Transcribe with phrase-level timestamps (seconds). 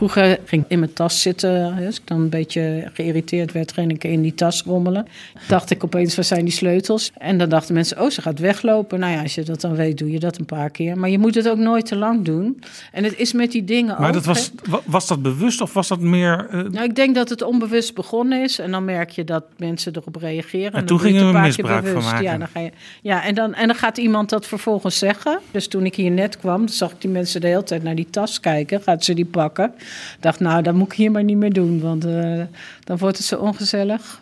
[0.00, 1.84] Vroeger ging ik in mijn tas zitten.
[1.86, 5.06] Als ik dan een beetje geïrriteerd werd, ging ik in die tas rommelen.
[5.48, 7.10] Dacht ik opeens, waar zijn die sleutels?
[7.18, 9.00] En dan dachten mensen, oh, ze gaat weglopen.
[9.00, 10.98] Nou ja, als je dat dan weet, doe je dat een paar keer.
[10.98, 12.62] Maar je moet het ook nooit te lang doen.
[12.92, 14.50] En het is met die dingen Maar ook, dat was,
[14.84, 16.46] was dat bewust of was dat meer...
[16.50, 18.58] eh, Nou, ik denk dat het onbewust begonnen is.
[18.58, 20.72] En dan merk je dat mensen erop reageren.
[20.72, 22.10] En dan toen gingen het we een paar keer misbruik van bewust.
[22.12, 22.24] maken.
[22.24, 22.70] Ja, dan ga je,
[23.02, 25.38] ja en, dan, en dan gaat iemand dat vervolgens zeggen.
[25.50, 28.10] Dus toen ik hier net kwam, zag ik die mensen de hele tijd naar die
[28.10, 28.82] tas kijken.
[28.82, 29.72] Gaat ze die pakken?
[30.16, 31.80] Ik dacht, nou, dat moet ik hier maar niet meer doen.
[31.80, 32.42] Want eh,
[32.84, 34.20] dan wordt het zo ongezellig.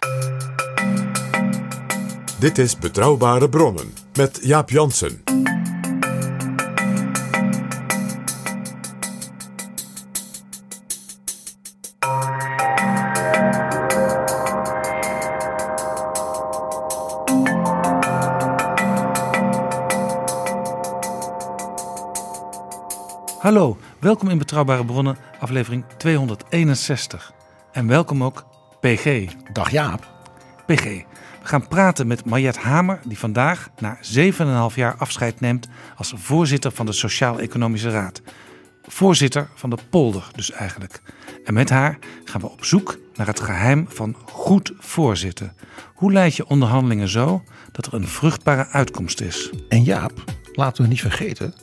[2.38, 5.22] Dit is Betrouwbare Bronnen met Jaap Jansen.
[23.38, 27.32] Hallo, welkom in Betrouwbare Bronnen, aflevering 261.
[27.72, 28.46] En welkom ook
[28.80, 29.26] PG.
[29.52, 30.12] Dag Jaap.
[30.66, 31.04] PG, we
[31.42, 33.98] gaan praten met Mariette Hamer, die vandaag na
[34.70, 38.22] 7,5 jaar afscheid neemt als voorzitter van de Sociaal-Economische Raad.
[38.82, 41.02] Voorzitter van de polder dus eigenlijk.
[41.44, 45.52] En met haar gaan we op zoek naar het geheim van goed voorzitten.
[45.94, 49.50] Hoe leid je onderhandelingen zo dat er een vruchtbare uitkomst is?
[49.68, 51.54] En Jaap, laten we niet vergeten.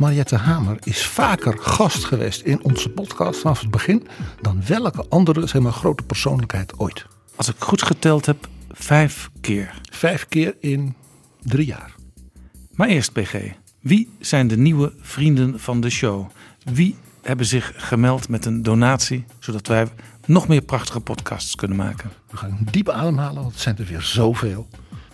[0.00, 4.06] Mariette Hamer is vaker gast geweest in onze podcast vanaf het begin
[4.40, 7.06] dan welke andere zeg maar, grote persoonlijkheid ooit.
[7.36, 9.80] Als ik goed geteld heb, vijf keer.
[9.90, 10.94] Vijf keer in
[11.40, 11.94] drie jaar.
[12.72, 13.34] Maar eerst PG.
[13.80, 16.30] Wie zijn de nieuwe vrienden van de show?
[16.64, 19.86] Wie hebben zich gemeld met een donatie, zodat wij
[20.26, 22.10] nog meer prachtige podcasts kunnen maken?
[22.30, 24.68] We gaan diep ademhalen, want het zijn er weer zoveel.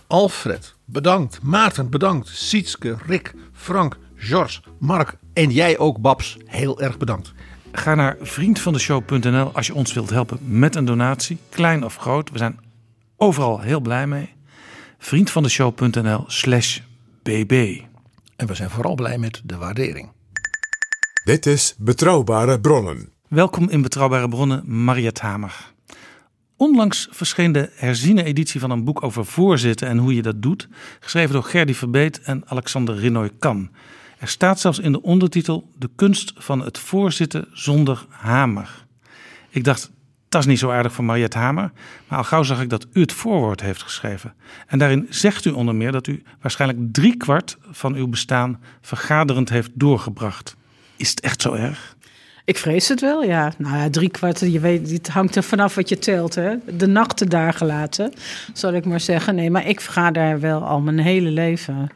[0.07, 1.41] Alfred, bedankt.
[1.41, 2.27] Maarten, bedankt.
[2.27, 6.37] Sietske, Rick, Frank, George, Mark en jij ook, Babs.
[6.45, 7.33] Heel erg bedankt.
[7.71, 12.29] Ga naar vriendvandeshow.nl als je ons wilt helpen met een donatie, klein of groot.
[12.29, 12.59] We zijn
[13.17, 14.33] overal heel blij mee.
[14.97, 16.79] Vriendvandeshow.nl slash
[17.23, 17.81] bb.
[18.35, 20.11] En we zijn vooral blij met de waardering.
[21.23, 23.09] Dit is Betrouwbare Bronnen.
[23.27, 25.73] Welkom in Betrouwbare Bronnen, Mariette Hamer.
[26.55, 30.67] Onlangs verscheen de herziene editie van een boek over voorzitten en hoe je dat doet,
[30.99, 33.69] geschreven door Gerdy Verbeet en Alexander Rinoy Kan.
[34.17, 38.85] Er staat zelfs in de ondertitel De kunst van het voorzitten zonder hamer.
[39.49, 39.91] Ik dacht,
[40.29, 41.71] dat is niet zo aardig van Mariette Hamer,
[42.07, 44.33] maar al gauw zag ik dat u het voorwoord heeft geschreven.
[44.67, 49.71] En daarin zegt u onder meer dat u waarschijnlijk driekwart van uw bestaan vergaderend heeft
[49.73, 50.55] doorgebracht.
[50.95, 51.95] Is het echt zo erg?
[52.45, 53.53] Ik vrees het wel, ja.
[53.57, 56.55] Nou ja, drie kwart, je weet, het hangt er vanaf wat je telt, hè.
[56.77, 58.13] De nachten daar gelaten,
[58.53, 59.35] zal ik maar zeggen.
[59.35, 61.89] Nee, maar ik ga daar wel al mijn hele leven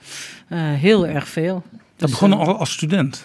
[0.48, 1.64] eh, heel erg veel.
[2.02, 3.24] Dat Dus, begon eh, al als student.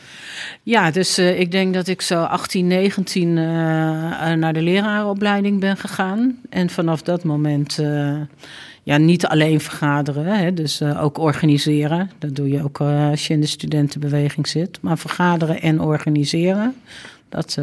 [0.63, 3.45] Ja, dus eh, ik denk dat ik zo 18, 19 eh,
[4.33, 6.37] naar de lerarenopleiding ben gegaan.
[6.51, 7.83] En vanaf dat moment,
[8.83, 12.11] ja, niet alleen vergaderen, hè, dus ook organiseren.
[12.19, 14.79] Dat doe je ook als je in de studentenbeweging zit.
[14.81, 16.75] Maar vergaderen en organiseren,
[17.29, 17.59] dat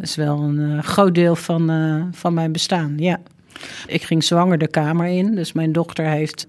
[0.00, 1.70] is wel een groot deel van,
[2.12, 3.20] van mijn bestaan, ja.
[3.86, 5.34] Ik ging zwanger de Kamer in.
[5.34, 6.46] Dus mijn dochter heeft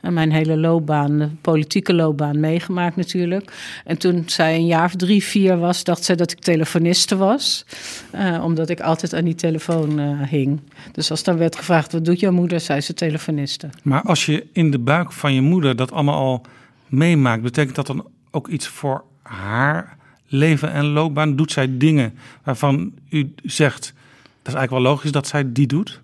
[0.00, 3.52] eh, mijn hele loopbaan, de politieke loopbaan, meegemaakt natuurlijk.
[3.84, 7.66] En toen zij een jaar of drie, vier was, dacht zij dat ik telefoniste was.
[8.10, 10.60] Eh, omdat ik altijd aan die telefoon eh, hing.
[10.92, 12.60] Dus als dan werd gevraagd, wat doet jouw moeder?
[12.60, 13.68] zei ze telefoniste.
[13.82, 16.46] Maar als je in de buik van je moeder dat allemaal al
[16.86, 21.36] meemaakt, betekent dat dan ook iets voor haar leven en loopbaan?
[21.36, 23.94] Doet zij dingen waarvan u zegt,
[24.42, 26.00] dat is eigenlijk wel logisch dat zij die doet?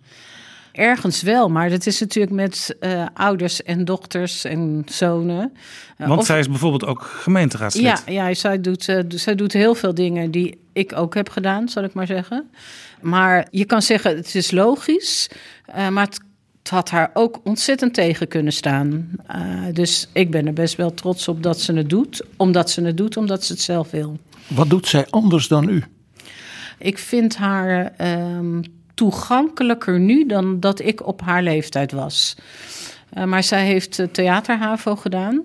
[0.73, 5.53] Ergens wel, maar dat is natuurlijk met eh, ouders en dochters en zonen.
[5.97, 8.03] Eh, Want of- zij is bijvoorbeeld ook gemeenteraadslid.
[8.07, 11.69] Ja, ja zij, doet, eh, zij doet heel veel dingen die ik ook heb gedaan,
[11.69, 12.51] zal ik maar zeggen.
[13.01, 15.29] Maar je kan zeggen, het is logisch,
[15.67, 16.21] eh, maar het,
[16.59, 19.11] het had haar ook ontzettend tegen kunnen staan.
[19.27, 19.41] Eh,
[19.73, 22.97] dus ik ben er best wel trots op dat ze het doet, omdat ze het
[22.97, 24.19] doet, omdat ze het zelf wil.
[24.49, 25.83] Wat doet zij anders dan u?
[26.79, 28.63] Ik vind haar ehm,
[28.95, 32.37] toegankelijker nu dan dat ik op haar leeftijd was.
[33.11, 35.43] Eh, maar zij heeft eh, theaterhavo gedaan.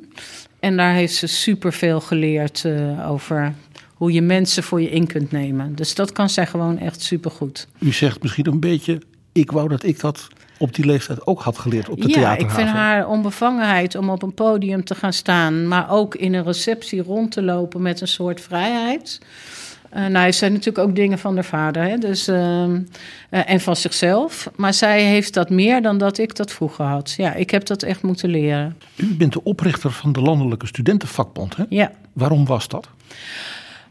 [0.59, 3.53] En daar heeft ze superveel geleerd eh, over
[3.93, 5.75] hoe je mensen voor je in kunt nemen.
[5.75, 7.67] Dus dat kan zij gewoon echt supergoed.
[7.79, 9.01] U zegt misschien een beetje,
[9.31, 10.27] ik wou dat ik dat
[10.57, 12.45] op die leeftijd ook had geleerd op de Ja, theaterhaven.
[12.45, 16.43] ik vind haar onbevangenheid om op een podium te gaan staan, maar ook in een
[16.43, 19.19] receptie rond te lopen met een soort vrijheid.
[19.89, 21.97] Eh nou, heeft zij natuurlijk ook dingen van haar vader hè?
[21.97, 22.79] Dus, ehm,
[23.29, 24.49] eh, en van zichzelf.
[24.55, 27.13] Maar zij heeft dat meer dan dat ik dat vroeger had.
[27.17, 28.77] Ja, ik heb dat echt moeten leren.
[28.95, 31.55] U bent de oprichter van de Landelijke Studentenvakbond.
[31.55, 31.63] Hè?
[31.69, 31.91] Ja.
[32.13, 32.89] Waarom was dat?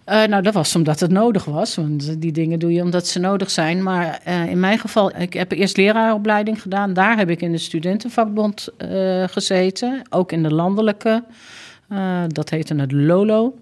[0.05, 1.75] Eh, nou, dat was omdat het nodig was.
[1.75, 3.83] Want die dingen doe je omdat ze nodig zijn.
[3.83, 6.93] Maar in mijn geval, ik heb eerst leraaropleiding gedaan.
[6.93, 8.69] Daar heb ik in de studentenvakbond
[9.27, 10.03] gezeten.
[10.11, 11.23] Ook in de landelijke.
[11.89, 13.59] Eh, dat heette het LOLO,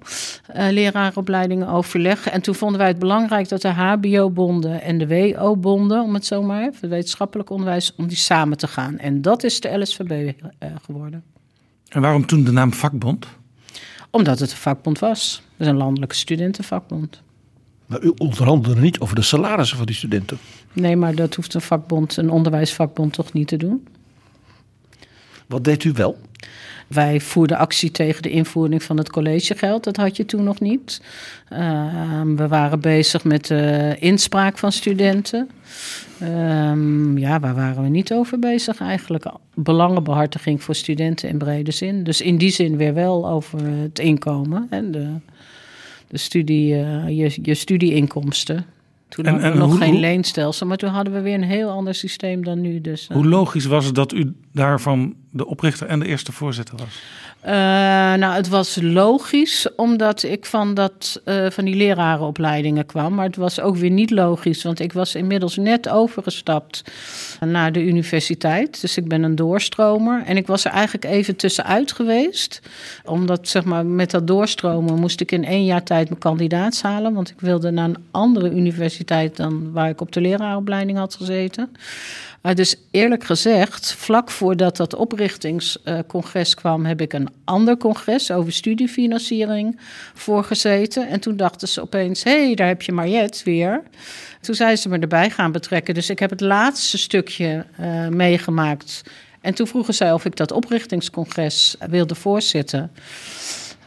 [0.46, 2.28] eh leraaropleidingen overleg.
[2.28, 6.42] En toen vonden wij het belangrijk dat de HBO-bonden en de WO-bonden, om het zo
[6.42, 8.98] maar even, het wetenschappelijk onderwijs, om die samen te gaan.
[8.98, 11.22] En dat is de LSVB eh, geworden.
[11.88, 13.26] En waarom toen de naam vakbond?
[14.10, 15.42] Omdat het een vakbond was.
[15.50, 17.22] Het is een landelijke studentenvakbond.
[17.86, 20.38] Maar u onderhandelde niet over de salarissen van die studenten.
[20.72, 23.86] Nee, maar dat hoeft een vakbond, een onderwijsvakbond toch niet te doen.
[25.46, 26.18] Wat deed u wel?
[26.86, 29.84] Wij voerden actie tegen de invoering van het collegegeld.
[29.84, 31.02] Dat had je toen nog niet.
[31.48, 35.50] Ehm, we waren bezig met de inspraak van studenten.
[36.20, 39.26] Ehm, ja, waar waren we niet over bezig eigenlijk?
[39.54, 42.04] Belangenbehartiging voor studenten in brede zin.
[42.04, 44.66] Dus in die zin weer wel over het inkomen.
[44.70, 45.08] En de,
[46.08, 48.66] de studie, eh, je, je studieinkomsten.
[49.14, 51.34] Toen En- hadden we en nog hoe- geen hoe- leenstelsel, maar toen hadden we weer
[51.34, 52.80] een heel ander systeem dan nu.
[52.80, 53.16] Dus, eh.
[53.16, 57.02] Hoe logisch was het dat u daarvan de oprichter en de eerste voorzitter was?
[57.44, 57.52] Eh,
[58.14, 63.14] nou, het was logisch omdat ik van, dat, eh, van die lerarenopleidingen kwam.
[63.14, 66.82] Maar het was ook weer niet logisch, want ik was inmiddels net overgestapt
[67.40, 68.80] naar de universiteit.
[68.80, 70.22] Dus ik ben een doorstromer.
[70.26, 72.60] En ik was er eigenlijk even tussenuit geweest.
[73.04, 77.12] Omdat, zeg maar, met dat doorstromen moest ik in één jaar tijd mijn kandidaat halen.
[77.14, 81.70] Want ik wilde naar een andere universiteit dan waar ik op de leraaropleiding had gezeten.
[82.52, 89.80] Dus eerlijk gezegd, vlak voordat dat oprichtingscongres kwam, heb ik een ander congres over studiefinanciering
[90.14, 91.08] voorgezeten.
[91.08, 93.82] En toen dachten ze opeens: hé, hey, daar heb je Mariette weer.
[94.40, 95.94] Toen zijn ze me erbij gaan betrekken.
[95.94, 99.02] Dus ik heb het laatste stukje eh, meegemaakt.
[99.40, 102.92] En toen vroegen zij of ik dat oprichtingscongres wilde voorzitten.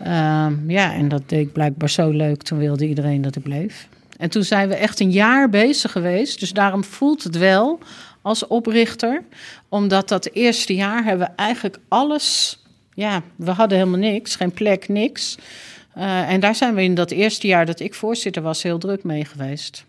[0.04, 2.42] Ehm, ja, en dat deed ik blijkbaar zo leuk.
[2.44, 3.88] Toen wilde iedereen dat ik bleef.
[4.18, 6.40] En toen zijn we echt een jaar bezig geweest.
[6.40, 7.80] Dus daarom voelt het wel
[8.28, 9.24] als oprichter.
[9.70, 12.60] Omdat dat eerste jaar hebben we eigenlijk alles...
[12.94, 15.38] Ja, we hadden helemaal niks, geen plek, niks.
[15.94, 19.04] Eh, en daar zijn we in dat eerste jaar dat ik voorzitter was heel druk
[19.04, 19.86] mee geweest.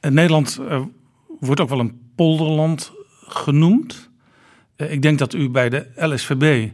[0.00, 0.82] En Nederland eh,
[1.40, 2.92] wordt ook wel een polderland
[3.26, 4.08] genoemd.
[4.76, 6.68] Eh, ik denk dat u bij de LSVB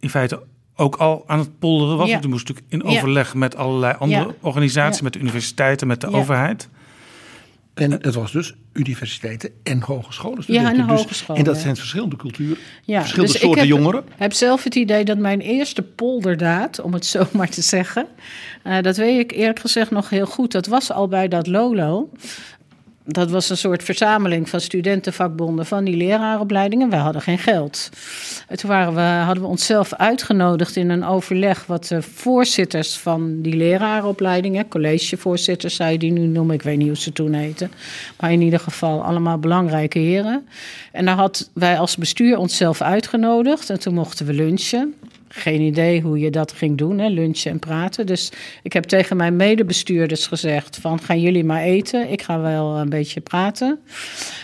[0.00, 0.42] in feite
[0.76, 2.08] ook al aan het polderen was.
[2.08, 2.20] Ja.
[2.24, 2.96] U moest natuurlijk in Ja.
[2.96, 4.34] overleg met allerlei andere Ja.
[4.40, 6.68] organisaties, met de universiteiten, met de overheid.
[7.78, 10.44] En het was dus universiteiten en hogescholen.
[10.46, 10.76] Ja, en.
[10.76, 14.04] Dus- hogescholen, En dat zijn verschillende culturen, Ja, verschillende dus ik soorten heb- jongeren.
[14.16, 18.06] heb zelf het idee dat mijn eerste polderdaad, om het zo maar te zeggen,
[18.62, 20.52] eh, dat weet ik eerlijk gezegd nog heel goed.
[20.52, 22.10] Dat was al bij dat Lolo.
[23.10, 26.90] Dat was een soort verzameling van studentenvakbonden van die leraaropleidingen.
[26.90, 27.88] Wij hadden geen geld.
[28.48, 33.42] En toen waren we, hadden we onszelf uitgenodigd in een overleg wat de voorzitters van
[33.42, 37.70] die leraaropleidingen, collegevoorzitters zou je die nu noemen, ik weet niet hoe ze toen heten,
[38.20, 40.48] maar in ieder geval allemaal belangrijke heren.
[40.92, 44.94] En daar had wij als bestuur onszelf uitgenodigd en toen mochten we lunchen.
[45.28, 48.06] Geen idee hoe je dat ging doen, hè, lunchen en praten.
[48.06, 48.32] Dus
[48.62, 52.10] ik heb tegen mijn medebestuurders gezegd van gaan jullie maar eten.
[52.10, 53.78] Ik ga wel een beetje praten.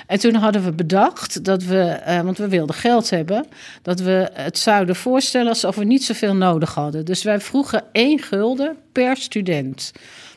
[0.07, 3.47] En toen hadden we bedacht dat we, eh, want we wilden geld hebben,
[3.83, 7.05] dat we het zouden voorstellen alsof we niet zoveel nodig hadden.
[7.05, 9.93] Dus wij vroegen één gulden per student.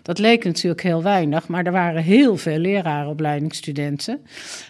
[0.07, 4.19] Dat leek natuurlijk heel weinig, maar er waren heel veel leraaropleidingsstudenten.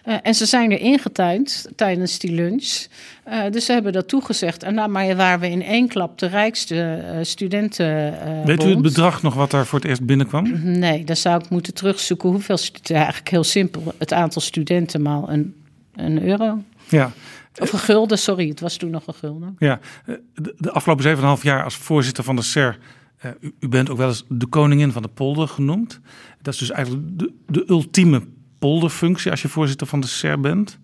[0.04, 2.86] Eh, en ze zijn er ingetuind tijdens die lunch.
[3.24, 4.64] Eh, dus ze hebben dat toegezegd.
[4.64, 8.14] En nou, maar waren we in één klap de rijkste eh, studenten.
[8.46, 10.62] Weet u het bedrag nog wat daar voor het eerst binnenkwam?
[10.80, 12.58] Nee, dan zou ik moeten terugzoeken hoeveel.
[12.58, 13.94] stu- ja, Eigenlijk heel simpel.
[13.98, 15.56] Het aantal studenten maal een,
[15.96, 16.62] een euro.
[16.90, 17.12] Ja.
[17.60, 18.48] Of een gulden, sorry.
[18.50, 19.56] Het was toen nog een gulden.
[19.60, 22.78] Ja, de, de afgelopen 7,5 jaar als voorzitter van de SER.
[23.18, 26.00] Eh, u, bent ook wel eens de koningin van de polder genoemd.
[26.42, 28.22] Dat is dus eigenlijk de, ultieme
[28.60, 30.80] polderfunctie als je voorzitter van de SER bent.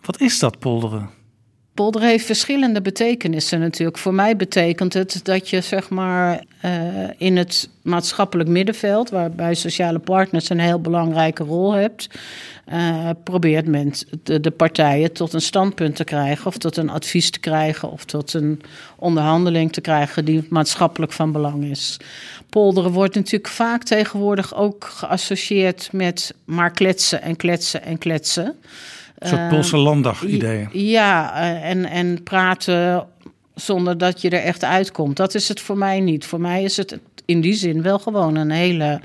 [0.00, 1.10] Wat is dat polderen?
[1.74, 3.98] Polder heeft verschillende betekenissen natuurlijk.
[3.98, 6.70] Voor mij betekent het dat je zeg maar uh,
[7.18, 12.08] in het maatschappelijk middenveld, waarbij sociale partners een heel belangrijke rol hebt,
[12.72, 17.30] uh, probeert men de, de, partijen tot een standpunt te krijgen, of tot een advies
[17.30, 18.60] te krijgen, of tot een
[18.96, 21.96] onderhandeling te krijgen die maatschappelijk van belang is.
[22.48, 28.56] Polderen wordt natuurlijk vaak tegenwoordig ook geassocieerd met maar kletsen en kletsen en kletsen.
[29.18, 30.68] Een soort Poolse landdag-ideeën.
[30.72, 33.06] Ja, eh, en, en praten
[33.54, 35.16] zonder dat je er echt uitkomt.
[35.16, 36.26] Dat is het voor mij niet.
[36.26, 39.00] Voor mij is het in die zin wel gewoon een hele,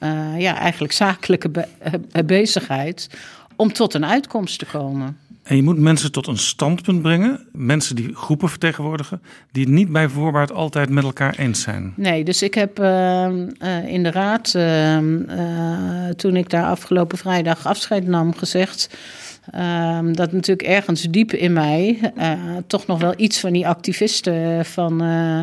[0.00, 3.10] uh, ja, eigenlijk zakelijke be eh, bezigheid
[3.56, 5.18] om tot een uitkomst te komen.
[5.42, 9.92] En je moet mensen tot een standpunt brengen, mensen die groepen vertegenwoordigen, die het niet
[9.92, 11.92] bij voorbaat altijd met elkaar eens zijn.
[11.96, 13.26] Nee, dus ik heb uh,
[13.86, 14.98] in de raad, uh,
[16.16, 18.88] toen ik daar afgelopen vrijdag afscheid nam, gezegd
[19.54, 22.32] Um, dat natuurlijk ergens diep in mij uh,
[22.66, 25.42] toch nog wel iets van die activisten van, uh,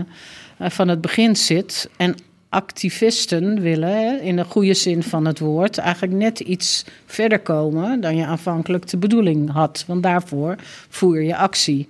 [0.60, 1.90] van het begin zit.
[1.98, 2.16] En
[2.56, 8.16] activisten willen, in de goede zin van het woord, eigenlijk net iets verder komen dan
[8.16, 9.84] je aanvankelijk de bedoeling had.
[9.88, 10.56] Want daarvoor
[10.90, 11.90] voer je actie.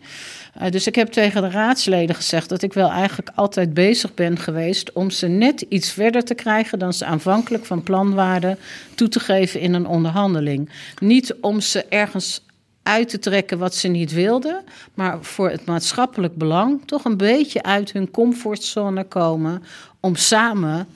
[0.61, 4.37] Uh, dus ik heb tegen de raadsleden gezegd dat ik wel eigenlijk altijd bezig ben
[4.37, 8.57] geweest om ze net iets verder te krijgen dan ze aanvankelijk van plan waren
[8.95, 10.69] toe te geven in een onderhandeling.
[10.99, 12.41] Niet om ze ergens
[12.83, 17.63] uit te trekken wat ze niet wilden, maar voor het maatschappelijk belang toch een beetje
[17.63, 19.63] uit hun comfortzone komen
[20.05, 20.87] om samen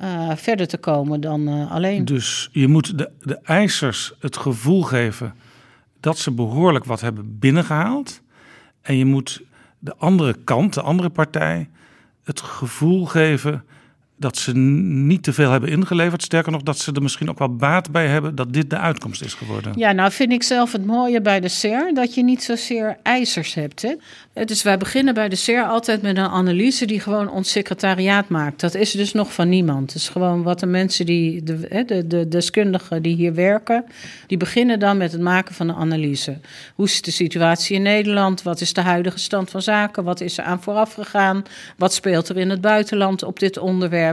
[0.00, 2.04] uh, verder te komen dan uh, alleen.
[2.04, 5.34] Dus je moet de, de eisers het gevoel geven
[6.00, 8.20] dat ze behoorlijk wat hebben binnengehaald.
[8.82, 9.42] En je moet
[9.78, 11.68] de andere kant, de andere partij,
[12.24, 13.64] het gevoel geven
[14.20, 16.22] dat ze niet te veel hebben ingeleverd.
[16.22, 19.22] Sterker nog, dat ze er misschien ook wel baat bij hebben dat dit de uitkomst
[19.22, 19.72] is geworden.
[19.76, 23.54] Ja, nou vind ik zelf het mooie bij de SER dat je niet zozeer eisers
[23.54, 23.82] hebt.
[23.82, 23.94] Hè?
[24.44, 28.60] Dus wij beginnen bij de SER altijd met een analyse die gewoon ons secretariaat maakt.
[28.60, 29.92] Dat is dus nog van niemand.
[29.92, 33.84] Het is gewoon wat de mensen die, de, de, de deskundigen die hier werken,
[34.26, 36.38] die beginnen dan met het maken van een analyse.
[36.74, 38.42] Hoe is de situatie in Nederland?
[38.42, 40.04] Wat is de huidige stand van zaken?
[40.04, 41.42] Wat is er aan vooraf gegaan?
[41.76, 44.09] Wat speelt er in het buitenland op dit onderwerp?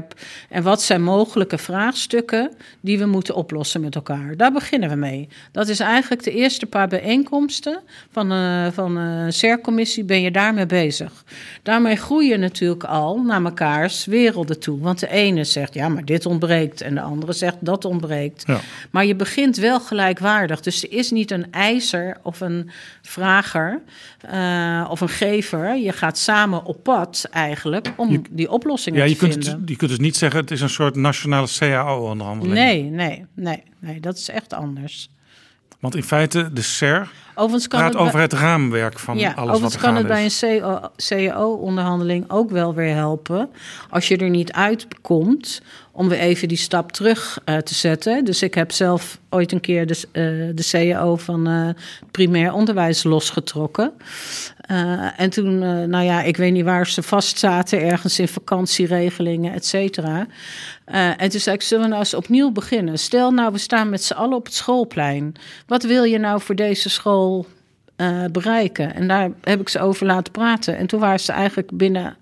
[0.50, 2.52] En wat zijn mogelijke vraagstukken
[2.82, 4.38] die we moeten oplossen met elkaar?
[4.38, 5.28] Daar beginnen we mee.
[5.52, 7.80] Dat is eigenlijk de eerste paar bijeenkomsten
[8.12, 10.04] van, uh, van een CER-commissie.
[10.04, 11.24] Ben je daarmee bezig?
[11.64, 14.80] Daarmee groei je natuurlijk al naar mekaars werelden toe.
[14.80, 16.82] Want de ene zegt ja, maar dit ontbreekt.
[16.82, 18.44] En de andere zegt dat ontbreekt.
[18.48, 18.60] Ja.
[18.92, 20.62] Maar je begint wel gelijkwaardig.
[20.62, 22.70] Dus er is niet een eiser of een
[23.02, 23.82] vrager
[24.34, 25.78] uh, of een gever.
[25.78, 29.60] Je gaat samen op pad eigenlijk om die oplossingen ja, te kunt vinden.
[29.60, 32.54] Het, je kunt dus niet zeggen het is een soort nationale CAO-onderhandeling.
[32.54, 35.10] Nee, nee, nee, nee, dat is echt anders.
[35.80, 39.38] Want in feite, de SER overigens kan praat het over het raamwerk van ja, alles
[39.38, 43.50] overigens wat er kan het bij een CAO-onderhandeling ook wel weer helpen.
[43.90, 48.26] Als je er niet uitkomt, om weer even die stap terug uh, te zetten.
[48.26, 51.70] Dus ik heb zelf ooit een keer de, uh, de CAO van uh,
[52.12, 53.94] primair onderwijs losgetrokken.
[54.72, 55.60] Uh, en toen,
[55.90, 60.28] nou ja, ik weet niet waar ze vast zaten, ergens in vakantieregelingen, et cetera.
[61.18, 63.00] en toen zei ik, zullen we nou eens opnieuw beginnen?
[63.00, 65.36] Stel nou, we staan met z'n allen op het schoolplein.
[65.68, 67.48] Wat wil je nou voor deze school
[68.32, 68.96] bereiken?
[68.96, 70.78] En daar heb ik ze over laten praten.
[70.78, 72.16] En toen waren ze eigenlijk binnen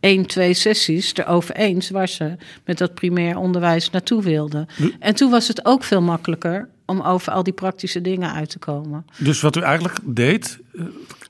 [0.00, 4.66] één, twee sessies erover eens waar ze met dat primair onderwijs naartoe wilden.
[4.98, 8.58] En toen was het ook veel makkelijker om over al die praktische dingen uit te
[8.58, 9.06] komen.
[9.18, 10.58] Dus wat u eigenlijk deed.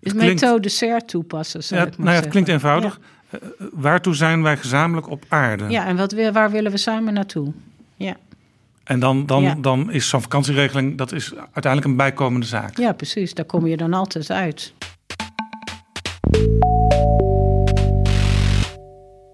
[0.02, 1.76] Is methode SER toepassen.
[1.76, 3.00] Ja, nou ja, het klinkt eenvoudig.
[3.30, 3.38] Ja.
[3.42, 5.68] Uh, waartoe zijn wij gezamenlijk op aarde?
[5.68, 7.52] Ja, en wat, waar willen we samen naartoe?
[7.96, 8.16] Ja.
[8.84, 9.54] En dan, dan, ja.
[9.54, 12.78] dan is zo'n vakantieregeling dat is uiteindelijk een bijkomende zaak.
[12.78, 13.34] Ja, precies.
[13.34, 14.72] Daar kom je dan altijd uit.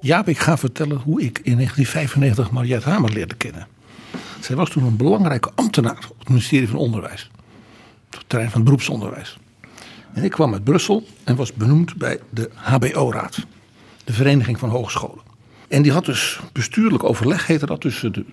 [0.01, 3.67] Jaap, ik ga vertellen hoe ik in 1995 Mariette Hamer leerde kennen.
[4.41, 7.31] Zij was toen een belangrijke ambtenaar op het ministerie van Onderwijs.
[8.07, 9.39] Op het terrein van het beroepsonderwijs.
[10.13, 13.47] En ik kwam uit Brussel en was benoemd bij de HBO-raad.
[14.05, 15.23] De Vereniging van Hogescholen.
[15.69, 18.25] En die had dus bestuurlijk overleg, heette dat, tussen de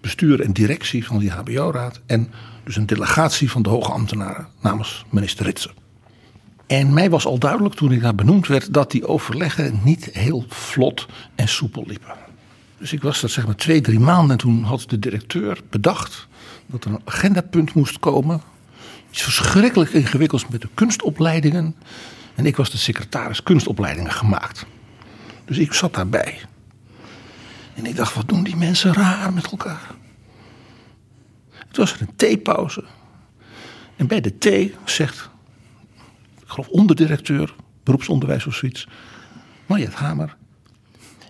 [0.00, 2.00] bestuur en directie van die HBO-raad.
[2.06, 2.30] En
[2.64, 5.70] dus een delegatie van de hoge ambtenaren namens minister Ritsen.
[6.66, 10.44] En mij was al duidelijk toen ik daar benoemd werd dat die overleggen niet heel
[10.48, 12.14] vlot en soepel liepen.
[12.78, 16.26] Dus ik was dat zeg maar twee, drie maanden en toen had de directeur bedacht
[16.66, 18.40] dat er een agendapunt moest komen.
[19.14, 21.76] Iets verschrikkelijk ingewikkelds met de kunstopleidingen.
[22.34, 24.66] En ik was de secretaris kunstopleidingen gemaakt.
[25.44, 26.40] Dus ik zat daarbij.
[27.74, 29.90] En ik dacht, wat doen die mensen raar met elkaar?
[31.50, 32.84] Het was een theepauze.
[33.96, 35.30] En bij de thee zegt
[36.44, 38.88] geloof onderdirecteur, beroepsonderwijs of zoiets.
[39.66, 40.36] Mariette Hamer,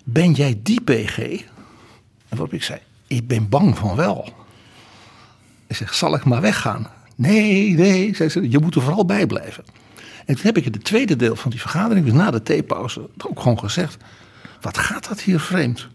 [0.04, 1.18] ben jij die PG?
[1.18, 4.46] En waarop ik zei, ik ben bang van wel.
[5.66, 6.90] Hij zegt, zal ik maar weggaan?
[7.14, 9.64] Nee, nee, zei ze, je moet er vooral bij blijven.
[10.26, 13.08] En toen heb ik in het tweede deel van die vergadering, dus na de theepauze,
[13.26, 13.96] ook gewoon gezegd:
[14.60, 15.88] wat gaat dat hier vreemd?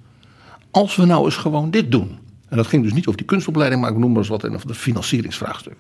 [0.71, 2.19] Als we nou eens gewoon dit doen.
[2.49, 4.53] En dat ging dus niet over die kunstopleiding, maar ik noem maar eens wat en
[4.55, 5.77] over het financieringsvraagstuk.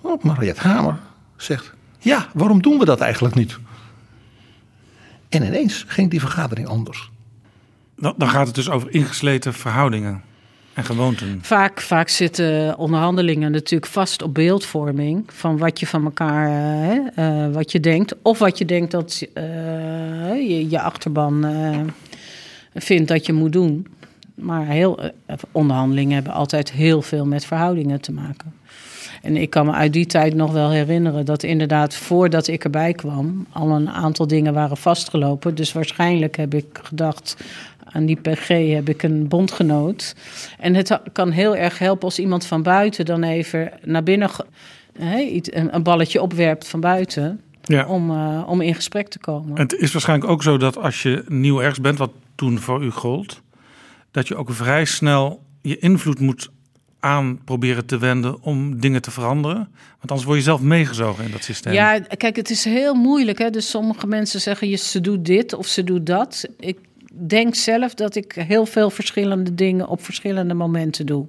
[0.00, 0.98] Waarop Mariette Hamer
[1.36, 3.58] zegt: ja, waarom doen we dat eigenlijk niet?
[5.28, 7.10] En ineens ging die vergadering anders.
[7.96, 10.22] Dan gaat het dus over ingesleten verhoudingen
[11.42, 17.52] Vaak, vaak zitten onderhandelingen natuurlijk vast op beeldvorming van wat je van elkaar, eh, eh,
[17.52, 19.44] wat je denkt, of wat je denkt dat eh,
[20.48, 21.46] je, je achterban
[22.74, 23.86] vindt dat je moet doen.
[24.34, 24.98] Maar heel,
[25.52, 28.52] onderhandelingen hebben altijd heel veel met verhoudingen te maken.
[29.26, 32.92] En ik kan me uit die tijd nog wel herinneren dat inderdaad voordat ik erbij
[32.92, 35.54] kwam, al een aantal dingen waren vastgelopen.
[35.54, 37.36] Dus waarschijnlijk heb ik gedacht,
[37.84, 40.14] aan die PG heb ik een bondgenoot.
[40.58, 44.30] En het kan heel erg helpen als iemand van buiten dan even naar binnen
[45.50, 47.40] een balletje opwerpt van buiten.
[47.62, 47.86] Ja.
[47.86, 49.58] Om, eh, om in gesprek te komen.
[49.58, 52.90] Het is waarschijnlijk ook zo dat als je nieuw ergens bent, wat toen voor u
[52.90, 53.42] gold,
[54.10, 56.50] dat je ook vrij snel je invloed moet
[57.06, 59.68] aan proberen te wenden om dingen te veranderen.
[59.98, 61.72] Want anders word je zelf meegezogen in dat systeem.
[61.72, 63.38] Ja, kijk, het is heel moeilijk.
[63.38, 63.50] Hè?
[63.50, 66.44] Dus sommige mensen zeggen, je, ze doet dit of ze doet dat.
[66.58, 66.78] Ik
[67.18, 71.26] denk zelf dat ik heel veel verschillende dingen op verschillende momenten doe.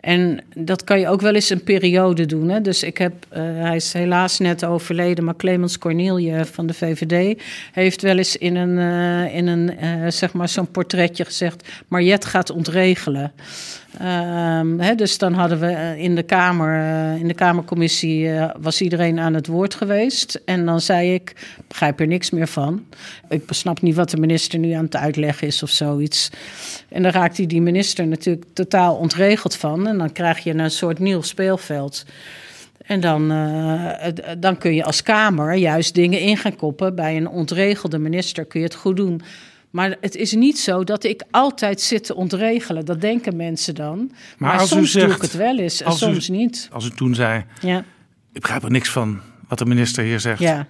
[0.00, 2.48] En dat kan je ook wel eens een periode doen.
[2.48, 2.60] Hè?
[2.60, 7.42] Dus ik heb, eh, hij is helaas net overleden, maar Clemens Cornelie van de VVD
[7.72, 12.26] heeft wel eens in een, eh, in een eh, zeg maar zo'n portretje gezegd: Mariette
[12.26, 13.32] gaat ontregelen.
[13.98, 18.80] Ehm, dus dan hadden we eh, in de Kamer, eh, in de Kamercommissie, eh, was
[18.80, 20.40] iedereen aan het woord geweest.
[20.44, 22.84] En dan zei ik, begrijp er niks meer van.
[23.28, 26.30] Ik snap niet wat de minister nu aan het uitleggen is of zoiets.
[26.88, 29.86] En dan raakt die minister natuurlijk totaal ontregeld van.
[29.86, 32.04] En dan krijg je een soort nieuw speelveld.
[32.86, 33.28] En dan,
[34.38, 36.94] dan kun je als Kamer juist dingen in gaan koppen.
[36.94, 39.22] Bij een ontregelde minister kun je het goed doen.
[39.78, 42.84] Maar het is niet zo dat ik altijd zit te ontregelen.
[42.84, 44.10] Dat denken mensen dan.
[44.38, 46.68] Maar, als u soms doe zegt- ik het wel eens en u- soms niet.
[46.72, 47.78] Als u toen zei, Ja,
[48.32, 50.40] ik begrijp er niks van wat de minister hier zegt.
[50.40, 50.66] ja.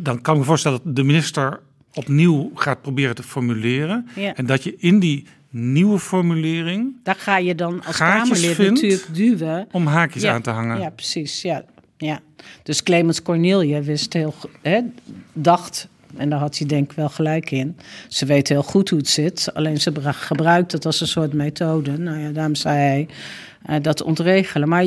[0.00, 1.60] Dan kan ik me voorstellen dat de minister
[1.94, 4.08] opnieuw gaat proberen te formuleren.
[4.14, 4.34] Ja.
[4.34, 9.68] En dat je in die nieuwe formulering daar ga je dan als Kamerlid natuurlijk duwen.
[9.72, 10.80] om haakjes Ja, aan te hangen.
[10.80, 11.42] Ja, precies.
[11.42, 11.64] Ja,
[11.96, 12.20] ja.
[12.62, 14.80] Dus Clemens Cornelia wist heel, go- hè,
[15.32, 17.76] dacht, en daar had hij denk ik wel gelijk in.
[18.08, 21.98] Ze weet heel goed hoe het zit, alleen ze gebruikt het als een soort methode.
[21.98, 23.08] Nou ja, daarom zei hij
[23.62, 24.68] eh, dat ontregelen.
[24.68, 24.84] Maar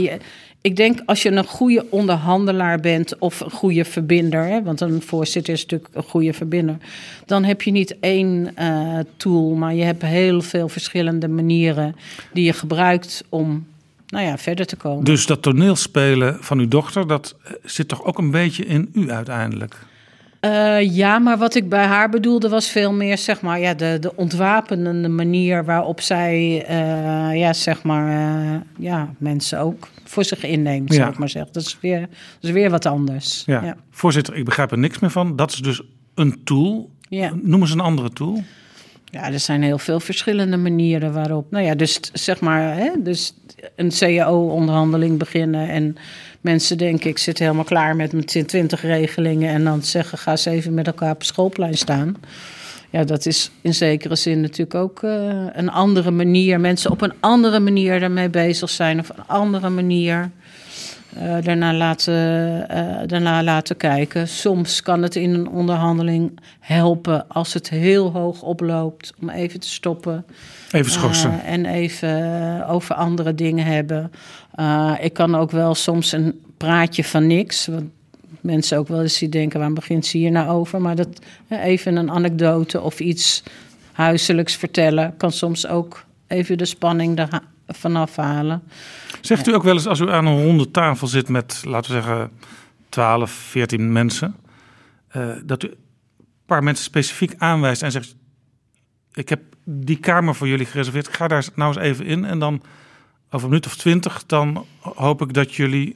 [0.61, 5.01] ik denk als je een goede onderhandelaar bent of een goede verbinder, hè, want een
[5.01, 6.77] voorzitter is natuurlijk een goede verbinder,
[7.25, 11.95] dan heb je niet één eh, tool, maar je hebt heel veel verschillende manieren
[12.33, 13.65] die je gebruikt om
[14.07, 15.03] nou ja, verder te komen.
[15.03, 19.11] Dus dat toneelspelen van uw dochter, dat eh, zit toch ook een beetje in u
[19.11, 19.89] uiteindelijk?
[20.41, 23.97] Eh, ja, maar wat ik bij haar bedoelde was veel meer zeg maar, ja, de,
[23.99, 30.43] de ontwapenende manier waarop zij eh, ja, zeg maar, eh, ja, mensen ook voor zich
[30.43, 30.95] inneemt, Ja.
[30.95, 31.53] zou ik maar zeggen.
[31.53, 32.09] Dat is weer, dat
[32.41, 33.43] is weer wat anders.
[33.45, 33.63] Ja.
[33.63, 33.75] ja.
[33.91, 35.35] Voorzitter, ik begrijp er niks meer van.
[35.35, 35.81] Dat is dus
[36.15, 36.89] een tool.
[37.09, 37.31] Ja.
[37.41, 38.43] Noem eens een andere tool.
[39.05, 41.51] Ja, er zijn heel veel verschillende manieren waarop.
[41.51, 43.33] Nou ja, dus zeg maar, hè, dus
[43.75, 45.69] een CAO-onderhandeling beginnen.
[45.69, 45.95] En
[46.41, 49.53] mensen denken, ik zit helemaal klaar met mijn 20 regelingen.
[49.53, 52.15] En dan zeggen, ga eens even met elkaar op schoolplein staan.
[52.89, 56.59] Ja, dat is in zekere zin natuurlijk ook eh, een andere manier.
[56.59, 58.99] Mensen op een andere manier daarmee bezig zijn.
[58.99, 60.31] Of een andere manier
[61.15, 64.27] eh, daarna, laten, eh, daarna laten kijken.
[64.27, 69.69] Soms kan het in een onderhandeling helpen als het heel hoog oploopt om even te
[69.69, 70.25] stoppen.
[70.71, 71.31] Even schorsen.
[71.31, 74.11] Eh, en even over andere dingen hebben.
[75.01, 77.65] Ik kan ook wel soms een praatje van niks.
[77.65, 77.89] Want
[78.41, 80.81] mensen ook wel eens die denken, waar begint ze hier nou over?
[80.81, 81.19] Maar dat
[81.49, 83.43] even een anekdote of iets
[83.91, 85.13] huiselijks vertellen...
[85.17, 88.63] kan soms ook even de spanning er vanaf halen.
[89.21, 92.01] Zegt u ook wel eens als u aan een ronde tafel zit met, laten we
[92.01, 92.31] zeggen,
[92.89, 94.35] 12, 14 mensen,
[95.07, 95.75] eh, dat u een
[96.45, 98.15] paar mensen specifiek aanwijst en zegt:
[99.13, 102.25] Ik heb die kamer voor jullie gereserveerd, ga daar nou eens even in.
[102.25, 102.61] En dan
[103.25, 105.95] over een minuut of twintig, dan hoop ik dat jullie.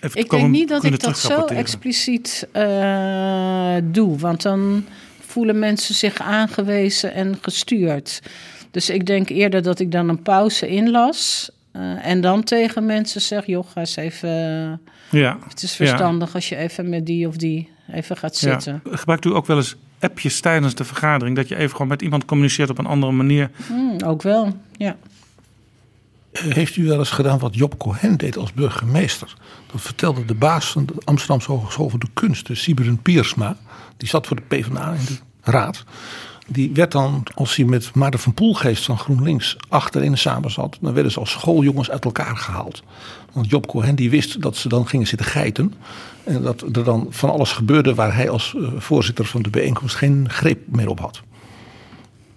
[0.00, 4.18] Even Ik denk niet dat ik dat zo expliciet eh, doe.
[4.18, 4.84] Want dan
[5.20, 8.22] voelen mensen zich aangewezen en gestuurd.
[8.70, 11.50] Dus ik denk eerder dat ik dan een pauze inlas.
[11.76, 14.30] Eh, en dan tegen mensen zeg, joh, ga eens even...
[15.10, 15.38] Ja.
[15.48, 18.50] Het is verstandig als je even met die of die even gaat Ja.
[18.50, 18.82] zitten.
[18.90, 21.36] Gebruikt u ook wel eens appjes tijdens de vergadering?
[21.36, 23.50] Dat je even gewoon met iemand communiceert op een andere manier?
[23.66, 24.96] Hmm, ook wel, ja.
[26.32, 29.34] Heeft u wel eens gedaan wat Job Cohen deed als burgemeester?
[29.72, 33.56] Dat vertelde de baas van de Amsterdamse Hogeschool voor de Kunsten, Siberen Piersma.
[33.96, 35.16] Die zat voor de PvdA in de
[35.50, 35.84] raad.
[36.48, 40.94] Die werd dan, als hij met Maarten van Poelgeest van GroenLinks achterin samen zat, dan
[40.94, 42.82] werden ze als schooljongens uit elkaar gehaald.
[43.32, 45.74] Want Job Cohen die wist dat ze dan gingen zitten geiten.
[46.24, 49.96] En dat er dan van alles gebeurde waar hij als eh, voorzitter van de bijeenkomst
[49.96, 51.22] geen greep meer op had.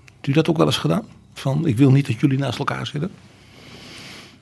[0.05, 1.05] Heeft u dat ook wel eens gedaan?
[1.33, 3.11] Van ik wil niet dat jullie naast elkaar zitten?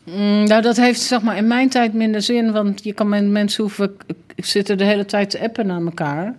[0.04, 3.30] Mm, nou, dat heeft zeg maar in mijn tijd minder zin, want je kan met
[3.30, 3.98] mensen hoeven
[4.36, 6.36] zitten de hele tijd te appen naar elkaar.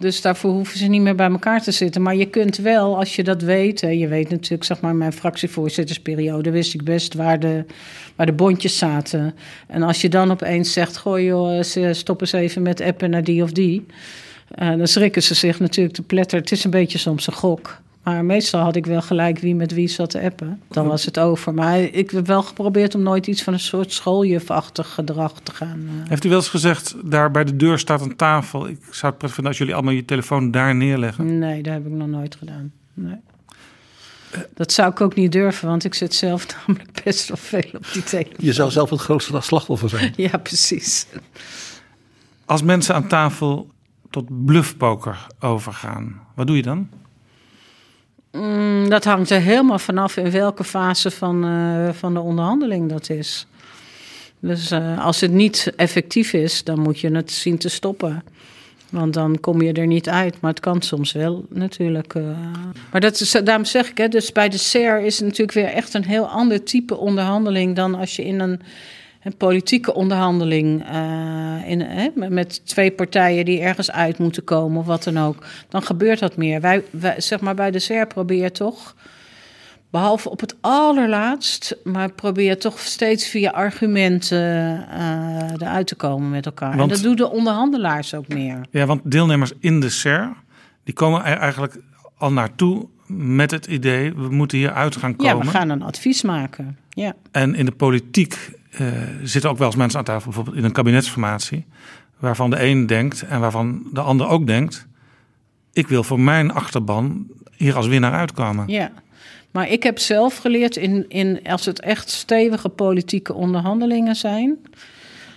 [0.00, 2.02] Dus daarvoor hoeven ze niet meer bij elkaar te zitten.
[2.02, 3.80] Maar je kunt wel, als je dat weet.
[3.80, 7.64] Je weet natuurlijk, zeg maar, mijn fractievoorzittersperiode wist ik best waar de,
[8.16, 9.34] waar de bondjes zaten.
[9.66, 13.42] En als je dan opeens zegt: Gooi joh, stop eens even met appen naar die
[13.42, 13.86] of die.
[14.48, 16.38] eh, dan schrikken ze zich natuurlijk te pletter.
[16.38, 17.80] Het is een beetje soms een gok.
[18.02, 20.62] Maar meestal had ik wel gelijk wie met wie zat te appen.
[20.68, 21.54] Dan was het over.
[21.54, 25.88] Maar ik heb wel geprobeerd om nooit iets van een soort schooljufachtig gedrag te gaan.
[26.02, 28.68] eh, Heeft u wel eens gezegd, daar bij de deur staat een tafel.
[28.68, 31.38] Ik zou het prettig vinden als jullie allemaal je telefoon daar neerleggen.
[31.38, 32.72] Nee, dat heb ik nog nooit gedaan.
[32.94, 33.16] Nee.
[34.54, 37.86] Dat zou ik ook niet durven, want ik zit zelf namelijk best wel veel op
[37.92, 38.32] die telefoon.
[38.38, 40.12] Je zou zelf het grootste slachtoffer zijn.
[40.30, 41.06] Ja, precies.
[42.44, 43.70] Als mensen aan tafel
[44.10, 46.88] tot bluffpoker overgaan, wat doe je dan?
[48.32, 53.10] Mm, dat hangt er helemaal vanaf in welke fase van, eh, van de onderhandeling dat
[53.10, 53.46] is.
[54.40, 58.22] Dus eh, als het niet effectief is, dan moet je het zien te stoppen.
[58.90, 60.40] Want dan kom je er niet uit.
[60.40, 62.14] Maar het kan soms wel natuurlijk.
[62.14, 62.22] eh.
[62.90, 65.68] Maar dat is, daarom zeg ik, hè, dus bij de SER is het natuurlijk weer
[65.68, 68.60] echt een heel ander type onderhandeling dan als je in een,
[69.22, 74.86] een politieke onderhandeling eh, in, hè, met- twee partijen die ergens uit moeten komen of
[74.86, 75.44] wat dan ook.
[75.68, 76.60] Dan gebeurt dat meer.
[76.60, 78.94] Wij, wij zeg maar bij de SER probeer toch.
[79.90, 84.38] Behalve op het allerlaatst, maar probeer toch steeds via argumenten
[84.90, 86.68] eh, eruit te komen met elkaar.
[86.76, 88.60] Want- en dat doen de onderhandelaars ook meer.
[88.70, 90.32] Ja, want deelnemers in de SER,
[90.84, 91.76] die komen er eigenlijk
[92.18, 95.36] al naartoe met het idee, we moeten hier uit gaan komen.
[95.36, 96.78] Ja, we gaan een advies maken.
[96.90, 98.50] Ja, En in de politiek
[99.22, 101.66] zitten ook wel eens mensen aan tafel, bijvoorbeeld in een kabinetsformatie,
[102.18, 104.86] waarvan de een denkt en waarvan de ander ook denkt,
[105.72, 108.68] ik wil voor mijn achterban hier als winnaar uitkomen.
[108.68, 108.92] ja.
[109.50, 114.58] Maar ik heb zelf geleerd, in, in, als het echt stevige politieke onderhandelingen zijn,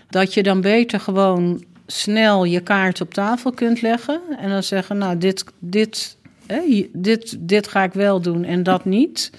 [0.10, 4.22] dat je dan beter gewoon snel je kaart op tafel kunt leggen.
[4.38, 6.18] En dan zeggen, nou, dit, dit,
[6.48, 9.32] hè, dit, dit ga ik wel doen en dat niet.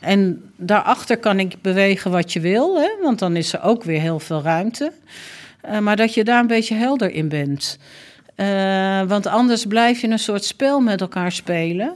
[0.00, 4.00] En daarachter kan ik bewegen wat je wil, hè, want dan is er ook weer
[4.00, 4.92] heel veel ruimte.
[5.60, 7.78] Eh, maar dat je daar een beetje helder in bent.
[8.34, 11.94] Eh, want anders blijf je een soort spel met elkaar spelen.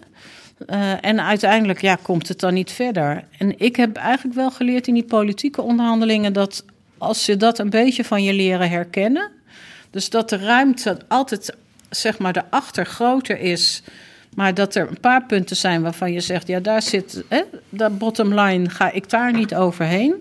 [0.66, 3.24] Eh, en uiteindelijk ja, komt het dan niet verder.
[3.38, 6.64] En ik heb eigenlijk wel geleerd in die politieke onderhandelingen dat
[6.98, 9.30] als je dat een beetje van je leren herkennen,
[9.90, 11.56] dus dat de ruimte altijd
[11.90, 13.82] zeg maar erachter groter is,
[14.34, 17.98] maar dat er een paar punten zijn waarvan je zegt, ja, daar zit, hè, dat
[17.98, 20.14] bottom line ga ik daar niet overheen.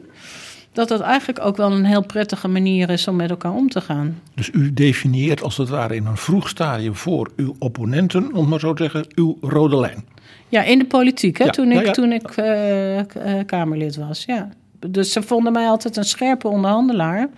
[0.72, 3.82] Dat dat eigenlijk ook wel een heel prettige manier is om met elkaar om te
[3.82, 4.20] gaan.
[4.36, 8.60] Dus u definieert als het ware in een vroeg stadium voor uw opponenten, om maar
[8.60, 10.06] zo te zeggen, uw rode lijn.
[10.50, 11.92] Ja, in de politiek, hè, Ja, toen ik, ja.
[11.92, 12.46] Toen ik eh,
[13.08, 14.24] k- eh, Kamerlid was.
[14.26, 14.50] Ja.
[14.88, 17.30] Dus ze vonden mij altijd een scherpe onderhandelaar.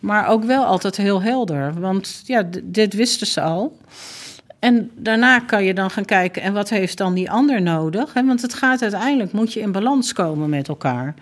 [0.00, 1.80] Maar ook wel altijd heel helder.
[1.80, 3.76] Want ja, dit wisten ze al.
[4.58, 8.12] En daarna kan je dan gaan kijken, en wat heeft dan die ander nodig?
[8.12, 11.14] Want het gaat uiteindelijk, moet je in balans komen met elkaar.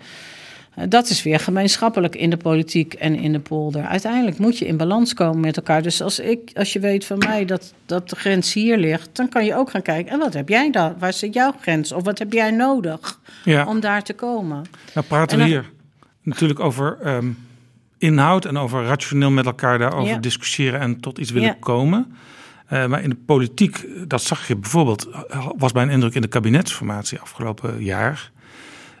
[0.75, 3.85] Eh, Dat is weer gemeenschappelijk in de politiek en in de polder.
[3.85, 5.81] Uiteindelijk moet je in balans komen met elkaar.
[5.81, 9.29] Dus als, ik, als je weet van mij dat, dat de grens hier ligt, dan
[9.29, 10.11] kan je ook gaan kijken.
[10.11, 10.95] En wat heb jij dan?
[10.99, 11.91] Waar zit jouw grens?
[11.91, 13.65] Of wat heb jij nodig Ja.
[13.65, 14.65] om daar te komen?
[14.93, 15.69] Nou praten En we hier
[16.21, 17.27] natuurlijk over ehm,
[17.97, 20.17] inhoud en over rationeel met elkaar daarover Ja.
[20.19, 21.55] discussiëren en tot iets willen Ja.
[21.59, 22.15] komen.
[22.67, 25.09] Eh, maar in de politiek, dat zag je bijvoorbeeld,
[25.57, 28.31] was mijn indruk in de kabinetsformatie afgelopen jaar.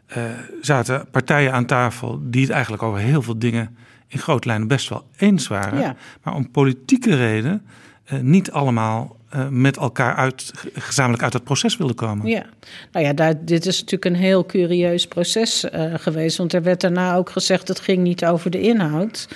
[0.07, 0.23] eh,
[0.61, 3.77] zaten partijen aan tafel die het eigenlijk over heel veel dingen
[4.07, 5.79] in grote lijnen best wel eens waren.
[5.79, 5.95] Ja.
[6.23, 7.65] Maar om politieke reden
[8.03, 9.15] eh, niet allemaal
[9.49, 12.27] met elkaar uit, gezamenlijk uit het proces wilden komen.
[12.27, 12.45] Ja,
[12.91, 16.37] nou ja, daar, dit is natuurlijk een heel curieus proces geweest.
[16.37, 19.27] Want er werd daarna ook gezegd, het ging niet over de inhoud.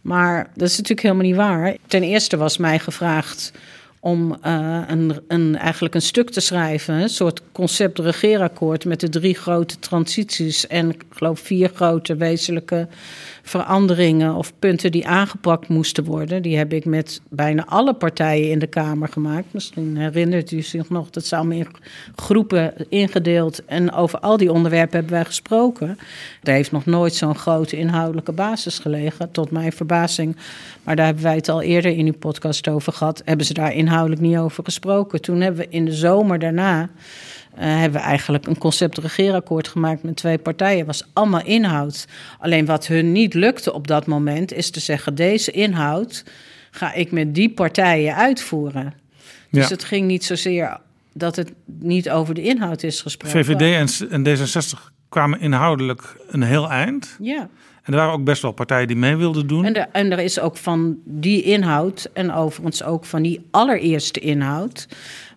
[0.00, 1.76] Maar dat is natuurlijk helemaal niet waar.
[1.86, 3.52] Ten eerste was mij gevraagd
[4.00, 9.08] om uh, een, een, eigenlijk een stuk te schrijven, een soort concept regeerakkoord met de
[9.08, 12.88] drie grote transities en ik geloof vier grote wezenlijke
[13.42, 16.42] veranderingen of punten die aangepakt moesten worden.
[16.42, 19.46] Die heb ik met bijna alle partijen in de Kamer gemaakt.
[19.50, 21.66] Misschien herinnert u zich nog, dat ze allemaal in
[22.14, 23.64] groepen ingedeeld.
[23.64, 25.98] En over al die onderwerpen hebben wij gesproken.
[26.42, 30.36] Er heeft nog nooit zo'n grote inhoudelijke basis gelegen, tot mijn verbazing.
[30.82, 33.22] Maar daar hebben wij het al eerder in uw podcast over gehad.
[33.24, 35.20] Hebben ze daar inhoudelijk niet over gesproken.
[35.20, 36.88] Toen hebben we in de zomer daarna
[37.54, 40.86] hebben we eigenlijk een concept-regeerakkoord gemaakt met twee partijen.
[40.86, 42.06] was allemaal inhoud.
[42.38, 46.24] Alleen wat hun niet lukte op dat moment is te zeggen: deze inhoud
[46.70, 48.94] ga ik met die partijen uitvoeren.
[49.50, 50.80] Dus het ging niet zozeer
[51.12, 53.44] dat het niet over de inhoud is gesproken.
[53.44, 57.16] VVD en, en D66 kwamen inhoudelijk een heel eind.
[57.20, 57.48] Ja.
[57.82, 59.64] En er waren ook best wel partijen die mee wilden doen.
[59.64, 64.20] En er, en er is ook van die inhoud, en overigens ook van die allereerste
[64.20, 64.88] inhoud,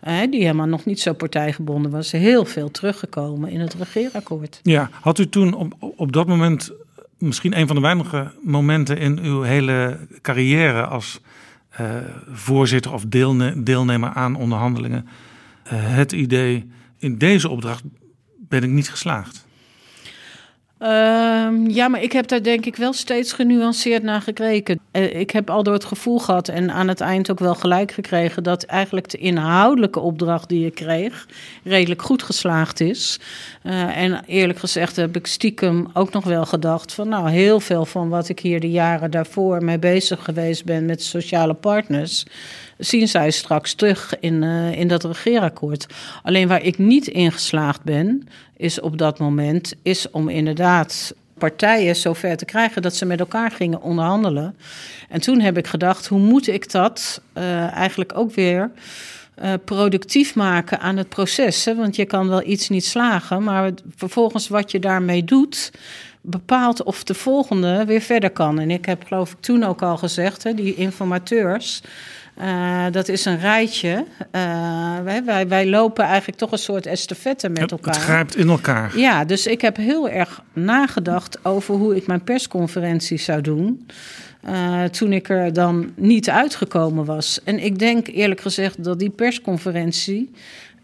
[0.03, 4.59] die helemaal nog niet zo partijgebonden was, heel veel teruggekomen in het regeerakkoord.
[4.63, 6.71] Ja, had u toen op, op dat moment
[7.17, 11.19] misschien een van de weinige momenten in uw hele carrière als
[11.81, 11.95] uh,
[12.31, 17.83] voorzitter of deelne deelnemer aan onderhandelingen uh, het idee in deze opdracht
[18.37, 19.45] ben ik niet geslaagd?
[20.83, 20.89] Uh,
[21.67, 24.79] ja, maar ik heb daar denk ik wel steeds genuanceerd naar gekeken.
[24.91, 27.91] Uh, ik heb al door het gevoel gehad en aan het eind ook wel gelijk
[27.91, 31.27] gekregen dat eigenlijk de inhoudelijke opdracht die ik kreeg
[31.63, 33.19] redelijk goed geslaagd is.
[33.63, 37.85] Uh, en eerlijk gezegd heb ik stiekem ook nog wel gedacht van nou heel veel
[37.85, 42.25] van wat ik hier de jaren daarvoor mee bezig geweest ben met sociale partners
[42.77, 45.87] zien zij straks terug in, uh, in dat regeerakkoord.
[46.23, 51.95] Alleen waar ik niet in geslaagd ben, is op dat moment, is om inderdaad partijen
[51.95, 54.55] zover te krijgen dat ze met elkaar gingen onderhandelen.
[55.09, 58.71] En toen heb ik gedacht, hoe moet ik dat uh, eigenlijk ook weer
[59.41, 61.65] uh, productief maken aan het proces?
[61.65, 61.75] Hè?
[61.75, 65.71] Want je kan wel iets niet slagen, maar vervolgens wat je daarmee doet
[66.21, 68.59] bepaalt of de volgende weer verder kan.
[68.59, 71.81] En ik heb geloof ik toen ook al gezegd, hè, die informateurs.
[72.41, 74.05] Uh, dat is een rijtje.
[74.31, 77.93] Uh, wij, wij, wij, lopen eigenlijk toch een soort estafette met elkaar.
[77.93, 78.97] Het grijpt in elkaar.
[78.97, 83.87] Ja, dus ik heb heel erg nagedacht over hoe ik mijn persconferentie zou doen.
[84.49, 87.43] Uh, toen ik er dan niet uitgekomen was.
[87.43, 90.31] En ik denk eerlijk gezegd dat die persconferentie.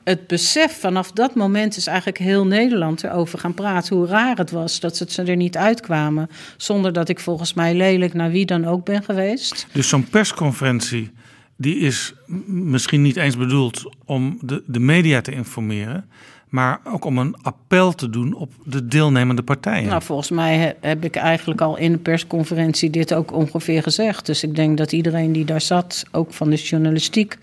[0.04, 3.96] Het besef vanaf dat moment is eigenlijk heel Nederland erover gaan praten.
[3.96, 6.30] Hoe raar het was dat ze er niet uitkwamen.
[6.58, 9.68] Zonder dat ik volgens mij lelijk naar wie dan ook ben geweest.
[9.72, 11.12] Dus zo'n persconferentie
[11.60, 12.14] die is
[12.46, 16.10] misschien niet eens bedoeld om de, de media te informeren,
[16.50, 19.90] maar ook om een appel te doen op de deelnemende partijen.
[19.90, 24.26] Nou, volgens mij heb ik eigenlijk al in de persconferentie dit ook ongeveer gezegd.
[24.26, 27.38] Dus ik denk dat iedereen die daar zat, ook van de journalistiek,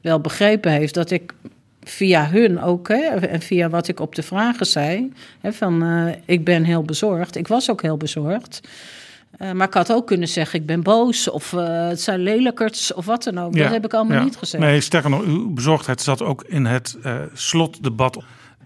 [0.00, 1.34] wel begrepen heeft dat ik
[1.82, 6.12] via hun ook, hè, en via wat ik op de vragen zei, hè, van uh,
[6.24, 7.36] ik ben heel bezorgd.
[7.36, 8.60] Ik was ook heel bezorgd.
[9.38, 12.92] Uh, maar ik had ook kunnen zeggen, ik ben boos of uh, het zijn lelijkerts
[12.94, 13.54] of wat dan ook.
[13.54, 14.24] Ja, dat heb ik allemaal ja.
[14.24, 14.62] niet gezegd.
[14.62, 17.16] Nee, sterker nog, uw bezorgdheid zat ook in het uh,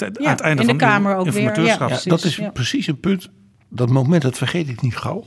[0.01, 1.61] ja, aan het einde in van de Kamer ook weer.
[1.61, 3.29] Ja, dat is precies een punt,
[3.69, 5.25] dat moment, dat vergeet ik niet gauw.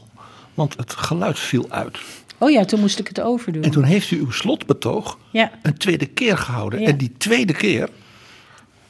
[0.54, 2.00] Want het geluid viel uit.
[2.38, 3.64] Oh ja, toen moest ik het overdoen.
[3.64, 5.18] En toen heeft u uw slotbetoog
[5.62, 6.80] een tweede keer gehouden.
[6.80, 7.90] En die tweede keer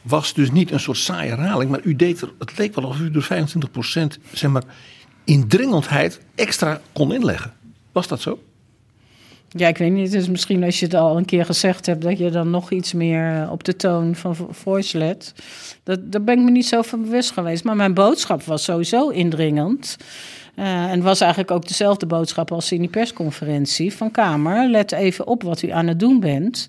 [0.02, 3.00] was dus niet een soort saaie herhaling, maar u deed er, het leek wel of
[3.00, 3.48] u er
[4.18, 4.62] 25% zeg maar
[5.24, 7.52] indringendheid extra kon inleggen.
[7.92, 8.42] Was dat zo?
[9.56, 10.12] Ja, ik weet niet.
[10.12, 12.92] Dus misschien als je het al een keer gezegd hebt, dat je dan nog iets
[12.92, 15.34] meer op de toon van voice let.
[15.82, 17.64] Dat, daar ben ik me niet zo van bewust geweest.
[17.64, 19.96] Maar mijn boodschap was sowieso indringend.
[20.56, 24.68] Uh, en was eigenlijk ook dezelfde boodschap als in die persconferentie van Kamer.
[24.68, 26.68] Let even op wat u aan het doen bent.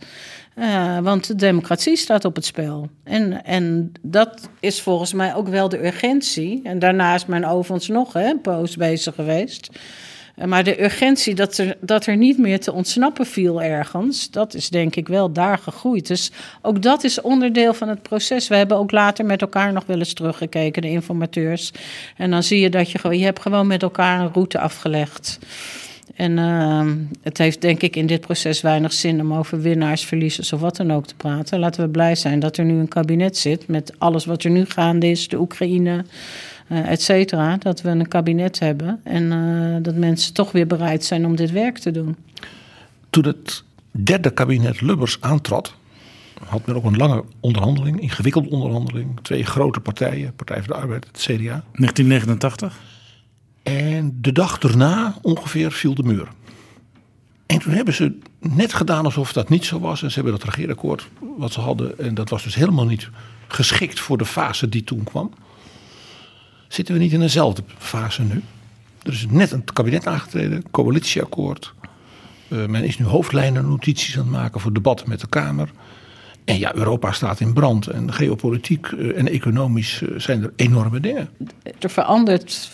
[0.55, 2.89] Uh, want de democratie staat op het spel.
[3.03, 6.61] En, en dat is volgens mij ook wel de urgentie.
[6.63, 9.69] En daarna is mijn overigens nog hè, poos bezig geweest.
[10.35, 14.53] Uh, maar de urgentie dat er, dat er niet meer te ontsnappen viel ergens, dat
[14.53, 16.07] is denk ik wel daar gegroeid.
[16.07, 18.47] Dus ook dat is onderdeel van het proces.
[18.47, 21.71] We hebben ook later met elkaar nog wel eens teruggekeken, de informateurs.
[22.17, 25.39] En dan zie je dat je, je hebt gewoon met elkaar een route afgelegd.
[26.15, 26.85] En uh,
[27.21, 30.75] het heeft denk ik in dit proces weinig zin om over winnaars, verliezers of wat
[30.75, 31.59] dan ook te praten.
[31.59, 34.65] Laten we blij zijn dat er nu een kabinet zit met alles wat er nu
[34.65, 36.05] gaande is, de Oekraïne,
[36.73, 37.57] uh, et cetera.
[37.57, 41.51] Dat we een kabinet hebben en uh, dat mensen toch weer bereid zijn om dit
[41.51, 42.15] werk te doen.
[43.09, 45.75] Toen het derde kabinet Lubbers aantrad,
[46.47, 49.19] had men ook een lange onderhandeling, ingewikkelde onderhandeling.
[49.21, 51.63] Twee grote partijen, Partij voor de Arbeid, het CDA.
[51.73, 52.79] 1989.
[53.63, 56.27] En de dag erna ongeveer viel de muur.
[57.45, 60.03] En toen hebben ze net gedaan alsof dat niet zo was.
[60.03, 61.07] En ze hebben dat regeerakkoord
[61.37, 61.99] wat ze hadden.
[61.99, 63.09] En dat was dus helemaal niet
[63.47, 65.31] geschikt voor de fase die toen kwam.
[66.73, 68.41] Zitten we niet in dezelfde fase nu?
[69.03, 71.73] Er is net een kabinet aangetreden, coalitieakkoord.
[72.47, 75.69] Uh, men is nu hoofdlijnen notities aan het maken voor debatten met de Kamer.
[76.45, 77.87] En ja, Europa staat in brand.
[77.87, 81.29] En geopolitiek uh, en economisch uh, zijn er enorme dingen.
[81.79, 82.69] Er verandert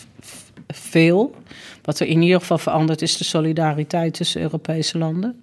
[0.68, 1.34] veel.
[1.82, 5.42] Wat er in ieder geval verandert is de solidariteit tussen Europese landen.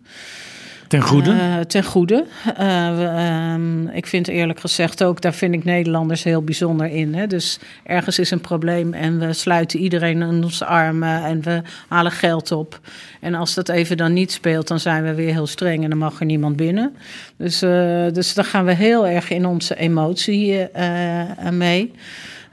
[0.87, 1.31] Ten goede?
[1.31, 2.25] Uh, ten goede.
[2.59, 7.15] Uh, um, ik vind eerlijk gezegd ook, daar vind ik Nederlanders heel bijzonder in.
[7.15, 7.27] Hè?
[7.27, 12.11] Dus ergens is een probleem en we sluiten iedereen in onze armen en we halen
[12.11, 12.79] geld op.
[13.19, 15.99] En als dat even dan niet speelt, dan zijn we weer heel streng en dan
[15.99, 16.95] mag er niemand binnen.
[17.37, 20.67] Dus, uh, dus dan gaan we heel erg in onze emotie
[21.51, 21.91] mee.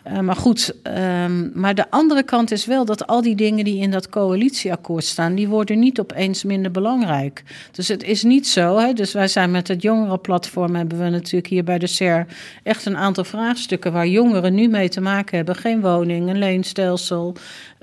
[0.08, 3.80] Uh, maar goed, um, maar de andere kant is wel dat al die dingen die
[3.80, 7.42] in dat coalitieakkoord staan, die worden niet opeens minder belangrijk.
[7.72, 8.78] Dus het is niet zo.
[8.78, 8.92] Hè?
[8.92, 12.26] Dus wij zijn met het jongerenplatform hebben we natuurlijk hier bij de SER
[12.62, 15.56] echt een aantal vraagstukken waar jongeren nu mee te maken hebben.
[15.56, 17.36] Geen woning, een leenstelsel,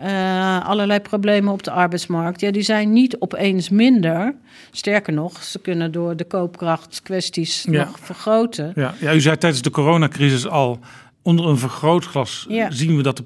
[0.03, 2.41] uh, allerlei problemen op de arbeidsmarkt.
[2.41, 4.35] Ja, die zijn niet opeens minder.
[4.71, 7.83] Sterker nog, ze kunnen door de koopkrachtkwesties ja.
[7.85, 8.71] nog vergroten.
[8.75, 8.93] Ja.
[8.99, 10.79] ja, u zei tijdens de coronacrisis al
[11.21, 12.71] onder een vergrootglas ja.
[12.71, 13.23] zien we dat de,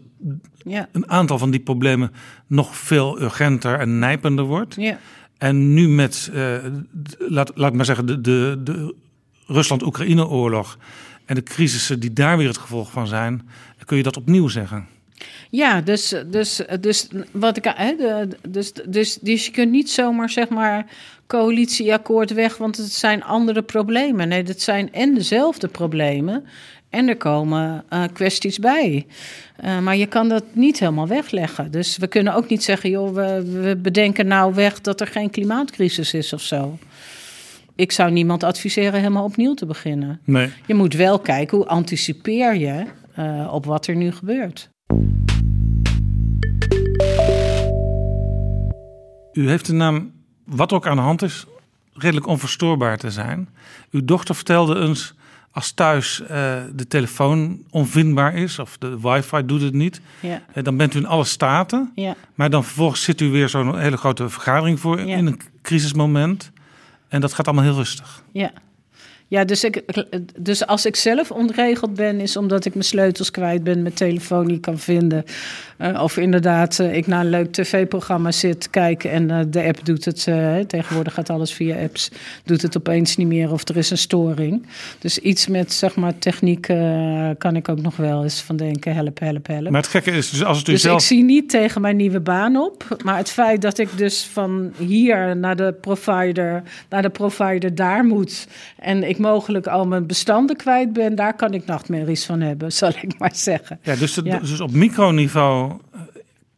[0.65, 0.89] ja.
[0.91, 2.11] een aantal van die problemen
[2.47, 4.75] nog veel urgenter en nijpender wordt.
[4.77, 4.99] Ja.
[5.37, 6.55] En nu met, uh,
[7.17, 8.95] laat, laat maar zeggen, de, de, de
[9.47, 10.77] Rusland-Oekraïne-oorlog
[11.25, 13.49] en de crisissen die daar weer het gevolg van zijn,
[13.85, 14.87] kun je dat opnieuw zeggen.
[15.49, 17.73] Ja, dus, dus, dus wat ik.
[17.75, 17.95] Hè,
[18.49, 20.85] dus, dus, dus je kunt niet zomaar zeg maar
[21.27, 24.27] coalitieakkoord weg, want het zijn andere problemen.
[24.27, 26.45] Nee, het zijn en dezelfde problemen.
[26.95, 29.05] En er komen uh, kwesties bij.
[29.63, 31.71] Uh, maar je kan dat niet helemaal wegleggen.
[31.71, 35.29] Dus we kunnen ook niet zeggen, joh, we, we bedenken nou weg dat er geen
[35.29, 36.77] klimaatcrisis is of zo.
[37.75, 40.19] Ik zou niemand adviseren helemaal opnieuw te beginnen.
[40.23, 40.49] Nee.
[40.65, 42.85] Je moet wel kijken hoe anticipeer je
[43.19, 44.69] uh, op wat er nu gebeurt.
[49.33, 50.11] U heeft de naam,
[50.45, 51.45] wat ook aan de hand is,
[51.93, 53.49] redelijk onverstoorbaar te zijn.
[53.91, 55.14] Uw dochter vertelde eens
[55.55, 56.27] als thuis uh,
[56.73, 60.41] de telefoon onvindbaar is of de wifi doet het niet, ja.
[60.55, 61.91] uh, dan bent u in alle staten.
[61.95, 62.15] Ja.
[62.33, 65.15] Maar dan vervolgens zit u weer zo'n hele grote vergadering voor Ja.
[65.15, 66.51] in een crisismoment.
[67.07, 68.23] En dat gaat allemaal heel rustig.
[68.31, 68.51] Ja.
[69.27, 69.83] Ja, dus, ik,
[70.39, 74.47] dus als ik zelf ontregeld ben, is omdat ik mijn sleutels kwijt ben, mijn telefoon
[74.47, 75.23] niet kan vinden.
[75.79, 79.85] Uh, of inderdaad, uh, ik naar een leuk tv-programma zit kijken en uh, de app
[79.85, 80.27] doet het.
[80.27, 82.11] eh, tegenwoordig gaat alles via apps.
[82.43, 84.65] Doet het opeens niet meer of er is een storing.
[84.99, 88.93] Dus iets met zeg maar techniek eh, kan ik ook nog wel eens van denken:
[88.93, 89.69] help, help, help.
[89.69, 91.01] Maar het gekke is, dus als het u Dus zelf...
[91.01, 92.97] ik zie niet tegen mijn nieuwe baan op.
[93.03, 98.05] Maar het feit dat ik dus van hier naar de provider, naar de provider daar
[98.05, 98.47] moet.
[98.79, 102.89] En ik mogelijk al mijn bestanden kwijt ben, daar kan ik nachtmerries van hebben, zal
[103.01, 103.79] ik maar zeggen.
[103.83, 104.39] Ja, dus, het- Ja.
[104.39, 105.99] dus op microniveau eh,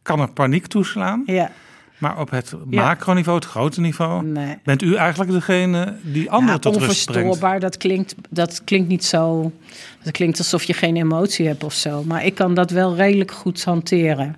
[0.02, 1.22] kan er paniek toeslaan.
[1.26, 1.50] Ja,
[1.98, 2.84] Maar op het Ja.
[2.84, 4.58] macroniveau, het grote niveau, nee.
[4.64, 7.22] bent u eigenlijk degene die anderen Ja, tot rust brengt.
[7.22, 9.52] onverstoorbaar, dat klinkt, dat klinkt niet zo.
[10.02, 12.04] Dat klinkt alsof je geen emotie hebt of zo.
[12.04, 14.36] Maar ik kan dat wel redelijk goed hanteren.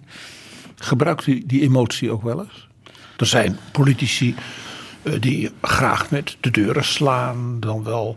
[0.76, 2.68] Gebruikt u die emotie ook wel eens?
[3.16, 4.34] Er zijn politici
[5.20, 8.14] die graag met de deuren slaan, dan wel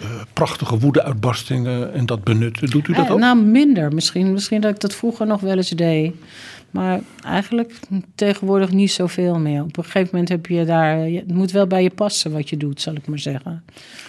[0.00, 2.70] eh, prachtige woede-uitbarstingen en dat benutten.
[2.70, 3.18] Doet u dat Eh, ook?
[3.18, 3.92] Nou, minder.
[3.94, 6.14] Misschien, misschien dat ik dat vroeger nog wel eens deed.
[6.70, 7.78] Maar eigenlijk
[8.14, 9.62] tegenwoordig niet zoveel meer.
[9.62, 10.98] Op een gegeven moment heb je daar...
[10.98, 13.64] Het moet wel bij je passen wat je doet, zal ik maar zeggen.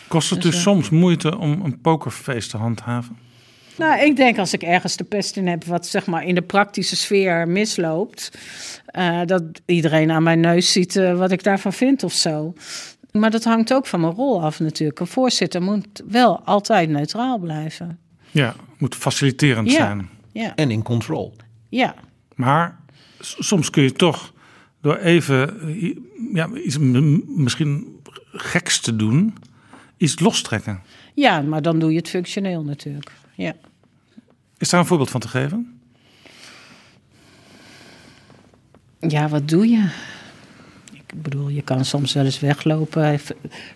[0.07, 3.17] Kost het u Dus, eh, soms moeite om een pokerface te handhaven?
[3.77, 5.63] Nou, ik denk als ik ergens de pest in heb...
[5.63, 8.31] wat zeg maar in de praktische sfeer misloopt...
[8.85, 12.53] eh, dat iedereen aan mijn neus ziet eh, wat ik daarvan vind of zo.
[13.11, 14.99] Maar dat hangt ook van mijn rol af natuurlijk.
[14.99, 17.99] Een voorzitter moet wel altijd neutraal blijven.
[18.31, 19.75] Ja, moet faciliterend Ja.
[19.75, 20.09] zijn.
[20.31, 21.33] Ja, En in control.
[21.69, 21.95] ja.
[22.35, 22.79] Maar
[23.19, 24.33] soms kun je toch
[24.81, 25.95] door even eh,
[26.33, 26.77] ja, iets
[27.27, 27.99] misschien
[28.31, 29.35] geks te doen,
[29.97, 30.81] iets lostrekken.
[31.13, 33.11] ja maar dan doe je het functioneel natuurlijk.
[33.35, 33.55] Ja.
[34.57, 35.79] Is daar een voorbeeld van te geven?
[38.99, 39.89] Ja, wat doe je?
[41.15, 43.19] Ik bedoel, je kan soms wel eens weglopen.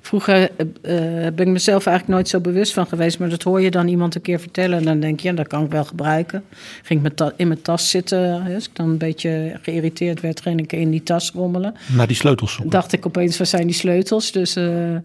[0.02, 0.95] Vroeger eh,
[1.34, 4.15] ben ik mezelf eigenlijk nooit zo bewust van geweest, maar dat hoor je dan iemand
[4.15, 6.43] een keer vertellen en dan denk je, ja, dat kan ik wel gebruiken.
[6.84, 10.73] Ging ik in mijn tas zitten, als ik dan een beetje geïrriteerd werd, ging ik
[10.73, 11.74] in die tas rommelen.
[11.95, 12.72] Naar die sleutels zoeken.
[12.72, 14.32] Dacht ik opeens, waar zijn die sleutels?
[14.32, 14.95] Dus, eh,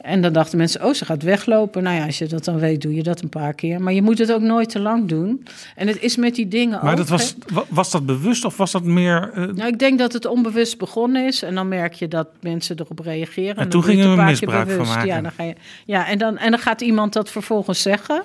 [0.00, 1.82] en dan dachten mensen, oh, ze gaat weglopen.
[1.82, 3.82] Nou ja, als je dat dan weet, doe je dat een paar keer.
[3.82, 5.46] Maar je moet het ook nooit te lang doen.
[5.76, 7.34] En het is met die dingen Maar ook, dat was,
[7.68, 9.30] was dat bewust of was dat meer...
[9.34, 11.42] Nou, ik denk dat het onbewust begonnen is.
[11.42, 13.56] En dan merk je dat mensen erop reageren.
[13.56, 14.94] En toen gingen we misbruik van bewust.
[14.94, 15.06] maken.
[15.06, 15.54] Ja, dan ga je,
[15.86, 18.22] ja en, dan, en dan gaat iemand dat vervolgens zeggen.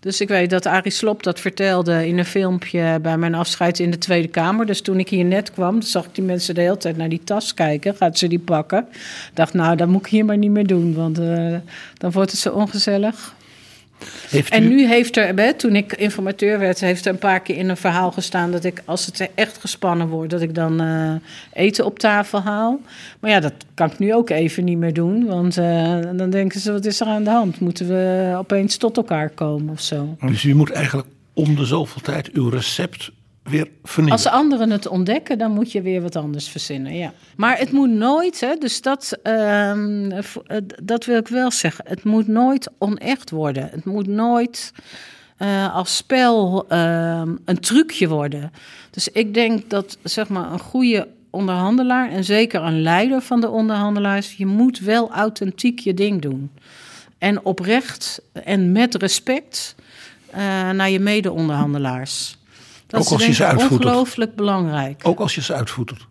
[0.00, 3.90] Dus ik weet dat Arie Slop dat vertelde in een filmpje bij mijn afscheid in
[3.90, 4.66] de Tweede Kamer.
[4.66, 7.24] Dus toen ik hier net kwam, zag ik die mensen de hele tijd naar die
[7.24, 7.94] tas kijken.
[7.94, 8.86] Gaat ze die pakken?
[8.90, 11.54] Ik dacht, nou, dat moet ik hier maar niet meer doen, want eh,
[11.98, 13.34] dan wordt het zo ongezellig.
[14.28, 17.40] Heeft En u- nu heeft er, hè, toen ik informateur werd, heeft er een paar
[17.40, 20.80] keer in een verhaal gestaan dat ik, als het echt gespannen wordt, dat ik dan
[20.80, 21.12] eh,
[21.64, 22.80] eten op tafel haal.
[23.20, 26.60] Maar ja, dat kan ik nu ook even niet meer doen, want eh, dan denken
[26.60, 27.60] ze, wat is er aan de hand?
[27.60, 30.16] Moeten we opeens tot elkaar komen of zo?
[30.26, 33.10] Dus u moet eigenlijk om de zoveel tijd uw recept
[33.50, 33.68] weer.
[34.08, 36.94] Als anderen het ontdekken, dan moet je weer wat anders verzinnen.
[36.94, 37.12] Ja.
[37.36, 41.84] Maar het moet nooit, hè, dus dat, ehm, eh, dat wil ik wel zeggen.
[41.88, 43.68] Het moet nooit onecht worden.
[43.70, 44.72] Het moet nooit
[45.36, 48.52] eh, als spel ehm, een trucje worden.
[48.90, 53.48] Dus ik denk dat zeg maar, een goede onderhandelaar, en zeker een leider van de
[53.48, 56.50] onderhandelaars, je moet wel authentiek je ding doen.
[57.18, 59.74] En oprecht en met respect
[60.30, 62.38] eh, naar je mede-onderhandelaars.
[62.90, 63.84] Dat Ook is als je denk ze ik uitvoert.
[63.84, 65.00] ongelooflijk belangrijk.
[65.02, 66.06] Ook als je ze uitvoetert.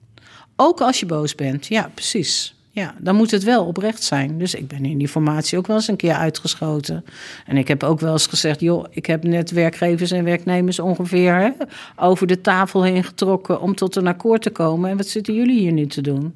[0.55, 1.67] Ook als je boos bent.
[1.67, 2.53] Ja, precies.
[2.71, 4.37] Ja, dan moet het wel oprecht zijn.
[4.37, 7.05] Dus ik ben in die formatie ook wel eens een keer uitgeschoten.
[7.45, 11.35] En ik heb ook wel eens gezegd: joh, ik heb net werkgevers en werknemers ongeveer
[11.35, 11.49] hè,
[11.95, 14.89] over de tafel heen getrokken om tot een akkoord te komen.
[14.89, 16.35] En wat zitten jullie hier nu te doen?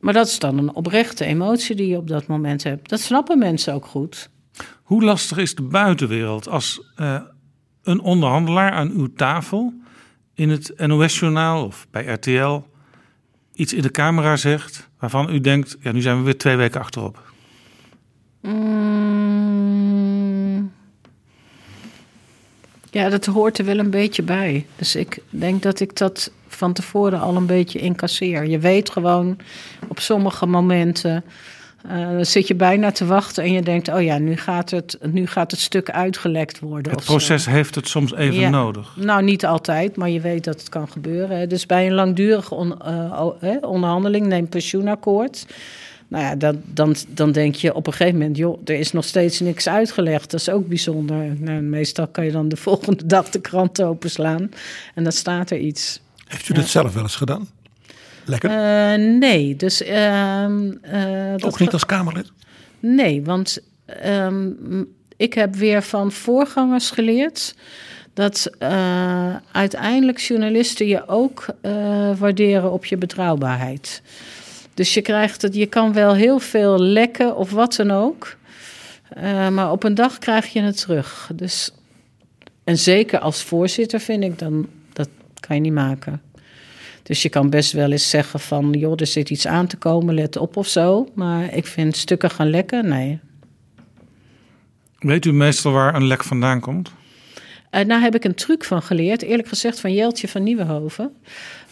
[0.00, 2.88] Maar dat is dan een oprechte emotie die je op dat moment hebt.
[2.88, 4.28] Dat snappen mensen ook goed.
[4.82, 7.20] Hoe lastig is de buitenwereld als eh,
[7.82, 9.74] een onderhandelaar aan uw tafel
[10.34, 12.60] in het NOS-journaal of bij RTL
[13.54, 16.80] iets in de camera zegt waarvan u denkt, ja, nu zijn we weer twee weken
[16.80, 17.32] achterop.
[18.40, 19.60] Mm.
[22.90, 24.66] Ja, dat hoort er wel een beetje bij.
[24.76, 28.46] Dus ik denk dat ik dat van tevoren al een beetje incasseer.
[28.46, 29.36] Je weet gewoon
[29.88, 31.24] op sommige momenten.
[31.88, 34.98] Eh, dan zit je bijna te wachten en je denkt: oh ja, nu gaat het,
[35.12, 36.92] nu gaat het stuk uitgelekt worden.
[36.92, 37.06] Het zo.
[37.12, 38.48] proces heeft het soms even Ja.
[38.48, 38.92] nodig.
[38.96, 41.38] Nou, niet altijd, maar je weet dat het kan gebeuren.
[41.38, 41.46] Hè.
[41.46, 45.46] Dus bij een langdurige on- eh, onderhandeling, neem pensioenakkoord.
[46.08, 49.04] Nou ja, dan, dan, dan denk je op een gegeven moment, joh, er is nog
[49.04, 50.30] steeds niks uitgelegd.
[50.30, 51.34] Dat is ook bijzonder.
[51.38, 54.50] Nou, meestal kan je dan de volgende dag de krant openslaan
[54.94, 56.00] en dan staat er iets.
[56.26, 57.48] Heeft u dat zelf wel eens gedaan?
[58.30, 58.50] Lekker.
[58.50, 59.82] Eh, nee, dus...
[59.82, 60.46] eh,
[61.36, 62.32] dat niet als Kamerlid?
[62.80, 64.50] Nee, want ehm,
[65.16, 67.54] ik heb weer van voorgangers geleerd
[68.14, 71.46] dat eh, uiteindelijk journalisten je ook
[72.18, 74.02] waarderen op je betrouwbaarheid.
[74.74, 78.36] Dus je krijgt het, je kan wel heel veel lekken of wat dan ook,
[79.50, 81.30] maar op een dag krijg je het terug.
[81.34, 81.70] Dus,
[82.64, 85.08] en zeker als voorzitter vind ik dan dat
[85.40, 86.22] kan je niet maken.
[87.02, 90.14] Dus je kan best wel eens zeggen van, joh, er zit iets aan te komen,
[90.14, 91.08] let op of zo.
[91.14, 93.18] Maar ik vind stukken gaan lekken, nee.
[94.98, 96.92] Weet u meestal waar een lek vandaan komt?
[97.70, 101.16] Uh, nou heb ik een truc van geleerd, eerlijk gezegd van Jeltje van Nieuwenhoven.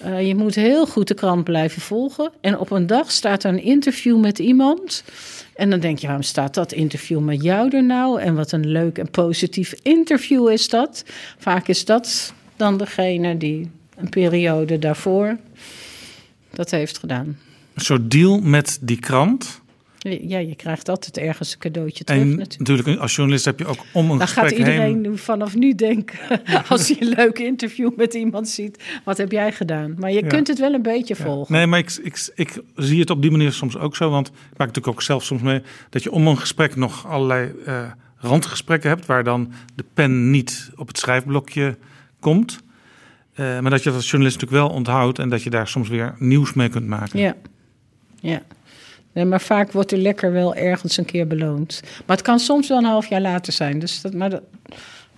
[0.05, 2.33] Uh, je moet heel goed de krant blijven volgen.
[2.41, 5.05] En op een dag staat er een interview met iemand.
[5.55, 8.21] En dan denk je, waarom staat dat interview met jou er nou?
[8.21, 11.05] En wat een leuk en positief interview is dat.
[11.39, 15.37] Vaak is dat dan degene die een periode daarvoor
[16.51, 17.39] dat heeft gedaan.
[17.75, 19.61] Een soort deal met die krant.
[19.99, 22.23] Ja, je krijgt altijd ergens een cadeautje terug.
[22.23, 22.99] En natuurlijk.
[23.01, 25.19] als journalist heb je ook om een Dan gaat iedereen heen...
[25.19, 26.19] vanaf nu denken,
[26.69, 29.95] als hij een leuk interview met iemand ziet, wat heb jij gedaan?
[29.99, 30.27] Maar je Ja.
[30.29, 31.25] kunt het wel een beetje Ja.
[31.25, 31.55] volgen.
[31.55, 34.11] Nee, maar ik, ik, ik zie het op die manier soms ook zo.
[34.11, 37.53] Want ik maak natuurlijk ook zelf soms mee dat je om een gesprek nog allerlei
[37.67, 37.83] eh,
[38.17, 39.07] randgesprekken hebt.
[39.07, 41.77] Waar dan de pen niet op het schrijfblokje
[42.21, 42.59] komt.
[43.39, 45.19] Eh, maar dat je dat als journalist natuurlijk wel onthoudt.
[45.19, 47.19] En dat je daar soms weer nieuws mee kunt maken.
[47.19, 47.35] Ja,
[48.21, 48.43] ja.
[49.13, 51.81] Nee, maar vaak wordt er lekker wel ergens een keer beloond.
[52.07, 53.79] Maar het kan soms wel een half jaar later zijn.
[53.79, 54.43] Dus dat, maar dat,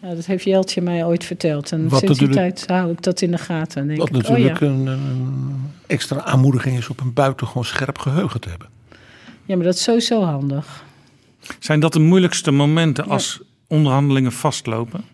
[0.01, 1.73] dat heeft Jeltje mij ooit verteld.
[1.73, 3.87] En Wat sinds die tijd hou ik dat in de gaten.
[3.87, 4.67] Denk Wat ik, oh natuurlijk ja.
[4.67, 8.69] een, een extra aanmoediging is op een buitengewoon scherp geheugen te hebben.
[9.45, 10.85] ja, maar dat is sowieso handig.
[11.59, 15.05] Zijn dat de moeilijkste momenten als onderhandelingen vastlopen?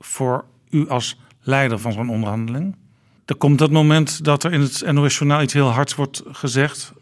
[0.00, 2.76] Voor u als leider van zo'n onderhandeling?
[3.24, 6.92] Er komt dat moment dat er in het NOS-journaal iets heel hards wordt gezegd.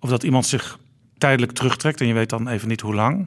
[0.00, 0.78] Of dat iemand zich
[1.18, 3.26] tijdelijk terugtrekt en je weet dan even niet hoe lang.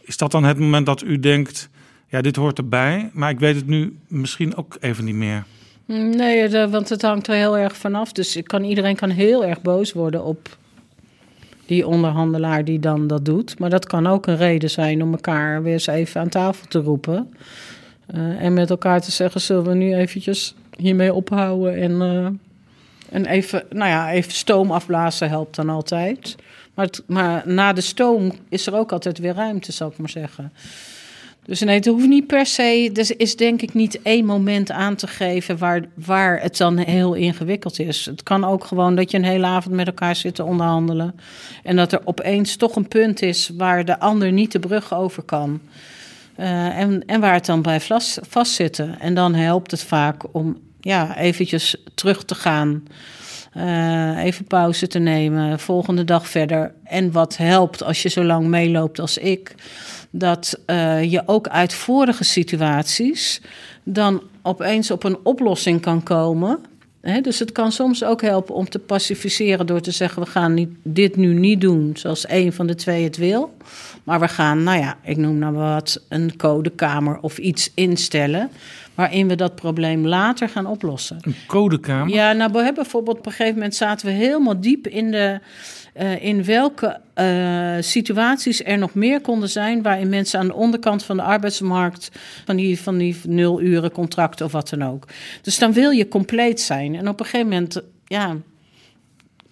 [0.00, 1.68] Is dat dan het moment dat u denkt,
[2.08, 5.44] ja, dit hoort erbij, maar ik weet het nu misschien ook even niet meer?
[5.86, 8.12] Nee, de- want het hangt er heel erg vanaf.
[8.12, 10.56] Dus kan, iedereen kan heel erg boos worden op
[11.66, 13.58] die onderhandelaar die dan dat doet.
[13.58, 16.78] Maar dat kan ook een reden zijn om elkaar weer eens even aan tafel te
[16.78, 17.34] roepen.
[18.06, 22.26] Eh, en met elkaar te zeggen, zullen we nu eventjes hiermee ophouden en, eh,
[23.10, 26.36] En even, nou ja, even stoom afblazen helpt dan altijd.
[26.74, 30.52] Maar, maar na de stoom is er ook altijd weer ruimte, zal ik maar zeggen.
[31.44, 32.90] Dus nee, het hoeft niet per se.
[32.94, 37.14] Er is denk ik niet één moment aan te geven waar, waar het dan heel
[37.14, 38.06] ingewikkeld is.
[38.06, 41.14] Het kan ook gewoon dat je een hele avond met elkaar zit te onderhandelen.
[41.62, 45.22] En dat er opeens toch een punt is waar de ander niet de brug over
[45.22, 45.60] kan.
[46.36, 49.00] Eh, en, en waar het dan bij vast, vastzitten.
[49.00, 52.82] En dan helpt het vaak om ja, eventjes terug te gaan.
[53.52, 56.74] Eh, even pauze te nemen, volgende dag verder.
[56.84, 59.54] En wat helpt als je zo lang meeloopt als ik,
[60.10, 63.40] dat eh, je ook uit vorige situaties
[63.82, 66.58] dan opeens op een oplossing kan komen.
[67.22, 70.68] Dus het kan soms ook helpen om te pacificeren door te zeggen: we gaan niet,
[70.82, 73.56] dit nu niet doen zoals een van de twee het wil.
[74.04, 78.50] Maar we gaan, nou ja, ik noem nou wat, een codekamer of iets instellen.
[78.94, 81.18] Waarin we dat probleem later gaan oplossen.
[81.20, 82.14] Een codekamer.
[82.14, 85.40] Ja, nou, we hebben bijvoorbeeld op een gegeven moment zaten we helemaal diep in de.
[85.94, 91.04] Eh, in welke eh, situaties er nog meer konden zijn waarin mensen aan de onderkant
[91.04, 92.10] van de arbeidsmarkt
[92.44, 95.06] van die, van die nul uren contracten of wat dan ook.
[95.42, 96.94] Dus dan wil je compleet zijn.
[96.94, 98.36] En op een gegeven moment, ja,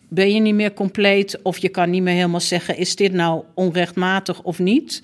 [0.09, 3.45] ben je niet meer compleet of je kan niet meer helemaal zeggen: is dit nou
[3.55, 5.03] onrechtmatig of niet?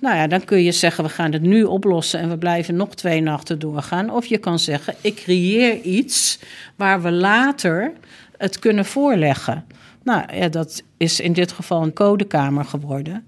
[0.00, 2.94] Nou ja, dan kun je zeggen: we gaan het nu oplossen en we blijven nog
[2.94, 4.10] twee nachten doorgaan.
[4.10, 6.38] Of je kan zeggen: ik creëer iets
[6.74, 7.92] waar we later
[8.36, 9.64] het kunnen voorleggen.
[10.06, 13.26] Nou ja, dat is in dit geval een codekamer geworden.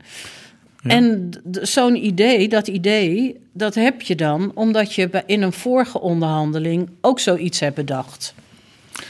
[0.82, 1.30] En
[1.62, 7.20] zo'n idee, dat idee, dat heb je dan omdat je in een vorige onderhandeling ook
[7.20, 8.34] zoiets hebt bedacht.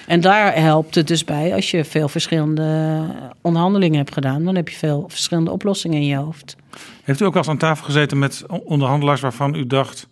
[0.07, 3.01] En daar helpt het dus bij als je veel verschillende
[3.41, 4.45] onderhandelingen hebt gedaan.
[4.45, 6.57] Dan heb je veel verschillende oplossingen in je hoofd.
[7.03, 10.09] Heeft u ook wel eens aan tafel gezeten met onderhandelaars waarvan u dacht...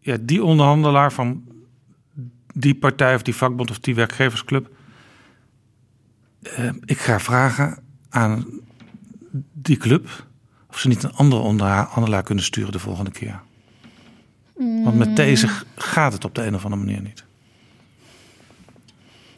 [0.00, 1.42] Ja, die onderhandelaar van
[2.54, 4.78] die partij of die vakbond of die werkgeversclub...
[6.42, 7.78] eh, ik ga vragen
[8.08, 8.46] aan
[9.52, 10.26] die club
[10.68, 13.40] of ze niet een andere onderhandelaar kunnen sturen de volgende keer.
[14.84, 17.24] Want met deze g- gaat het op de een of andere manier niet.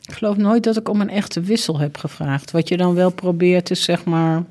[0.07, 2.51] Ik geloof nooit dat ik om een echte wissel heb gevraagd.
[2.51, 4.43] Wat je dan wel probeert is zeg maar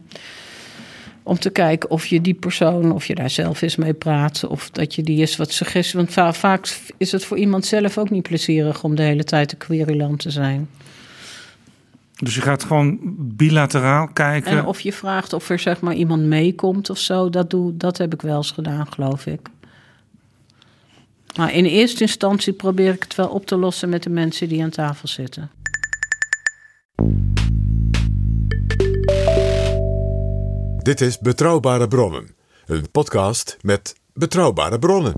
[1.23, 4.69] om te kijken of je die persoon, of je daar zelf eens mee praat, of
[4.69, 5.97] dat je die eens wat suggestie.
[5.99, 9.49] Want va- vaak is het voor iemand zelf ook niet plezierig om de hele tijd
[9.49, 10.69] de queryland te zijn.
[12.21, 14.51] Dus je gaat gewoon bilateraal kijken.
[14.51, 17.97] En of je vraagt of er zeg maar iemand meekomt of zo, dat, doe, dat
[17.97, 19.39] heb ik wel eens gedaan, geloof ik.
[21.35, 24.63] Maar in eerste instantie probeer ik het wel op te lossen met de mensen die
[24.63, 25.51] aan tafel zitten.
[30.77, 35.13] Dit is Betrouwbare Bronnen, een podcast met betrouwbare bronnen.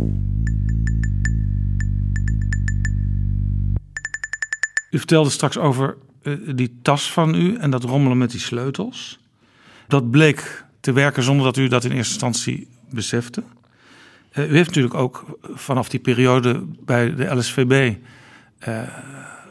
[4.90, 5.98] U vertelde straks over
[6.56, 9.20] die tas van u en dat rommelen met die sleutels.
[9.88, 13.44] Dat bleek te werken zonder dat u dat in eerste instantie besefte.
[14.32, 17.96] Eh, u heeft natuurlijk ook vanaf die periode bij de LSVB
[18.60, 18.82] eh,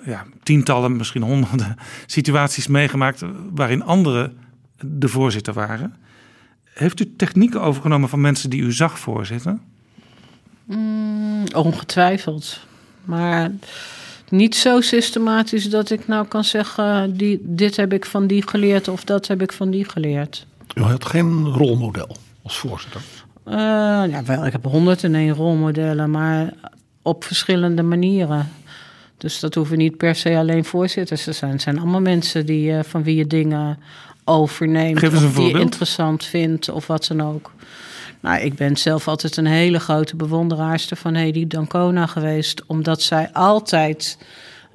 [0.04, 3.22] ja, tientallen, misschien honderden situaties meegemaakt
[3.54, 4.36] waarin anderen
[4.80, 5.96] de voorzitter waren.
[6.64, 9.60] Heeft u technieken overgenomen van mensen die u zag voorzitten?
[11.54, 12.60] Ongetwijfeld.
[13.04, 13.50] Maar
[14.32, 18.88] niet zo systematisch dat ik nou kan zeggen: die, dit heb ik van die geleerd
[18.88, 20.46] of dat heb ik van die geleerd.
[20.74, 23.00] U had geen rolmodel als voorzitter.
[23.44, 26.52] Eh, ja, wel, ik heb 101 rolmodellen, maar
[27.02, 28.48] op verschillende manieren.
[29.16, 31.50] Dus dat hoeven niet per se alleen voorzitters te zijn.
[31.50, 33.78] Het zijn allemaal mensen die, eh, van wie je dingen
[34.24, 34.98] overneemt.
[34.98, 37.50] Geef eens een of die je interessant vindt of wat dan ook.
[38.22, 42.62] Nou, ik ben zelf altijd een hele grote bewonderaarster van Hedy Dancona geweest.
[42.66, 44.18] Omdat zij altijd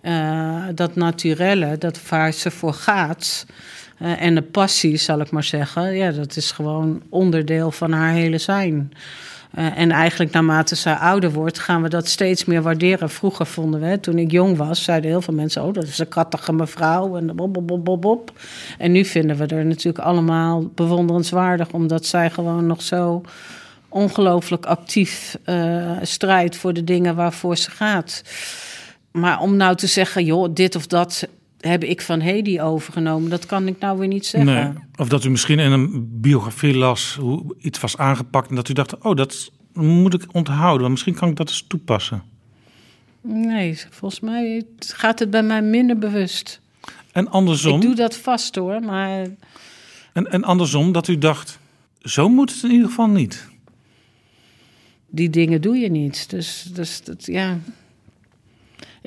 [0.01, 3.45] eh, dat naturelle, dat waar ze voor gaat...
[3.97, 5.95] eh, en de passie, zal ik maar zeggen...
[5.95, 8.91] ja, dat is gewoon onderdeel van haar hele zijn.
[9.57, 13.09] Eh, en eigenlijk naarmate zij ouder wordt, gaan we dat steeds meer waarderen.
[13.09, 15.63] Vroeger vonden we, toen ik jong was, zeiden heel veel mensen...
[15.63, 18.31] oh, dat is een kattige mevrouw en bob, bob, bob, bob.
[18.77, 21.71] En nu vinden we er natuurlijk allemaal bewonderenswaardig...
[21.71, 23.21] omdat zij gewoon nog zo
[23.89, 28.23] ongelooflijk actief eh, strijdt voor de dingen waarvoor ze gaat.
[29.11, 31.27] Maar om nou te zeggen, joh, dit of dat
[31.59, 33.29] heb ik van Hedy overgenomen...
[33.29, 34.53] dat kan ik nou weer niet zeggen.
[34.53, 34.73] Nee.
[34.95, 38.73] Of dat u misschien in een biografie las hoe iets was aangepakt en dat u
[38.73, 42.23] dacht, oh, dat moet ik onthouden, want misschien kan ik dat eens toepassen.
[43.21, 46.61] Nee, volgens mij gaat het bij mij minder bewust.
[47.11, 49.27] En andersom, Ik doe dat vast hoor, maar
[50.13, 51.59] en, en andersom dat u dacht,
[52.01, 53.47] zo moet het in ieder geval niet.
[55.09, 56.29] die dingen doe je niet.
[56.29, 57.57] Dus, dus dat, ja.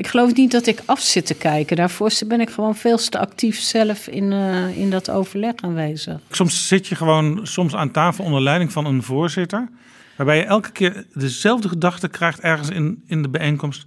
[0.01, 1.77] Ik geloof niet dat ik af zit te kijken.
[1.77, 6.21] Daarvoor ben ik gewoon veel te actief zelf in, uh, in dat overleg aanwezig.
[6.31, 9.69] Soms zit je gewoon soms aan tafel onder leiding van een voorzitter.
[10.17, 13.87] Waarbij je elke keer dezelfde gedachte krijgt ergens in, in de bijeenkomst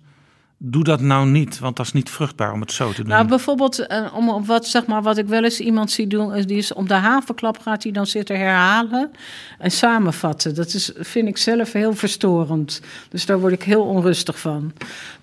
[0.65, 3.09] doe dat nou niet, want dat is niet vruchtbaar om het zo te doen.
[3.09, 6.45] Nou, bijvoorbeeld, uh, om wat, zeg maar, wat ik wel eens iemand zie doen, is
[6.45, 9.11] die is om de havenklap gaat hij dan zitten herhalen
[9.59, 10.55] en samenvatten.
[10.55, 12.81] Dat is, vind ik zelf heel verstorend.
[13.09, 14.73] Dus daar word ik heel onrustig van.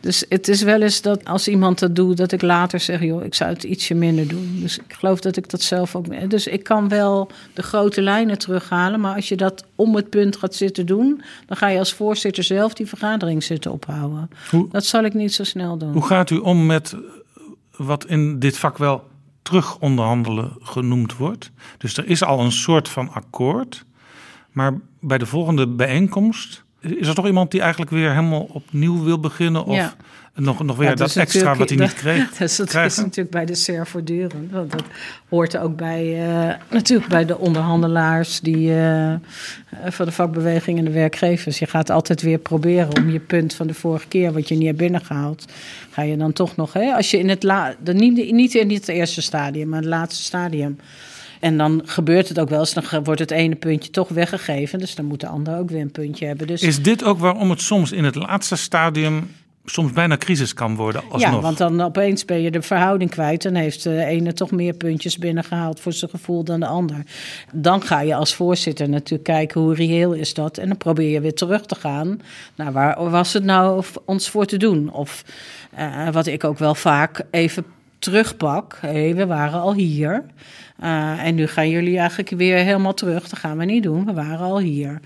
[0.00, 3.24] Dus het is wel eens dat als iemand dat doet, dat ik later zeg, joh,
[3.24, 4.58] ik zou het ietsje minder doen.
[4.60, 6.30] Dus ik geloof dat ik dat zelf ook.
[6.30, 10.36] Dus ik kan wel de grote lijnen terughalen, maar als je dat om het punt
[10.36, 14.30] gaat zitten doen, dan ga je als voorzitter zelf die vergadering zitten ophouden.
[14.50, 14.68] Hoe?
[14.70, 15.92] Dat zal ik niet zo snel doen.
[15.92, 16.96] Hoe gaat u om met
[17.76, 19.08] wat in dit vak wel
[19.42, 21.50] terug onderhandelen genoemd wordt?
[21.78, 23.84] Dus er is al een soort van akkoord,
[24.52, 29.20] maar bij de volgende bijeenkomst is er toch iemand die eigenlijk weer helemaal opnieuw wil
[29.20, 29.64] beginnen?
[29.64, 29.94] Of ja.
[30.34, 32.30] Nog, nog weer ja, dat, extra wat hij niet kreeg?
[32.30, 34.50] Dat, is, dat is natuurlijk bij de SER voortdurend.
[34.50, 34.84] Want dat
[35.28, 39.14] hoort ook bij, uh, natuurlijk bij de onderhandelaars die, uh,
[39.84, 41.58] van de vakbeweging en de werkgevers.
[41.58, 44.66] Je gaat altijd weer proberen om je punt van de vorige keer, wat je niet
[44.66, 45.44] hebt binnengehaald,
[45.90, 48.88] ga je dan toch nog, hè, als je in het la, niet, niet in het
[48.88, 50.78] eerste stadium, maar het laatste stadium
[51.40, 54.78] en dan gebeurt het ook wel eens, dan wordt het ene puntje toch weggegeven.
[54.78, 56.46] Dus dan moet de ander ook weer een puntje hebben.
[56.46, 56.62] Dus...
[56.62, 59.30] Is dit ook waarom het soms in het laatste stadium
[59.72, 61.34] soms bijna crisis kan worden alsnog.
[61.34, 63.44] Ja, want dan opeens ben je de verhouding kwijt...
[63.44, 66.96] en heeft de ene toch meer puntjes binnengehaald voor zijn gevoel dan de ander.
[67.52, 70.58] Dan ga je als voorzitter natuurlijk kijken hoe reëel is dat...
[70.58, 72.20] en dan probeer je weer terug te gaan.
[72.54, 74.92] Nou, waar was het nou ons voor te doen?
[74.92, 75.24] Of
[75.78, 77.64] uh, wat ik ook wel vaak even
[77.98, 78.78] terugpak.
[78.80, 80.24] Hey, we waren al hier.
[80.82, 83.28] Uh, en nu gaan jullie eigenlijk weer helemaal terug.
[83.28, 84.04] Dat gaan we niet doen.
[84.04, 85.00] We waren al hier.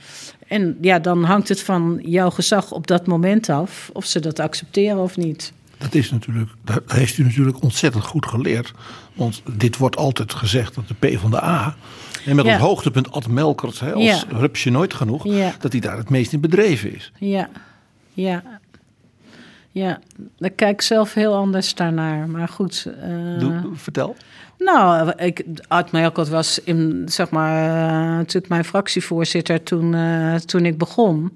[0.49, 4.39] En ja, dan hangt het van jouw gezag op dat moment af of ze dat
[4.39, 5.53] accepteren of niet.
[5.79, 8.73] Dat is natuurlijk, dat heeft u natuurlijk ontzettend goed geleerd.
[9.15, 11.77] Want dit wordt altijd gezegd dat de P van de A.
[12.25, 14.23] En met het hoogtepunt Ad Melkert, hè, als ja.
[14.29, 15.27] rupsje nooit genoeg,
[15.59, 17.13] dat hij daar het meest in bedreven is.
[17.19, 17.49] Ja,
[18.13, 18.54] ja.
[19.75, 19.99] Ja,
[20.39, 22.29] ik kijk zelf heel anders daarnaar.
[22.29, 22.87] Maar goed.
[23.09, 23.39] Uh...
[23.39, 24.17] Doe, vertel.
[24.59, 30.67] Nou, ik, Art Melkert was in, zeg maar, uh, natuurlijk mijn fractievoorzitter toen, uh, toen
[30.67, 31.33] ik begon.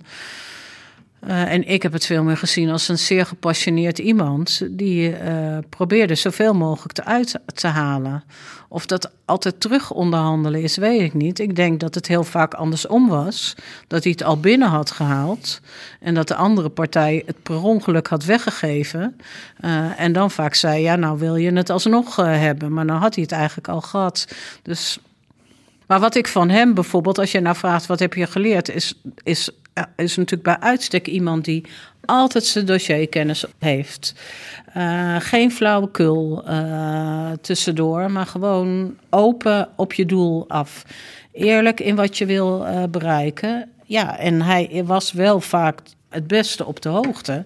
[1.27, 5.59] Uh, en ik heb het veel meer gezien als een zeer gepassioneerd iemand die uh,
[5.69, 8.25] probeerde zoveel mogelijk eruit te halen.
[8.69, 11.39] Of dat altijd terug onderhandelen is, weet ik niet.
[11.39, 13.55] Ik denk dat het heel vaak andersom was.
[13.87, 15.61] Dat hij het al binnen had gehaald
[16.01, 19.17] en dat de andere partij het per ongeluk had weggegeven.
[19.61, 22.73] Uh, en dan vaak zei: Ja, nou wil je het alsnog hebben.
[22.73, 24.29] Maar dan had hij het eigenlijk al gehad.
[24.63, 24.99] Dus
[25.89, 28.95] maar wat ik van hem bijvoorbeeld, als je nou vraagt wat heb je geleerd, is,
[29.23, 29.51] is,
[29.97, 31.65] is natuurlijk bij uitstek iemand die
[32.05, 34.15] altijd zijn dossierkennis heeft.
[34.77, 40.85] Uh, geen flauwekul uh, tussendoor, maar gewoon open op je doel af.
[41.33, 43.69] Eerlijk in wat je wil bereiken.
[43.85, 47.45] Ja, en hij was wel vaak het beste op de hoogte.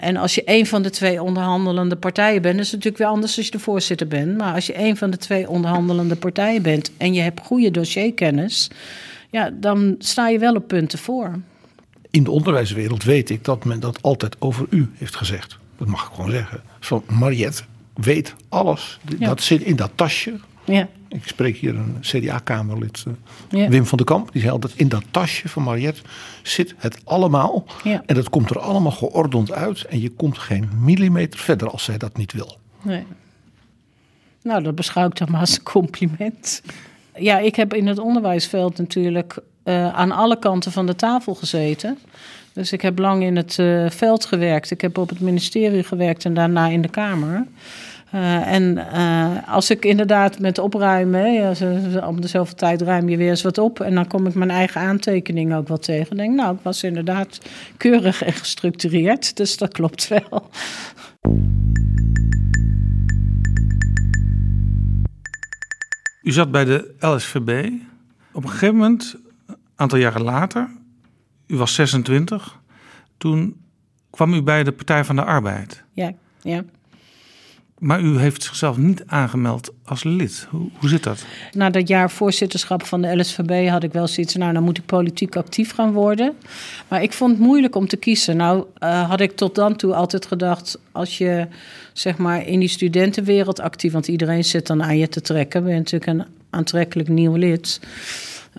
[0.00, 3.36] En als je een van de twee onderhandelende partijen bent, is het natuurlijk weer anders
[3.36, 4.36] als je de voorzitter bent.
[4.36, 8.70] Maar als je een van de twee onderhandelende partijen bent en je hebt goede dossierkennis,
[9.30, 11.38] ja, dan sta je wel op punten voor.
[12.10, 15.58] In de onderwijswereld weet ik dat men dat altijd over u heeft gezegd.
[15.76, 16.62] Dat mag ik gewoon zeggen.
[16.80, 17.62] Van Mariette
[17.94, 18.98] weet alles.
[19.18, 20.40] Dat zit in dat tasje.
[20.64, 20.88] Ja.
[21.08, 23.04] Ik spreek hier een CDA-kamerlid,
[23.50, 24.32] uh, Wim van der Kamp.
[24.32, 26.00] Die zei altijd, in dat tasje van Mariette
[26.42, 27.64] zit het allemaal.
[27.84, 28.02] Ja.
[28.06, 29.84] En dat komt er allemaal geordend uit.
[29.84, 32.58] En je komt geen millimeter verder als zij dat niet wil.
[32.82, 33.04] Nee.
[34.42, 36.62] Nou, dat beschouw ik dan maar als een compliment.
[37.18, 41.98] Ja, ik heb in het onderwijsveld natuurlijk uh, aan alle kanten van de tafel gezeten.
[42.52, 44.70] Dus ik heb lang in het uh, veld gewerkt.
[44.70, 47.46] Ik heb op het ministerie gewerkt en daarna in de Kamer.
[48.14, 48.88] Uh, en
[49.46, 51.52] als ik inderdaad met opruimen, ja,
[52.06, 53.80] om de zoveel tijd ruim je weer eens wat op.
[53.80, 56.16] En dan kom ik mijn eigen aantekeningen ook wat tegen.
[56.16, 57.38] denk, nou, ik was inderdaad
[57.76, 59.36] keurig en gestructureerd.
[59.36, 60.48] Dus dat klopt wel.
[66.28, 67.72] U zat bij de LSVB.
[68.32, 69.16] Op een gegeven moment,
[69.46, 70.68] een aantal jaren later,
[71.46, 72.60] u was 26,
[73.16, 73.60] toen
[74.10, 75.84] kwam u bij de Partij van de Arbeid.
[75.92, 76.64] Ja, ja.
[77.78, 80.46] Maar u heeft zichzelf niet aangemeld als lid.
[80.50, 81.24] Hoe, hoe zit dat?
[81.52, 84.34] Na dat jaar voorzitterschap van de LSVB had ik wel zoiets...
[84.34, 86.34] nou, dan moet ik politiek actief gaan worden.
[86.88, 88.36] Maar ik vond het moeilijk om te kiezen.
[88.36, 90.78] Nou uh, had ik tot dan toe altijd gedacht...
[90.92, 91.46] als je
[91.92, 93.92] zeg maar in die studentenwereld actief...
[93.92, 95.62] want iedereen zit dan aan je te trekken.
[95.62, 97.80] Ben je natuurlijk een aantrekkelijk nieuw lid...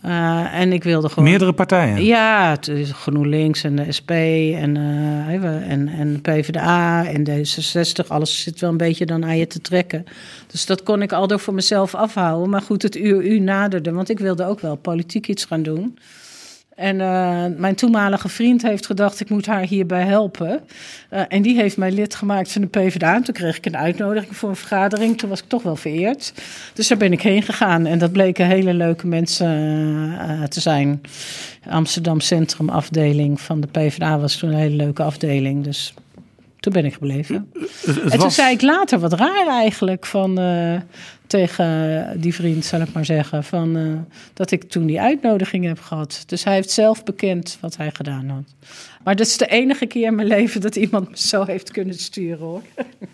[0.05, 1.29] Uh, en ik wilde gewoon.
[1.29, 2.03] Meerdere partijen?
[2.03, 8.07] Ja, het is GroenLinks en de SP en, uh, en, en PvdA en D66.
[8.07, 10.05] Alles zit wel een beetje dan aan je te trekken.
[10.47, 12.49] Dus dat kon ik al door voor mezelf afhouden.
[12.49, 15.97] Maar goed, het uur u naderde, want ik wilde ook wel politiek iets gaan doen.
[16.79, 20.59] En uh, mijn toenmalige vriend heeft gedacht, ik moet haar hierbij helpen.
[21.13, 23.15] Uh, en die heeft mij lid gemaakt van de PvdA.
[23.15, 25.17] En toen kreeg ik een uitnodiging voor een vergadering.
[25.17, 26.33] Toen was ik toch wel vereerd.
[26.73, 27.85] Dus daar ben ik heen gegaan.
[27.85, 31.01] En dat bleken hele leuke mensen uh, te zijn.
[31.69, 35.63] Amsterdam Centrum afdeling van de PvdA was toen een hele leuke afdeling.
[35.63, 35.93] Dus
[36.59, 37.51] toen ben ik gebleven.
[38.09, 40.75] en toen zei ik later, wat raar eigenlijk, van, uh,
[41.29, 43.99] tegen die vriend, zal ik maar zeggen, van, uh,
[44.33, 46.23] dat ik toen die uitnodiging heb gehad.
[46.25, 48.43] Dus hij heeft zelf bekend wat hij gedaan had.
[49.03, 51.95] Maar dat is de enige keer in mijn leven dat iemand me zo heeft kunnen
[51.95, 52.61] sturen hoor.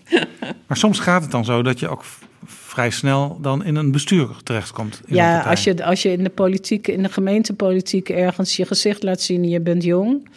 [0.68, 2.05] Maar soms gaat het dan zo dat je ook
[2.45, 5.01] vrij snel dan in een bestuur terechtkomt.
[5.05, 9.03] In ja, als je, als je in de politiek, in de gemeentepolitiek ergens je gezicht
[9.03, 10.28] laat zien en je bent jong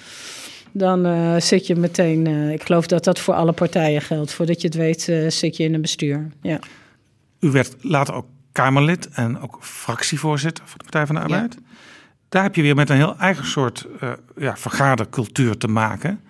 [0.73, 2.29] dan uh, zit je meteen.
[2.29, 4.33] Uh, ik geloof dat dat voor alle partijen geldt.
[4.33, 6.31] Voordat je het weet, uh, zit je in een bestuur.
[6.43, 6.59] Ja.
[7.41, 11.55] U werd later ook Kamerlid en ook fractievoorzitter van de Partij van de Arbeid.
[11.55, 11.67] Ja.
[12.29, 13.87] Daar heb je weer met een heel eigen soort
[14.37, 16.21] ja, vergadercultuur te maken.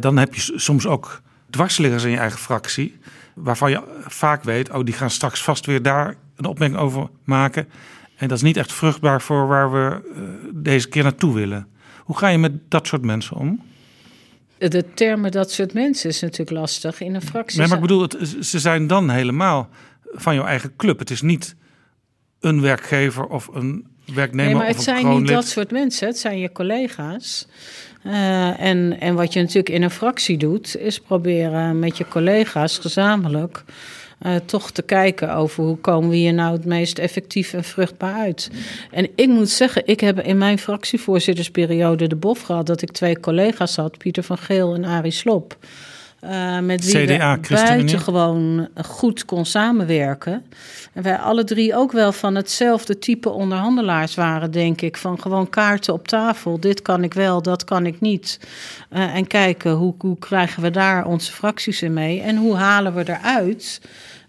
[0.00, 2.98] dan heb je soms ook dwarsliggers in je eigen fractie.
[3.34, 7.68] Waarvan je vaak weet, oh, die gaan straks vast weer daar een opmerking over maken.
[8.16, 10.00] En dat is niet echt vruchtbaar voor waar we
[10.54, 11.66] deze keer naartoe willen.
[11.98, 13.62] Hoe ga je met dat soort mensen om?
[14.58, 17.58] De termen dat soort mensen is natuurlijk lastig in een fractie.
[17.58, 19.68] Nee, maar ik bedoel, het, ze zijn dan helemaal
[20.12, 20.98] van jouw eigen club.
[20.98, 21.56] Het is niet
[22.40, 24.50] een werkgever of een werknemer.
[24.50, 26.06] Nee, maar het zijn niet dat soort mensen.
[26.06, 27.48] Het zijn je collega's.
[28.06, 32.78] Uh, en, en wat je natuurlijk in een fractie doet, is proberen met je collega's
[32.78, 33.64] gezamenlijk
[34.26, 38.14] uh, toch te kijken over hoe komen we hier nou het meest effectief en vruchtbaar
[38.14, 38.50] uit.
[38.90, 43.20] En ik moet zeggen, ik heb in mijn fractievoorzittersperiode de bof gehad dat ik twee
[43.20, 45.56] collega's had, Pieter van Geel en Arie Slop.
[46.24, 50.44] Uh, met wie CDA, we buitengewoon goed kon samenwerken.
[50.92, 54.96] En wij alle drie ook wel van hetzelfde type onderhandelaars waren, denk ik.
[54.96, 56.60] Van gewoon kaarten op tafel.
[56.60, 58.40] Dit kan ik wel, dat kan ik niet.
[58.92, 62.20] Uh, en kijken hoe, hoe krijgen we daar onze fracties in mee.
[62.20, 63.80] En hoe halen we eruit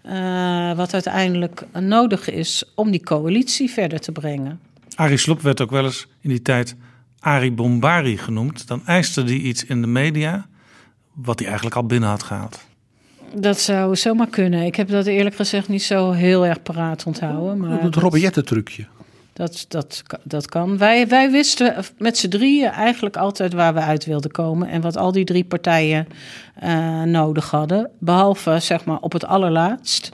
[0.06, 4.60] uh, wat uiteindelijk nodig is om die coalitie verder te brengen.
[4.94, 6.76] Arie Slob werd ook wel eens in die tijd
[7.20, 8.66] Arie Bombari genoemd.
[8.66, 10.46] Dan eiste hij iets in de media
[11.14, 12.60] wat hij eigenlijk al binnen had gehaald.
[13.34, 14.62] Dat zou zomaar kunnen.
[14.62, 17.58] Ik heb dat eerlijk gezegd niet zo heel erg paraat onthouden.
[17.58, 18.86] Maar het Robbejetten-trucje.
[19.32, 20.78] Dat, dat, dat kan.
[20.78, 24.68] Wij, wij wisten met z'n drieën eigenlijk altijd waar we uit wilden komen.
[24.68, 26.06] En wat al die drie partijen
[26.62, 27.90] uh, nodig hadden.
[27.98, 30.12] Behalve zeg maar op het allerlaatst.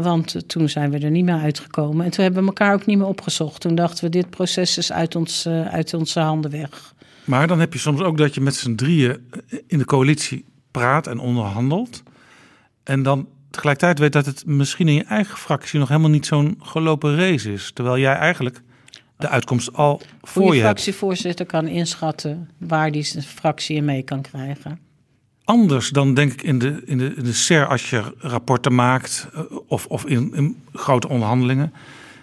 [0.00, 2.04] Want toen zijn we er niet meer uitgekomen.
[2.04, 3.60] En toen hebben we elkaar ook niet meer opgezocht.
[3.60, 6.94] Toen dachten we, dit proces is uit, ons, uh, uit onze handen weg.
[7.24, 9.30] Maar dan heb je soms ook dat je met z'n drieën
[9.66, 12.02] in de coalitie praat en onderhandelt.
[12.84, 16.58] En dan tegelijkertijd weet dat het misschien in je eigen fractie nog helemaal niet zo'n
[16.62, 17.70] gelopen race is.
[17.74, 18.62] Terwijl jij eigenlijk
[19.16, 24.22] de uitkomst al voor je, je fractievoorzitter kan inschatten waar die fractie in mee kan
[24.22, 24.78] krijgen.
[25.44, 29.28] Anders dan denk ik in de, in de, in de SER als je rapporten maakt
[29.34, 31.72] eh, of, of in, in grote onderhandelingen.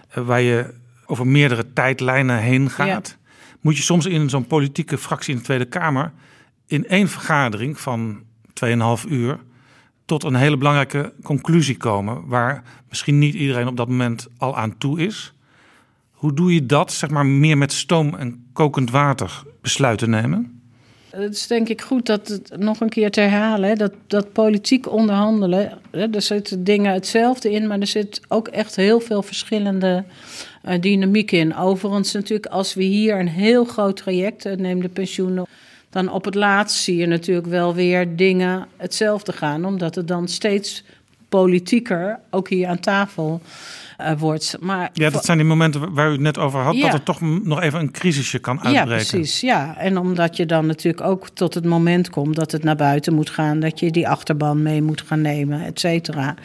[0.09, 0.73] Eh, waar je
[1.05, 3.17] over meerdere tijdlijnen heen gaat.
[3.61, 6.11] Moet je soms in zo'n politieke fractie in de Tweede Kamer
[6.67, 8.23] in één vergadering van
[8.65, 9.39] 2,5 uur
[10.05, 14.77] tot een hele belangrijke conclusie komen, waar misschien niet iedereen op dat moment al aan
[14.77, 15.33] toe is.
[16.11, 20.58] Hoe doe je dat, zeg maar, meer met stoom en kokend water besluiten nemen?
[21.09, 23.77] Het is denk ik goed dat het nog een keer te herhalen.
[23.77, 28.75] Dat, dat politiek onderhandelen, hè, er zitten dingen hetzelfde in, maar er zit ook echt
[28.75, 30.03] heel veel verschillende
[30.65, 31.55] uh, dynamiek in.
[31.55, 35.45] Overigens natuurlijk, als we hier een heel groot traject, uh, neem de pensioenen
[35.89, 40.27] dan op het laatst zie je natuurlijk wel weer dingen hetzelfde gaan, omdat het dan
[40.27, 40.83] steeds
[41.29, 43.41] politieker, ook hier aan tafel,
[44.01, 44.57] uh, wordt.
[44.59, 47.21] Maar ja, dat zijn die momenten waar u het net over had, dat er toch
[47.21, 48.89] nog even een crisisje kan uitbreken.
[48.89, 49.41] Ja, precies.
[49.41, 53.13] Ja, en omdat je dan natuurlijk ook tot het moment komt dat het naar buiten
[53.13, 56.35] moet gaan, dat je die achterban mee moet gaan nemen, et cetera.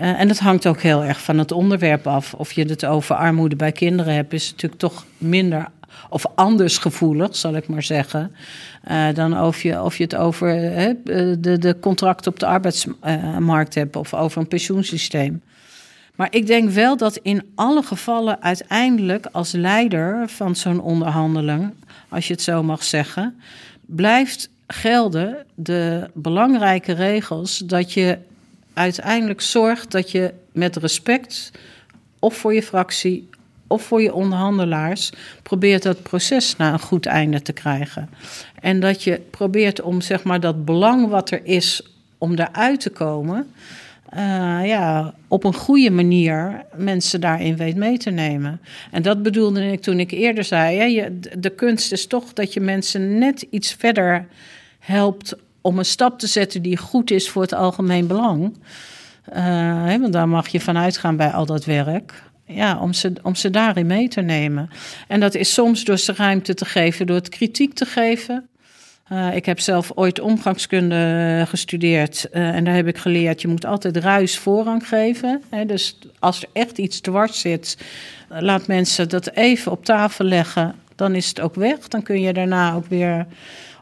[0.00, 2.34] Uh, en dat hangt ook heel erg van het onderwerp af.
[2.34, 5.66] Of je het over armoede bij kinderen hebt, is natuurlijk toch minder
[6.08, 8.34] of anders gevoelig, zal ik maar zeggen.
[8.90, 10.46] Uh, dan of je, of je het over
[11.04, 15.42] de, de contracten op de arbeidsmarkt hebt of over een pensioensysteem.
[16.14, 21.74] Maar ik denk wel dat in alle gevallen uiteindelijk als leider van zo'n onderhandeling,
[22.08, 23.40] als je het zo mag zeggen,
[23.86, 28.18] blijft gelden de belangrijke regels dat je
[28.72, 31.50] uiteindelijk zorgt dat je met respect
[32.18, 33.28] of voor je fractie
[33.66, 35.12] of voor je onderhandelaars
[35.42, 38.10] probeert dat proces naar een goed einde te krijgen.
[38.60, 41.82] En dat je probeert om zeg maar dat belang wat er is
[42.18, 43.52] om daaruit te komen,
[44.16, 48.60] uh, ja, op een goede manier mensen daarin weet mee te nemen.
[48.90, 52.52] En dat bedoelde ik toen ik eerder zei: hè, je, de kunst is toch dat
[52.52, 54.26] je mensen net iets verder
[54.78, 58.56] helpt om een stap te zetten die goed is voor het algemeen belang.
[59.30, 62.22] Hè, want daar mag je van uitgaan bij al dat werk.
[62.46, 64.70] Ja, om ze, om ze daarin mee te nemen.
[65.08, 68.48] En dat is soms door ze ruimte te geven, door het kritiek te geven.
[69.12, 72.28] Uh, ik heb zelf ooit omgangskunde gestudeerd.
[72.32, 75.42] Uh, en daar heb ik geleerd, je moet altijd ruis voorrang geven.
[75.50, 77.78] Hè, dus als er echt iets dwars zit,
[78.28, 80.74] laat mensen dat even op tafel leggen.
[80.96, 81.88] Dan is het ook weg.
[81.88, 83.26] Dan kun je daarna ook weer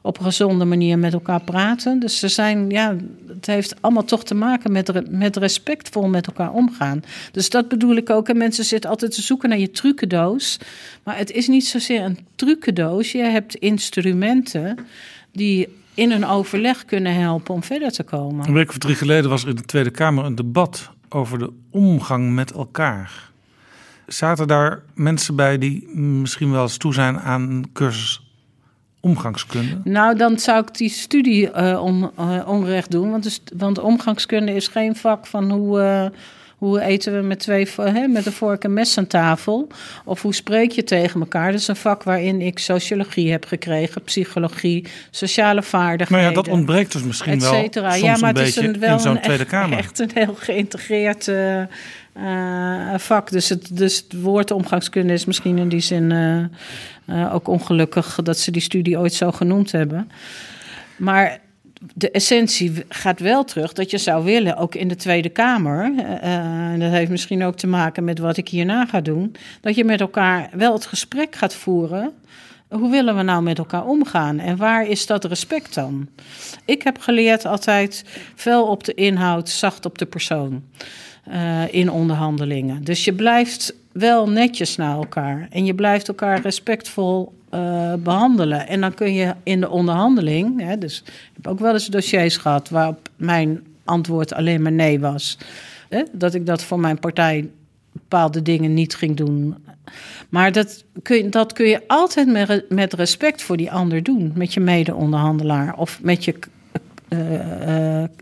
[0.03, 1.99] op een gezonde manier met elkaar praten.
[2.01, 2.97] Dus ze zijn, ja,
[3.29, 7.03] het heeft allemaal toch te maken met, met respectvol met elkaar omgaan.
[7.33, 8.29] Dus dat bedoel ik ook.
[8.29, 10.59] En mensen zitten altijd te zoeken naar je trucendoos.
[11.03, 13.13] Maar het is niet zozeer een trucendoos.
[13.13, 14.79] Je hebt instrumenten
[15.33, 18.47] die in een overleg kunnen helpen om verder te komen.
[18.47, 21.51] Een week of drie geleden was er in de Tweede Kamer een debat over de
[21.71, 23.31] omgang met elkaar.
[24.07, 28.32] Zaten daar mensen bij die misschien wel eens toe zijn aan een cursus
[29.03, 29.81] omgangskunde?
[29.85, 33.11] Nou, dan zou ik die studie uh, on, uh, onrecht doen.
[33.11, 36.19] Want, dus, want omgangskunde is geen vak van hoe, uh,
[36.57, 39.69] hoe eten we met, twee, hè, met een vork en mes aan tafel.
[40.05, 41.51] Of hoe spreek je tegen elkaar.
[41.51, 46.25] Dat is een vak waarin ik sociologie heb gekregen, psychologie, sociale vaardigheden.
[46.25, 49.01] Nou ja, dat ontbreekt dus misschien wel soms ja, maar het is een, wel in
[49.01, 49.79] zo'n Tweede Kamer.
[49.79, 51.27] Echt een heel geïntegreerd...
[51.27, 51.63] Uh,
[52.97, 53.31] vak.
[53.31, 56.45] Dus het, dus het woord omgangskunde is misschien in die zin uh,
[57.07, 60.11] uh, ook ongelukkig dat ze die studie ooit zo genoemd hebben.
[60.97, 61.41] Maar
[61.95, 65.93] de essentie gaat wel terug dat je zou willen, ook in de Tweede Kamer.
[66.21, 69.35] en dat heeft misschien ook te maken met wat ik hierna ga doen.
[69.61, 72.13] Dat je met elkaar wel het gesprek gaat voeren.
[72.69, 76.09] Hoe willen we nou met elkaar omgaan en waar is dat respect dan?
[76.65, 78.05] Ik heb geleerd altijd
[78.35, 80.63] fel op de inhoud, zacht op de persoon
[81.29, 82.85] uh, in onderhandelingen.
[82.85, 88.69] Dus je blijft wel netjes naar elkaar en je blijft elkaar respectvol uh, behandelen.
[88.69, 92.37] En dan kun je in de onderhandeling, hè, dus ik heb ook wel eens dossiers
[92.37, 95.39] gehad waarop mijn antwoord alleen maar nee was.
[95.89, 97.49] Hè, dat ik dat voor mijn partij
[97.93, 99.55] bepaalde dingen niet ging doen.
[100.29, 104.33] Maar dat kun je, dat kun je altijd met, respect voor die ander doen.
[104.35, 106.35] Met je mede-onderhandelaar of met je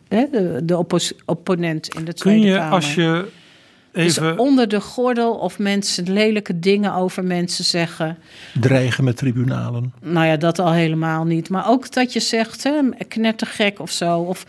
[0.09, 0.87] de, de
[1.25, 2.73] opponent in de Tweede Kun je Kamer.
[2.73, 3.29] als je
[3.93, 4.23] dus even...
[4.23, 8.19] Dus onder de gordel of mensen lelijke dingen over mensen zeggen.
[8.61, 9.93] Dreigen met tribunalen.
[10.03, 11.49] Nou ja, dat al helemaal niet.
[11.49, 14.19] Maar ook dat je zegt, hè, knettergek of zo.
[14.19, 14.47] Of,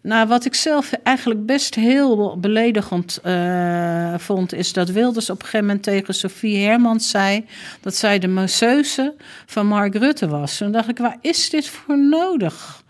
[0.00, 4.54] nou, wat ik zelf eigenlijk best heel beledigend uh, vond...
[4.54, 7.44] is dat Wilders op een gegeven moment tegen Sofie Hermans zei...
[7.80, 9.14] dat zij de masseuse
[9.46, 10.56] van Mark Rutte was.
[10.56, 12.81] Toen dacht ik, waar is dit voor nodig?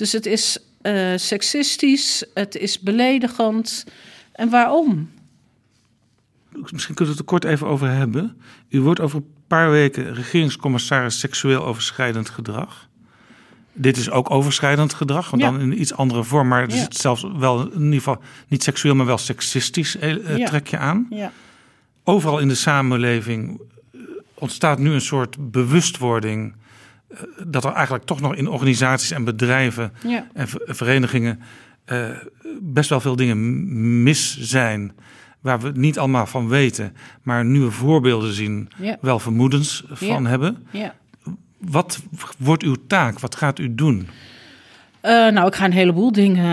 [0.00, 3.86] Dus het is uh, seksistisch, het is beledigend.
[4.32, 5.10] En waarom?
[6.70, 8.36] Misschien kunnen we het er kort even over hebben.
[8.68, 12.88] U wordt over een paar weken regeringscommissaris seksueel overschrijdend gedrag.
[13.72, 16.48] Dit is ook overschrijdend gedrag, want dan in iets andere vorm.
[16.48, 20.46] Maar er zit zelfs wel in ieder geval niet seksueel, maar wel seksistisch eh, ja.
[20.46, 21.06] trek je aan.
[21.10, 21.32] Ja.
[22.04, 23.60] Overal in de samenleving
[23.92, 24.00] eh,
[24.34, 26.54] ontstaat nu een soort bewustwording
[27.46, 29.92] dat er eigenlijk toch nog in organisaties en bedrijven
[30.34, 31.40] en verenigingen
[31.86, 32.08] uh,
[32.60, 34.92] best wel veel dingen mis zijn.
[35.40, 38.68] Waar we niet allemaal van weten, maar nieuwe voorbeelden zien,
[39.00, 40.66] wel vermoedens van hebben.
[41.58, 42.02] Wat
[42.38, 43.18] wordt uw taak?
[43.18, 44.08] Wat gaat u doen?
[45.02, 46.44] Uh, nou, ik ga een heleboel dingen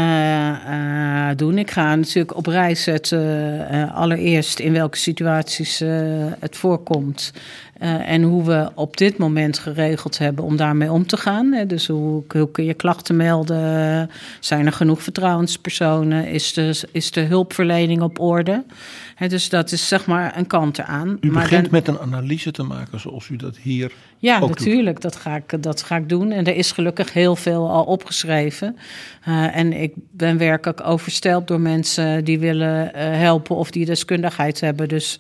[0.68, 1.58] uh, doen.
[1.58, 3.22] Ik ga natuurlijk op reis zetten,
[3.72, 5.80] uh, allereerst in welke situaties
[6.40, 7.34] het voorkomt.
[7.82, 11.52] Uh, en hoe we op dit moment geregeld hebben om daarmee om te gaan.
[11.52, 11.66] Hè.
[11.66, 14.10] Dus hoe, hoe, kun je klachten melden?
[14.40, 16.28] Zijn er genoeg vertrouwenspersonen?
[16.28, 18.64] Is de, is de hulpverlening op orde?
[19.16, 21.18] Hè, dus dat is zeg maar een kant eraan.
[21.22, 23.92] U begint dan, met een analyse te maken zoals u dat hier.
[24.20, 25.02] Ja, natuurlijk.
[25.02, 26.32] Dat ga, ik, dat ga ik doen.
[26.32, 28.78] En er is gelukkig heel veel al opgeschreven.
[29.28, 34.60] Uh, en ik ben werkelijk overstelpt door mensen die willen uh, helpen of die deskundigheid
[34.60, 34.88] hebben.
[34.88, 35.20] Dus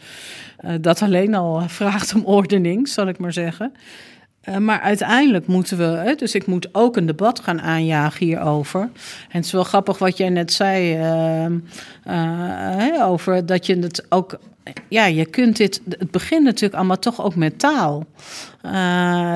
[0.82, 3.74] dat alleen al vraagt om ordening, zal ik maar zeggen.
[4.50, 8.82] Uh, maar uiteindelijk moeten we, hè, dus ik moet ook een debat gaan aanjagen hierover.
[8.82, 8.90] En
[9.30, 11.00] het is wel grappig wat jij net zei
[12.06, 14.40] uh, over dat je het ook
[14.90, 15.82] ja, je kunt dit.
[15.90, 18.06] Het begint natuurlijk allemaal toch ook met taal.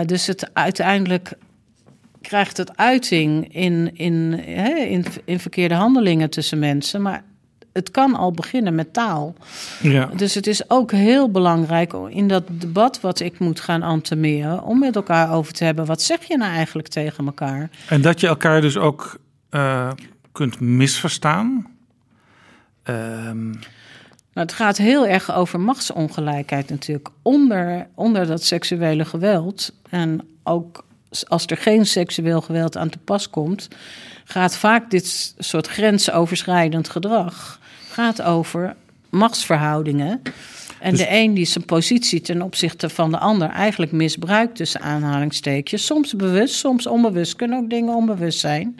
[0.06, 1.34] Dus het uiteindelijk
[2.22, 7.02] krijgt het uiting in, in, in, in verkeerde handelingen tussen mensen.
[7.02, 7.24] Maar
[7.74, 9.36] het kan al beginnen met taal.
[9.82, 10.06] Ja.
[10.06, 14.64] Dus het is ook heel belangrijk in dat debat wat ik moet gaan antemeren...
[14.64, 17.70] om met elkaar over te hebben, wat zeg je nou eigenlijk tegen elkaar?
[17.88, 19.20] En dat je elkaar dus ook
[19.52, 19.92] uh,
[20.32, 21.68] kunt misverstaan.
[22.84, 23.50] Ehm,
[24.34, 27.10] nou, het gaat heel erg over machtsongelijkheid natuurlijk.
[27.22, 30.84] Onder, onder dat seksuele geweld en ook
[31.28, 33.68] als er geen seksueel geweld aan te pas komt,
[34.24, 37.60] gaat vaak dit soort grensoverschrijdend gedrag
[37.92, 38.76] gaat over
[39.10, 40.22] machtsverhoudingen.
[40.80, 44.82] En Dus- de een die zijn positie ten opzichte van de ander eigenlijk misbruikt, tussen
[44.82, 45.86] aanhalingstekens.
[45.86, 47.36] Soms bewust, soms onbewust.
[47.36, 48.80] Kunnen ook dingen onbewust zijn.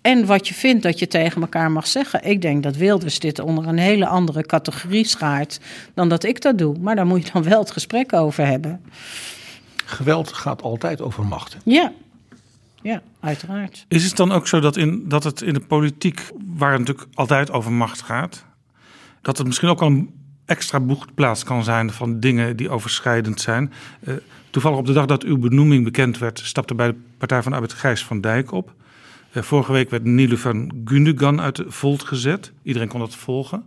[0.00, 2.24] En wat je vindt dat je tegen elkaar mag zeggen.
[2.24, 5.60] Ik denk dat Wilders dit onder een hele andere categorie schaart
[5.94, 6.76] dan dat ik dat doe.
[6.80, 8.80] Maar daar moet je dan wel het gesprek over hebben.
[9.84, 11.56] Geweld gaat altijd over macht.
[11.64, 11.92] Ja,
[12.82, 13.84] ja uiteraard.
[13.88, 17.08] Is het dan ook zo dat, in, dat het in de politiek, waar het natuurlijk
[17.14, 18.44] altijd over macht gaat,
[19.22, 20.10] dat het misschien ook al een
[20.44, 23.72] extra boegplaats kan zijn van dingen die overschrijdend zijn?
[24.00, 24.14] Uh,
[24.50, 27.72] toevallig op de dag dat uw benoeming bekend werd, stapte bij de Partij van Arbeid
[27.72, 28.74] Gijs van Dijk op.
[29.32, 32.52] Uh, vorige week werd Niele van Gundogan uit de Volt gezet.
[32.62, 33.64] Iedereen kon dat volgen.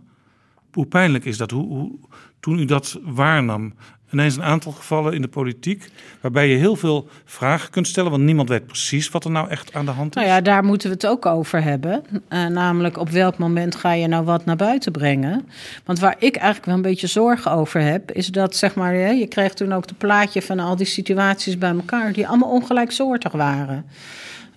[0.72, 1.50] Hoe pijnlijk is dat?
[1.50, 1.98] Hoe,
[2.40, 3.74] toen u dat waarnam,
[4.12, 5.90] ineens een aantal gevallen in de politiek.
[6.20, 8.10] waarbij je heel veel vragen kunt stellen.
[8.10, 10.22] want niemand weet precies wat er nou echt aan de hand is.
[10.22, 12.04] Nou ja, daar moeten we het ook over hebben.
[12.12, 15.48] Uh, namelijk op welk moment ga je nou wat naar buiten brengen.
[15.84, 18.12] Want waar ik eigenlijk wel een beetje zorgen over heb.
[18.12, 18.94] is dat zeg maar.
[18.94, 22.12] je kreeg toen ook de plaatje van al die situaties bij elkaar.
[22.12, 23.84] die allemaal ongelijksoortig waren.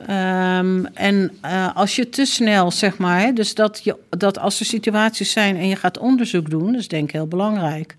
[0.02, 4.60] Um, en uh, als je te snel, zeg maar, hè, dus dat, je, dat als
[4.60, 7.96] er situaties zijn en je gaat onderzoek doen, dat is denk ik heel belangrijk.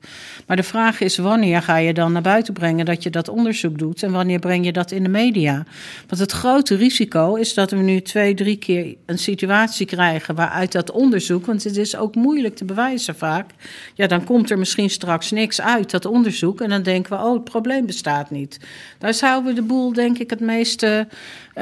[0.46, 3.78] Maar de vraag is wanneer ga je dan naar buiten brengen dat je dat onderzoek
[3.78, 5.64] doet en wanneer breng je dat in de media?
[6.06, 10.72] Want het grote risico is dat we nu twee, drie keer een situatie krijgen waaruit
[10.72, 13.50] dat onderzoek, want het is ook moeilijk te bewijzen vaak,
[13.94, 17.34] ja, dan komt er misschien straks niks uit, dat onderzoek, en dan denken we, oh,
[17.34, 18.60] het probleem bestaat niet.
[18.98, 21.08] Daar zouden we de boel, denk ik, het meeste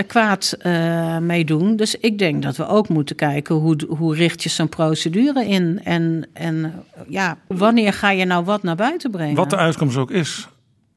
[0.06, 1.76] kwaad uh, mee doen.
[1.76, 5.80] Dus ik denk dat we ook moeten kijken hoe, hoe richt je zo'n procedure in.
[5.84, 9.36] En, en ja, wanneer ga je nou wat naar buiten brengen?
[9.36, 10.48] Wat de uitkomst ook is,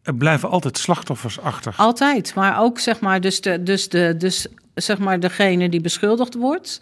[0.03, 1.73] er blijven altijd slachtoffers achter.
[1.77, 6.35] Altijd, maar ook zeg maar, dus, de, dus, de, dus zeg maar degene die beschuldigd
[6.35, 6.79] wordt.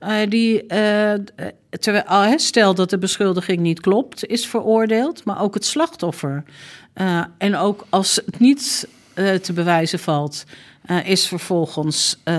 [0.00, 1.12] Uh, die, uh,
[1.70, 6.44] terwijl, stel dat de beschuldiging niet klopt, is veroordeeld, maar ook het slachtoffer.
[6.94, 8.88] Uh, en ook als het niet
[9.42, 10.44] te bewijzen valt,
[10.90, 12.34] uh, is vervolgens uh,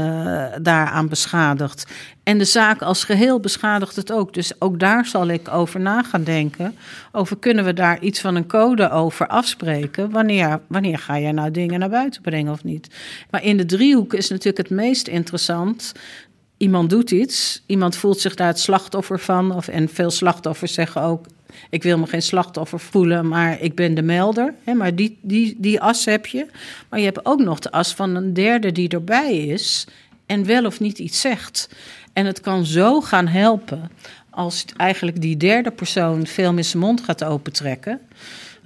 [0.61, 1.85] daaraan beschadigd.
[2.23, 4.33] En de zaak als geheel beschadigt het ook.
[4.33, 6.75] Dus ook daar zal ik over na gaan denken.
[7.11, 10.09] Over kunnen we daar iets van een code over afspreken?
[10.09, 12.87] Wanneer, wanneer ga je nou dingen naar buiten brengen of niet?
[13.29, 15.93] Maar in de driehoek is natuurlijk het meest interessant.
[16.57, 19.55] Iemand doet iets, iemand voelt zich daar het slachtoffer van.
[19.55, 21.25] Of, en veel slachtoffers zeggen ook:
[21.69, 24.53] ik wil me geen slachtoffer voelen, maar ik ben de melder.
[24.63, 26.45] Hè, maar die, die, die as heb je.
[26.89, 29.87] Maar je hebt ook nog de as van een derde die erbij is
[30.25, 31.69] en wel of niet iets zegt.
[32.13, 33.91] En het kan zo gaan helpen
[34.29, 37.99] als eigenlijk die derde persoon veel meer zijn mond gaat opentrekken.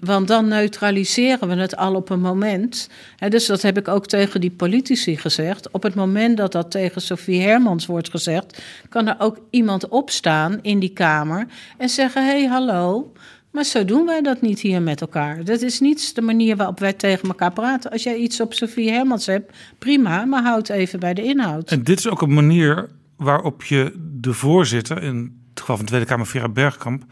[0.05, 2.89] Want dan neutraliseren we het al op een moment.
[3.29, 5.71] Dus dat heb ik ook tegen die politici gezegd.
[5.71, 10.59] Op het moment dat dat tegen Sofie Hermans wordt gezegd, kan er ook iemand opstaan
[10.61, 11.47] in die kamer
[11.77, 13.11] en zeggen: hé, hey, hallo.
[13.51, 15.43] Maar zo doen wij dat niet hier met elkaar.
[15.43, 17.91] Dat is niet de manier waarop wij tegen elkaar praten.
[17.91, 21.71] Als jij iets op Sofie Hermans hebt, prima, maar houd even bij de inhoud.
[21.71, 25.91] En dit is ook een manier waarop je de voorzitter, in het geval van de
[25.91, 27.03] Tweede Kamer Vera Bergkamp,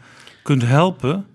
[0.43, 1.25] kunt helpen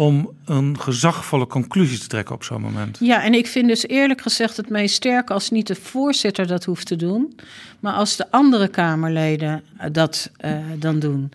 [0.00, 2.98] om een gezagvolle conclusie te trekken op zo'n moment.
[3.00, 6.64] Ja, en ik vind dus eerlijk gezegd het meest sterk als niet de voorzitter dat
[6.64, 7.34] hoeft te doen,
[7.80, 11.32] maar als de andere Kamerleden dat uh, dan doen.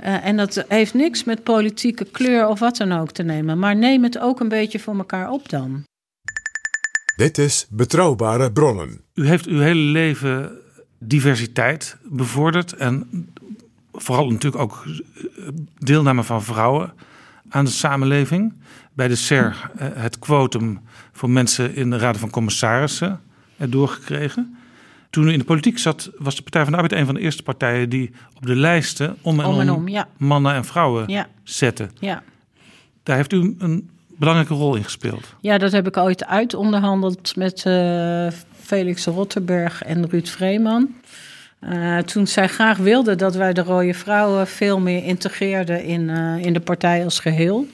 [0.00, 3.58] Uh, en dat heeft niks met politieke kleur of wat dan ook te nemen.
[3.58, 5.82] Maar neem het ook een beetje voor elkaar op dan.
[7.16, 9.00] Dit is Betrouwbare Bronnen.
[9.14, 10.50] U heeft uw hele leven
[10.98, 12.72] diversiteit bevorderd.
[12.72, 13.26] En
[13.92, 14.84] vooral natuurlijk ook
[15.78, 16.92] deelname van vrouwen
[17.48, 18.52] aan de samenleving.
[18.92, 20.80] Bij de SER het quotum
[21.12, 23.20] voor mensen in de Raad van Commissarissen
[23.56, 24.56] doorgekregen.
[25.10, 27.20] Toen u in de politiek zat, was de Partij van de Arbeid een van de
[27.20, 30.08] eerste partijen die op de lijsten om en om, om, en om ja.
[30.16, 31.26] mannen en vrouwen ja.
[31.42, 31.88] zette.
[31.98, 32.22] Ja.
[33.02, 35.34] Daar heeft u een belangrijke rol in gespeeld.
[35.40, 38.28] Ja, dat heb ik ooit uitonderhandeld met uh,
[38.60, 40.94] Felix Rotterberg en Ruud Vreeman.
[41.60, 46.44] Uh, toen zij graag wilden dat wij de rode vrouwen veel meer integreerden in, uh,
[46.44, 47.66] in de partij als geheel.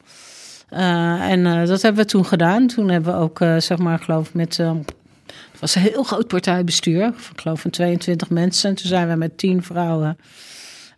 [0.72, 2.66] Uh, en dat hebben we toen gedaan.
[2.66, 4.56] Toen hebben we ook, zeg maar, geloof ik, met.
[4.56, 7.06] het was een heel groot partijbestuur.
[7.06, 8.70] Ik geloof van 22 mensen.
[8.70, 10.16] En toen zijn we met 10 vrouwen.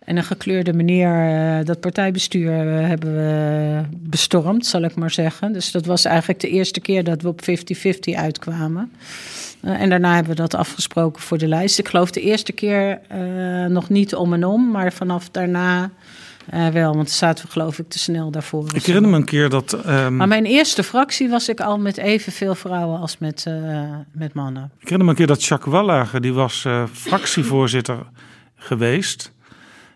[0.07, 5.53] En een gekleurde meneer, eh, dat partijbestuur eh, hebben we bestormd, zal ik maar zeggen.
[5.53, 8.93] Dus dat was eigenlijk de eerste keer dat we op 50-50 uitkwamen.
[9.61, 11.79] Eh, en daarna hebben we dat afgesproken voor de lijst.
[11.79, 15.91] Ik geloof de eerste keer eh, nog niet om en om, maar vanaf daarna
[16.51, 16.95] eh, wel.
[16.95, 18.69] Want zaten we geloof ik te snel daarvoor.
[18.75, 19.73] Ik herinner me een keer dat...
[19.73, 23.47] ehm, Maar mijn eerste fractie was ik al met evenveel vrouwen als met,
[24.13, 24.65] met mannen.
[24.65, 27.99] Ik herinner me een keer dat Jacques Wallager, die was fractievoorzitter
[28.55, 29.33] geweest.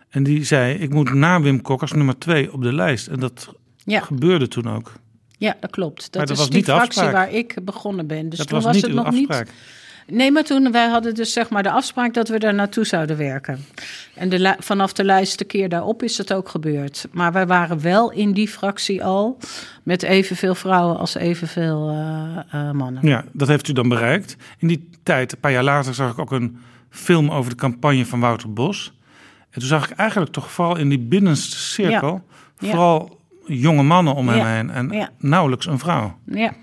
[0.09, 3.07] En die zei, ik moet na Wim Kok als nummer twee op de lijst.
[3.07, 3.53] En dat
[3.85, 4.91] Ja, gebeurde toen ook.
[5.41, 6.01] Ja dat klopt.
[6.01, 7.25] Dat dat is was die niet de fractie afspraak.
[7.25, 8.29] waar ik begonnen ben.
[8.29, 9.45] Dus dat toen was, het nog afspraak.
[9.45, 9.53] niet.
[10.07, 13.17] Nee, maar toen wij hadden dus zeg maar de afspraak dat we daar naartoe zouden
[13.17, 13.65] werken.
[14.13, 17.07] En de, vanaf de lijst de keer daarop is het ook gebeurd.
[17.11, 19.37] Maar wij waren wel in die fractie al
[19.83, 23.07] met evenveel vrouwen als evenveel eh, mannen.
[23.07, 24.35] Ja, dat heeft u dan bereikt.
[24.57, 26.57] In die tijd, een paar jaar later, zag ik ook een
[26.89, 28.93] film over de campagne van Wouter Bos.
[29.49, 32.23] En toen zag ik eigenlijk toch vooral in die binnenste cirkel...
[32.57, 32.69] Ja.
[32.69, 34.53] vooral jonge mannen om hem Ja.
[34.55, 35.09] heen en Ja.
[35.17, 36.17] nauwelijks een vrouw.
[36.25, 36.53] Ja.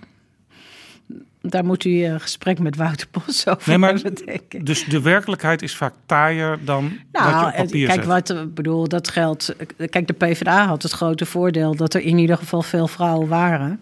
[1.41, 4.67] Daar moet u een gesprek met Wouter Bos over Nee, maar- hebben, denk ik.
[4.67, 8.09] Dus de werkelijkheid is vaak taaier dan wat je Nou, op papier kijk, zet.
[8.09, 9.55] wat ik bedoel, dat geldt.
[9.91, 13.81] Kijk, de PvdA had het grote voordeel dat er in ieder geval veel vrouwen waren.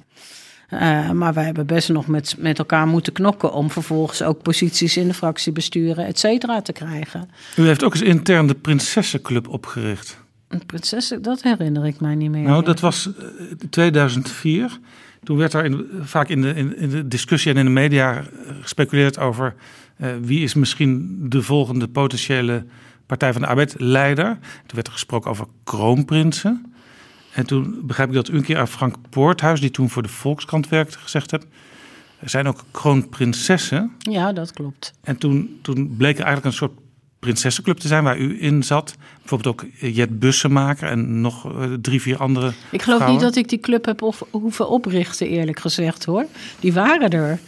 [0.68, 4.97] Eh, maar wij hebben best nog met, met elkaar moeten knokken om vervolgens ook posities
[4.97, 7.30] in de fractiebesturen, et cetera, te krijgen.
[7.57, 10.24] U heeft ook eens intern de Prinsessenclub opgericht.
[10.49, 12.42] Een prinses, dat herinner ik mij niet meer.
[12.42, 13.24] Nou, dat was eh,
[13.70, 14.78] 2004.
[15.22, 18.18] Toen werd er in, vaak in de, in, in de discussie en in de media
[18.18, 18.24] eh,
[18.61, 19.55] gespeculeerd over
[19.97, 22.64] eh, wie is misschien de volgende potentiële
[23.07, 24.38] Partij van de Arbeid leider.
[24.40, 26.74] Toen werd er gesproken over kroonprinsen.
[27.32, 30.09] En toen begrijp ik dat u een keer aan Frank Poorthuis, die toen voor de
[30.09, 31.47] Volkskrant werkte, gezegd hebt.
[32.18, 33.92] Er zijn ook kroonprinsessen.
[33.99, 34.92] Ja, dat klopt.
[35.03, 36.78] En toen, toen bleek er eigenlijk een soort
[37.18, 38.94] prinsessenclub te zijn waar u in zat.
[39.18, 43.10] Bijvoorbeeld ook Jet Bussemaker en nog eh, drie, vier andere Ik geloof vrouwen.
[43.10, 46.26] niet dat ik die club heb of, hoeven oprichten, eerlijk gezegd hoor.
[46.60, 47.38] Die waren er.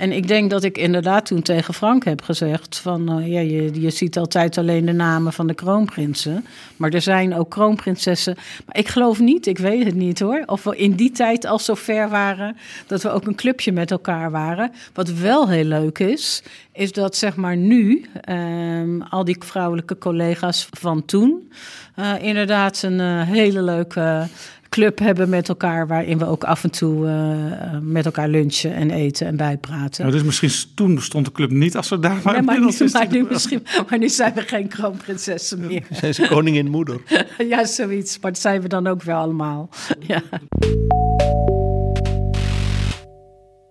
[0.00, 3.80] En ik denk dat ik inderdaad toen tegen Frank heb gezegd: van eh, ja, je,
[3.80, 6.44] je ziet altijd alleen de namen van de kroonprinsen.
[6.76, 8.34] Maar er zijn ook kroonprinsessen.
[8.66, 10.42] Maar ik geloof niet, ik weet het niet hoor.
[10.46, 13.90] Of we in die tijd al zo ver waren dat we ook een clubje met
[13.90, 14.72] elkaar waren.
[14.94, 16.42] Wat wel heel leuk is,
[16.72, 21.50] is dat zeg maar nu ehm, al die vrouwelijke collega's van toen
[21.94, 24.26] eh, inderdaad een eh, hele leuke
[24.70, 28.90] club hebben met elkaar, waarin we ook af en toe eh, met elkaar lunchen en
[28.90, 30.02] eten en bijpraten.
[30.04, 32.66] Nou, dus misschien toen bestond de club niet als ze daar maar Ja, maar, nu,
[32.68, 33.32] is maar, nu wel.
[33.32, 35.82] misschien, maar nu zijn we geen kroonprinsessen meer.
[35.90, 37.00] Zijn ze koningin moeder?
[37.48, 38.18] ja, zoiets.
[38.18, 39.68] Maar dat zijn we dan ook weer allemaal.
[40.06, 40.22] Ja.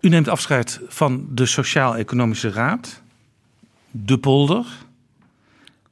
[0.02, 3.02] U neemt afscheid van de Sociaal-Economische Raad,
[3.92, 4.66] de polder.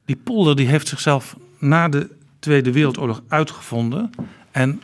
[0.04, 4.10] Die polder die heeft zichzelf na de Tweede Wereldoorlog uitgevonden
[4.50, 4.80] en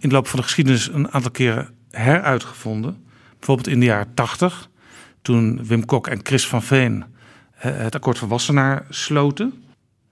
[0.00, 3.04] in de loop van de geschiedenis een aantal keren heruitgevonden.
[3.36, 4.70] Bijvoorbeeld in de jaren 80,
[5.22, 7.04] toen Wim Kok en Chris van Veen
[7.54, 9.64] eh, het akkoord van Wassenaar sloten.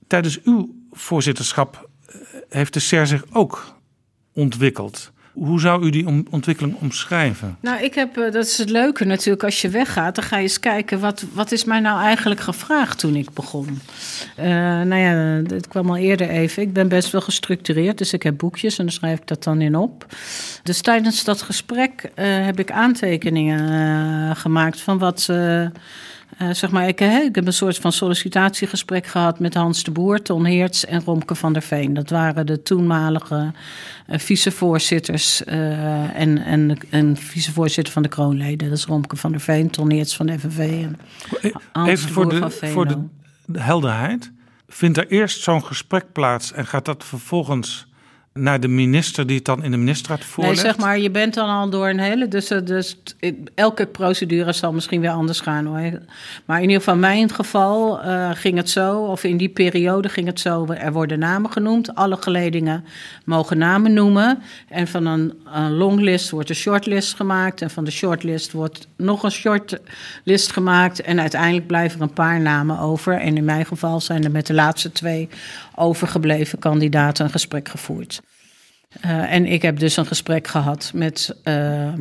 [0.07, 2.17] Tijdens uw voorzitterschap eh,
[2.49, 3.75] heeft de SER zich ook
[4.33, 5.13] ontwikkeld.
[5.39, 7.57] Hoe zou u die ontwikkeling omschrijven?
[7.61, 10.43] Nou, ik heb, eh, dat is het leuke natuurlijk, als je weggaat, dan ga je
[10.43, 13.81] eens kijken, wat, wat is mij nou eigenlijk gevraagd toen ik begon?
[14.37, 14.47] Eh
[14.83, 15.13] nou ja,
[15.55, 16.63] het kwam al eerder even.
[16.63, 19.61] Ik ben best wel gestructureerd, dus ik heb boekjes en dan schrijf ik dat dan
[19.61, 20.07] in op.
[20.63, 25.29] Dus tijdens dat gesprek eh, heb ik aantekeningen gemaakt van wat...
[26.39, 30.23] eh, zeg maar, ik, ik heb een soort van sollicitatiegesprek gehad met Hans de Boer,
[30.23, 31.95] Ton Heerts en Romke van der Veen.
[31.95, 33.53] Dat waren de toenmalige
[34.07, 38.69] eh, vicevoorzitters eh, en, en, en vicevoorzitter van de kroonleden.
[38.69, 40.99] Dat is Romke van der Veen, Ton Heerts van de FNV en
[41.73, 44.33] Hans Even de voor Boer de, van voor de helderheid.
[44.69, 47.87] Vindt er eerst zo'n gesprek plaats en gaat dat vervolgens
[48.39, 50.59] naar de minister die het dan in de ministerraad Nee, voorlegt?
[50.59, 52.29] zeg maar, je bent dan al door een hele.
[52.29, 52.97] Dus, eh, dus
[53.55, 56.01] elke procedure zal misschien weer anders gaan hoor.
[56.45, 60.09] Maar in ieder geval, in mijn geval eh, ging het zo, of in die periode
[60.09, 60.67] ging het zo.
[60.67, 61.95] Er worden namen genoemd.
[61.95, 62.85] Alle geledingen
[63.25, 64.43] mogen namen noemen.
[64.69, 67.63] En van een, een longlist wordt een shortlist gemaakt.
[67.63, 71.01] En van de shortlist wordt nog een shortlist gemaakt.
[71.01, 73.21] En uiteindelijk blijven er een paar namen over.
[73.21, 75.29] En in mijn geval zijn er met de laatste twee
[75.79, 78.21] overgebleven kandidaten een gesprek gevoerd.
[79.05, 81.93] Uh, en ik heb dus een gesprek gehad met uh, uh,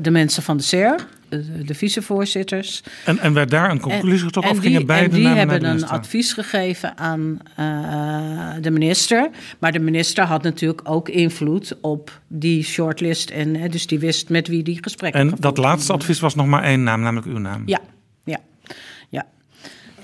[0.00, 2.82] de mensen van de SER, de, de vicevoorzitters.
[3.04, 5.74] En, en werd daar een conclusie getrokken of die, gingen beide en die hebben naar
[5.74, 9.30] een advies gegeven aan uh, de minister.
[9.58, 13.30] Maar de minister had natuurlijk ook invloed op die shortlist.
[13.30, 16.62] En, dus die wist met wie die gesprekken En dat laatste advies was nog maar
[16.62, 17.62] één naam, namelijk uw naam.
[17.66, 17.80] Ja.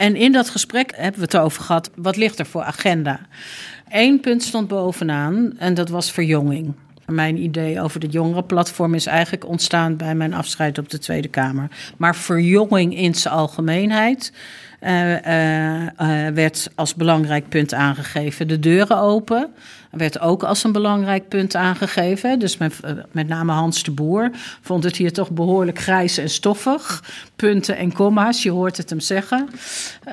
[0.01, 3.21] En in dat gesprek hebben we het over gehad, wat ligt er voor agenda?
[3.89, 6.75] Eén punt stond bovenaan en dat was verjonging.
[7.07, 11.69] Mijn idee over het jongerenplatform is eigenlijk ontstaan bij mijn afscheid op de Tweede Kamer.
[11.97, 14.33] Maar verjonging in zijn algemeenheid
[14.81, 18.49] uh, uh, werd als belangrijk punt aangegeven.
[18.49, 19.51] De deuren open
[19.91, 22.39] werd ook als een belangrijk punt aangegeven.
[22.39, 22.75] Dus met,
[23.11, 24.31] met name Hans de Boer
[24.61, 27.05] vond het hier toch behoorlijk grijs en stoffig.
[27.37, 29.49] Punten en komma's, je hoort het hem zeggen.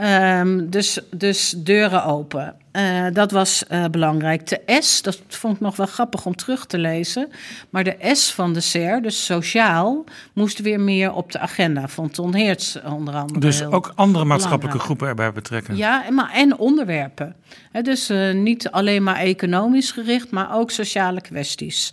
[0.03, 2.55] Um, dus, dus deuren open.
[2.71, 4.47] Uh, dat was uh, belangrijk.
[4.47, 7.29] De S, dat vond ik nog wel grappig om terug te lezen.
[7.69, 11.87] Maar de S van de SER, dus sociaal, moest weer meer op de agenda.
[11.87, 13.39] Vond Ton Heerts onder andere.
[13.39, 15.75] Dus ook andere maatschappelijke groepen erbij betrekken.
[15.75, 17.35] Ja, en, maar, en onderwerpen.
[17.81, 21.91] Dus uh, niet alleen maar economisch gericht, maar ook sociale kwesties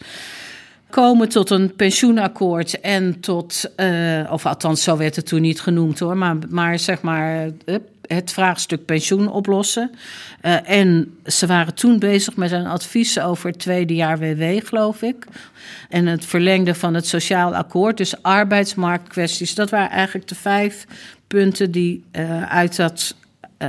[0.94, 5.98] komen tot een pensioenakkoord en tot, uh, of althans zo werd het toen niet genoemd
[5.98, 7.50] hoor, maar, maar zeg maar
[8.06, 9.90] het vraagstuk pensioen oplossen.
[10.42, 15.02] Uh, en ze waren toen bezig met een advies over het tweede jaar WW, geloof
[15.02, 15.26] ik.
[15.88, 19.54] En het verlengde van het sociaal akkoord, dus arbeidsmarktkwesties.
[19.54, 20.86] Dat waren eigenlijk de vijf
[21.26, 23.14] punten die uh, uit dat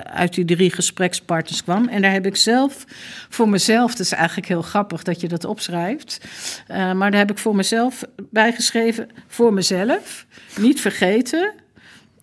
[0.04, 1.88] uit die drie gesprekspartners kwam.
[1.88, 2.86] En daar heb ik zelf
[3.30, 6.22] voor mezelf, het is eigenlijk heel grappig dat je dat opschrijft,
[6.68, 10.26] uh, maar daar heb ik voor mezelf bijgeschreven, voor mezelf,
[10.58, 11.54] niet vergeten,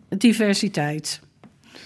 [0.09, 1.21] diversiteit.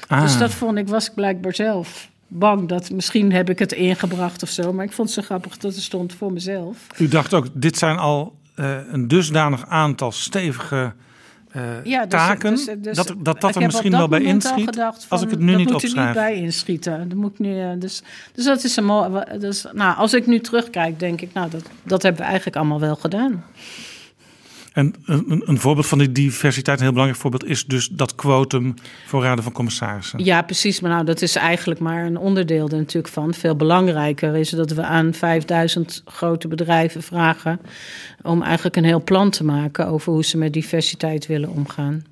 [0.08, 0.22] Ah.
[0.22, 4.42] Dus dat vond ik, was ik blijkbaar zelf bang dat misschien heb ik het ingebracht
[4.42, 4.72] of zo.
[4.72, 6.86] Maar ik vond het zo grappig dat er stond voor mezelf.
[6.98, 10.94] U dacht ook, dit zijn al uh, een dusdanig aantal stevige
[11.56, 12.54] uh, ja, dus, taken.
[12.54, 14.76] Dus, dus, dat, dat dat er misschien wel bij inschiet.
[14.76, 15.94] Van, als ik het nu niet opschrijf.
[15.94, 17.08] Dat moet er niet bij inschieten.
[17.08, 18.02] Dat moet nu, dus,
[18.32, 19.24] dus dat is een mooi.
[19.38, 22.80] Dus, nou, als ik nu terugkijk, denk ik, nou, dat, dat hebben we eigenlijk allemaal
[22.80, 23.44] wel gedaan.
[24.76, 28.74] En een, een, voorbeeld van die diversiteit, een heel belangrijk voorbeeld, is dus dat quotum
[29.06, 30.24] voor raden van commissarissen.
[30.24, 30.80] Ja, precies.
[30.80, 33.34] Maar nou, dat is eigenlijk maar een onderdeel er natuurlijk van.
[33.34, 37.60] Veel belangrijker is dat we aan 5000 grote bedrijven vragen
[38.22, 42.04] om eigenlijk een heel plan te maken over hoe ze met diversiteit willen omgaan.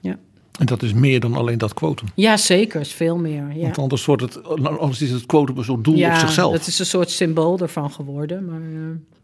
[0.00, 0.16] Ja.
[0.58, 2.08] En dat is meer dan alleen dat quotum.
[2.14, 2.80] Ja, zeker.
[2.80, 3.52] is veel meer.
[3.54, 3.62] Ja.
[3.62, 6.52] Want anders, wordt het, anders is het quotum een soort doel ja, op zichzelf.
[6.52, 8.44] Het is een soort symbool ervan geworden.
[8.44, 9.17] Maar, uh...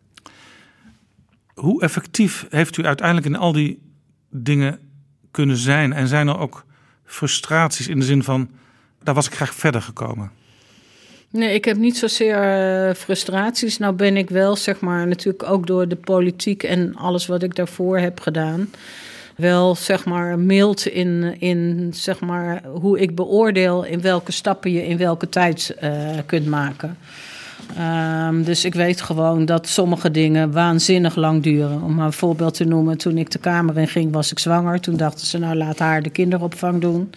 [1.54, 3.78] Hoe effectief heeft u uiteindelijk in al die
[4.30, 4.78] dingen
[5.30, 5.92] kunnen zijn?
[5.92, 6.64] En zijn er ook
[7.04, 8.48] frustraties in de zin van,
[9.02, 10.30] daar was ik graag verder gekomen?
[11.30, 13.78] Nee, ik heb niet zozeer uh, frustraties.
[13.78, 17.54] Nou ben ik wel, zeg maar, natuurlijk ook door de politiek en alles wat ik
[17.54, 18.70] daarvoor heb gedaan.
[19.36, 24.86] Wel, zeg maar, mild in, in zeg maar, hoe ik beoordeel in welke stappen je
[24.86, 26.98] in welke tijd uh, kunt maken.
[27.78, 31.82] Um, dus ik weet gewoon dat sommige dingen waanzinnig lang duren.
[31.82, 34.80] Om maar een voorbeeld te noemen, toen ik de kamer in ging, was ik zwanger.
[34.80, 37.10] Toen dachten ze, nou laat haar de kinderopvang doen.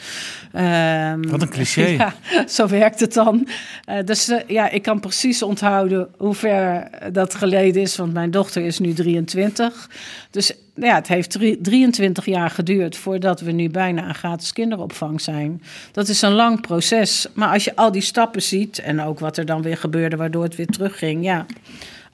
[0.55, 1.85] Um, Wat een cliché.
[1.97, 2.13] Ja,
[2.47, 3.47] zo werkt het dan.
[3.89, 8.31] Uh, dus uh, ja, ik kan precies onthouden hoe ver dat geleden is, want mijn
[8.31, 9.89] dochter is nu 23.
[10.31, 15.61] Dus ja, het heeft 23 jaar geduurd voordat we nu bijna aan gratis kinderopvang zijn.
[15.91, 17.27] Dat is een lang proces.
[17.33, 20.43] Maar als je al die stappen ziet en ook wat er dan weer gebeurde, waardoor
[20.43, 21.45] het weer terugging, ja.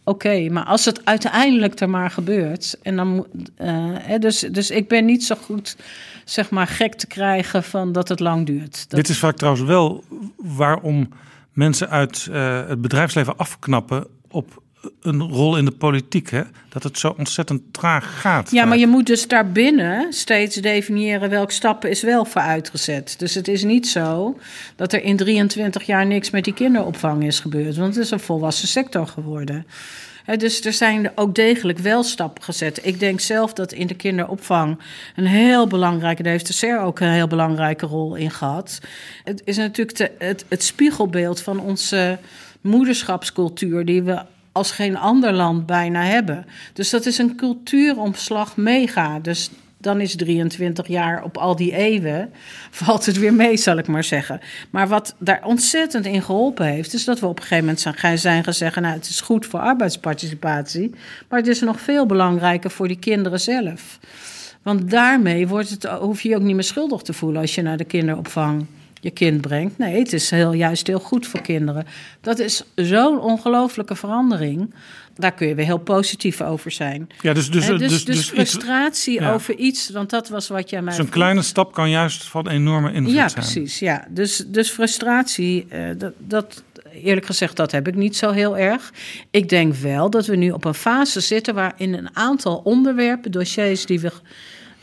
[0.06, 2.78] Oké, maar als het uiteindelijk er maar gebeurt.
[2.82, 3.28] En dan,
[3.62, 5.78] uh, dus, dus ik ben niet zo goed,
[6.26, 8.90] zeg maar, gek te krijgen van dat het lang duurt.
[8.90, 10.04] Dit is vaak trouwens wel
[10.38, 11.10] waarom
[11.52, 14.62] mensen uit uh, het bedrijfsleven afknappen op
[15.02, 16.42] een rol in de politiek, hè?
[16.70, 18.52] dat het zo ontzettend traag gaat.
[18.52, 23.16] Ja, maar je moet dus daarbinnen steeds definiëren welke stappen is wel voor uitgezet.
[23.18, 24.38] Dus het is niet zo
[24.76, 28.20] dat er in 23 jaar niks met die kinderopvang is gebeurd, want het is een
[28.20, 29.66] volwassen sector geworden.
[30.38, 32.86] dus er zijn ook degelijk wel stappen gezet.
[32.86, 34.80] Ik denk zelf dat in de kinderopvang
[35.16, 38.80] een heel belangrijke, daar heeft de SER ook een heel belangrijke rol in gehad.
[39.24, 42.18] Het is natuurlijk de, het, het spiegelbeeld van onze
[42.62, 44.22] moederschapscultuur die we
[44.54, 46.46] als geen ander land bijna hebben.
[46.74, 49.20] Dus dat is een cultuuromslag mega.
[49.20, 52.34] Dus dan is 23 jaar op al die eeuwen,
[52.84, 54.40] valt het weer mee, zal ik maar zeggen.
[54.70, 58.54] Maar wat daar ontzettend in geholpen heeft, is dat we op een gegeven moment zijn,
[58.54, 60.92] zeggen: Nou, het is goed voor arbeidsparticipatie,
[61.30, 64.00] maar het is nog veel belangrijker voor die kinderen zelf.
[64.62, 67.62] Want daarmee wordt het, hoef je je ook niet meer schuldig te voelen als je
[67.62, 68.66] naar de kinderopvang
[69.04, 69.78] je kind brengt.
[69.78, 71.86] Nee, het is heel, juist heel goed voor kinderen.
[72.22, 74.74] Dat is zo'n ongelooflijke verandering.
[75.16, 77.10] Daar kun je weer heel positief over zijn.
[77.22, 79.34] Ja, dus, dus, dus, dus, dus, frustratie iets, ja.
[79.34, 80.94] over iets, want dat was wat jij mij.
[80.94, 83.46] Zo'n dus kleine stap kan juist van enorme invloed ja, zijn.
[83.46, 83.80] Ja, precies.
[83.80, 84.06] Ja.
[84.10, 86.64] Dus, dus frustratie, uh, dat, dat,
[86.94, 88.94] eerlijk gezegd, dat heb ik niet zo heel erg.
[89.32, 93.86] Ik denk wel dat we nu op een fase zitten waarin een aantal onderwerpen, dossiers
[93.86, 94.12] die we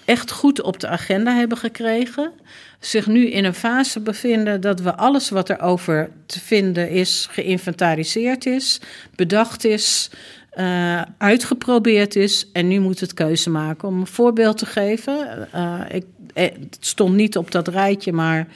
[0.05, 2.33] echt goed op de agenda hebben gekregen.
[2.81, 7.29] Zich nu in een fase bevinden dat we alles wat er over te vinden is,
[7.31, 8.81] geïnventariseerd is,
[9.15, 10.11] bedacht is,
[10.59, 12.47] uh, uitgeprobeerd is.
[12.53, 13.89] En nu moet het keuze maken.
[13.89, 15.49] Om een voorbeeld te geven.
[15.55, 16.05] Uh, ik,
[16.35, 18.47] het stond niet op dat rijtje, maar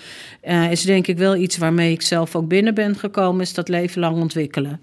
[0.45, 3.69] uh, is denk ik wel iets waarmee ik zelf ook binnen ben gekomen, is dat
[3.69, 4.81] leven lang ontwikkelen.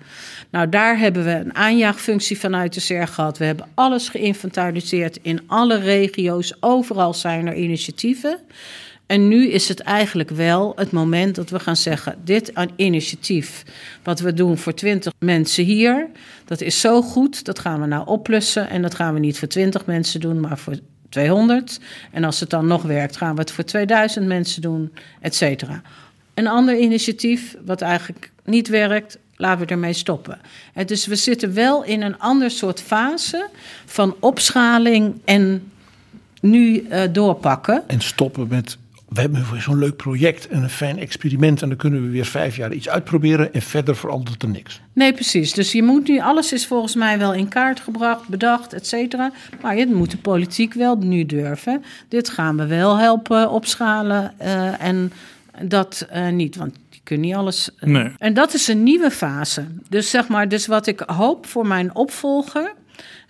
[0.49, 3.37] Nou, daar hebben we een aanjaagfunctie vanuit de SER gehad.
[3.37, 6.53] We hebben alles geïnventariseerd in alle regio's.
[6.59, 8.39] Overal zijn er initiatieven.
[9.11, 13.63] En nu is het eigenlijk wel het moment dat we gaan zeggen: dit initiatief,
[14.03, 16.07] wat we doen voor 20 mensen hier,
[16.45, 18.69] dat is zo goed, dat gaan we nou oplussen.
[18.69, 20.75] En dat gaan we niet voor 20 mensen doen, maar voor
[21.09, 21.79] 200.
[22.11, 25.81] En als het dan nog werkt, gaan we het voor 2000 mensen doen, et cetera.
[26.33, 30.39] Een ander initiatief, wat eigenlijk niet werkt, laten we ermee stoppen.
[30.73, 33.49] En dus we zitten wel in een ander soort fase
[33.85, 35.71] van opschaling en
[36.41, 37.83] nu uh, doorpakken.
[37.87, 38.77] En stoppen met
[39.13, 41.61] we hebben zo'n leuk project en een fijn experiment.
[41.61, 43.53] En dan kunnen we weer vijf jaar iets uitproberen.
[43.53, 44.81] En verder verandert er niks.
[44.93, 45.53] Nee, precies.
[45.53, 49.31] Dus je moet nu, alles is volgens mij wel in kaart gebracht, bedacht, et cetera.
[49.61, 51.83] Maar je moet de politiek wel nu durven.
[52.07, 54.33] Dit gaan we wel helpen opschalen.
[54.41, 55.11] Uh, en
[55.61, 56.55] dat uh, niet.
[56.55, 57.69] Want je kunt niet alles.
[57.79, 58.11] Uh, nee.
[58.17, 59.65] En dat is een nieuwe fase.
[59.89, 62.73] Dus zeg maar, dus wat ik hoop voor mijn opvolger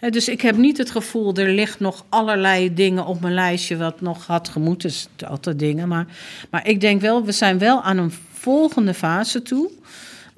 [0.10, 4.02] dus ik heb niet het gevoel, er ligt nog allerlei dingen op mijn lijstje wat
[4.02, 4.90] nog had gemoeten.
[4.90, 5.88] Dus altijd dingen.
[5.88, 6.06] Maar,
[6.50, 9.72] maar ik denk wel, we zijn wel aan een volgende fase toe.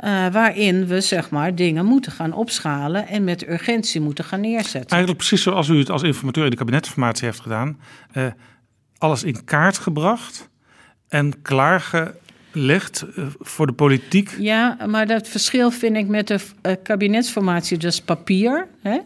[0.04, 4.90] Uh, waarin we zeg maar dingen moeten gaan opschalen en met urgentie moeten gaan neerzetten.
[4.90, 7.80] Eigenlijk precies zoals u het als informateur in de kabinetformatie heeft gedaan.
[8.14, 8.26] Uh,
[8.98, 10.50] alles in kaart gebracht
[11.08, 12.22] en klaargelegd
[12.54, 14.36] uh, voor de politiek.
[14.40, 16.40] Ja, maar dat verschil vind ik met de
[16.84, 18.68] kabinetsformatie, dus papier.
[18.82, 18.98] Hè?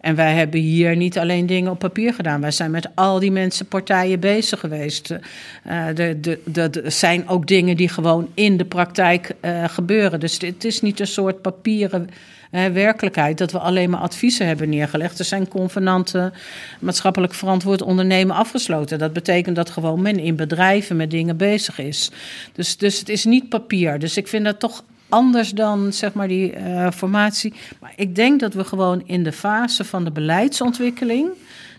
[0.00, 2.40] En wij hebben hier niet alleen dingen op papier gedaan.
[2.40, 5.14] Wij zijn met al die mensen, partijen bezig geweest.
[5.64, 9.34] Er zijn ook dingen die gewoon in de praktijk
[9.66, 10.20] gebeuren.
[10.20, 12.08] Dus het is niet een soort papieren
[12.50, 15.18] werkelijkheid dat we alleen maar adviezen hebben neergelegd.
[15.18, 16.32] Er zijn convenanten
[16.80, 18.98] maatschappelijk verantwoord ondernemen afgesloten.
[18.98, 22.10] Dat betekent dat gewoon men in bedrijven met dingen bezig is.
[22.52, 23.98] Dus, dus het is niet papier.
[23.98, 27.54] Dus ik vind dat toch anders dan zeg maar die uh, formatie.
[27.80, 31.28] Maar ik denk dat we gewoon in de fase van de beleidsontwikkeling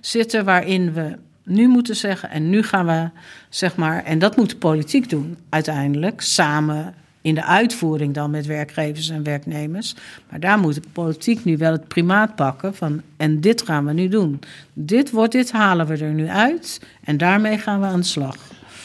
[0.02, 3.10] zitten waarin we nu moeten zeggen en nu gaan we
[3.50, 6.94] zeg maar en dat moet politiek doen uiteindelijk samen
[7.30, 9.96] in de uitvoering dan met werkgevers en werknemers.
[10.30, 13.94] Maar daar moet de politiek nu wel het primaat pakken van en dit gaan we
[13.94, 14.40] nu doen.
[14.74, 18.36] Dit wordt dit halen we er nu uit en daarmee gaan we aan de slag.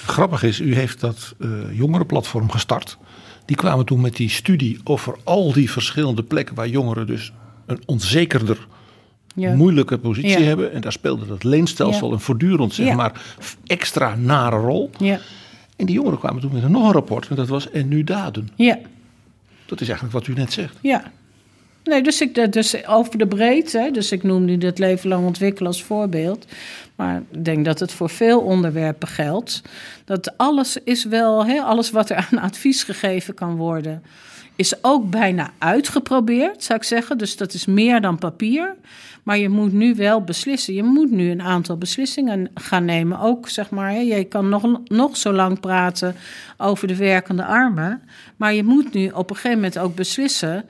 [0.06, 2.98] Grappig is, u heeft dat uh, jongerenplatform gestart.
[3.44, 7.32] Die kwamen toen met die studie over al die verschillende plekken waar jongeren dus
[7.66, 8.66] een onzekerder,
[9.34, 9.54] ja.
[9.54, 10.44] moeilijke positie ja.
[10.44, 10.72] hebben.
[10.72, 12.14] En daar speelde dat leenstelsel ja.
[12.14, 13.20] een voortdurend, zeg maar,
[13.66, 14.90] extra nare rol.
[15.76, 18.04] En die jongeren kwamen toen met een nog een rapport en dat was en nu
[18.04, 18.48] daden.
[18.54, 18.78] Ja.
[19.66, 20.76] Dat is eigenlijk wat u net zegt.
[20.80, 21.12] Ja.
[21.84, 25.68] Nee, dus, ik, dus over de breedte, dus ik noem nu dat leven lang ontwikkelen
[25.68, 26.46] als voorbeeld.
[26.96, 29.62] Maar ik denk dat het voor veel onderwerpen geldt.
[30.04, 34.02] Dat alles is wel, hè, alles wat er aan advies gegeven kan worden,
[34.56, 37.18] is ook bijna uitgeprobeerd, zou ik zeggen.
[37.18, 38.76] Dus dat is meer dan papier.
[39.22, 40.74] Maar je moet nu wel beslissen.
[40.74, 43.20] Je moet nu een aantal beslissingen gaan nemen.
[43.20, 46.16] Ook zeg maar, je kan nog, nog zo lang praten
[46.56, 48.02] over de werkende armen.
[48.36, 50.64] Maar je moet nu op een gegeven moment ook beslissen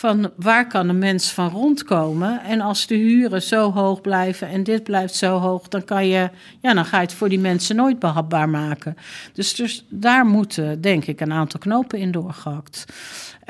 [0.00, 2.42] van waar kan een mens van rondkomen.
[2.42, 6.30] En als de huren zo hoog blijven en dit blijft zo hoog, dan kan je,
[6.60, 8.96] ja, dan ga je het voor die mensen nooit behapbaar maken.
[9.32, 12.84] Dus, dus daar moeten, denk ik, een aantal knopen in doorgehakt.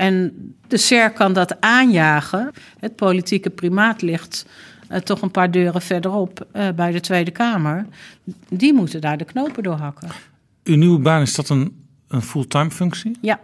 [0.00, 0.32] En
[0.68, 2.50] de SER kan dat aanjagen.
[2.78, 4.46] Het politieke primaat ligt
[4.90, 7.86] uh, toch een paar deuren verderop uh, bij de Tweede Kamer.
[8.48, 10.08] Die moeten daar de knopen doorhakken.
[10.64, 13.18] Uw nieuwe baan, is dat een, een fulltime functie?
[13.20, 13.40] Ja.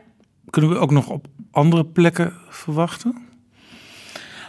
[0.51, 3.26] Kunnen we ook nog op andere plekken verwachten?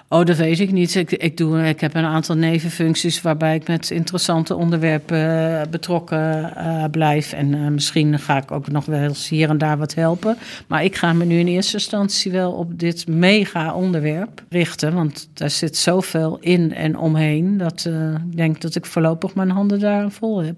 [0.10, 0.96] Oh, dat weet ik niet.
[0.96, 6.54] Ik, ik, doe, ik heb een aantal nevenfuncties waarbij ik met interessante onderwerpen uh, betrokken
[6.58, 7.34] uh, blijf.
[7.34, 10.38] En uh, misschien ga ik ook nog wel eens hier en daar wat helpen.
[10.68, 14.94] Maar ik ga me nu in eerste instantie wel op dit mega onderwerp richten.
[14.94, 17.58] Want daar zit zoveel in en omheen.
[17.58, 17.86] Dat
[18.30, 20.56] ik denk dat ik voorlopig mijn handen daar vol heb.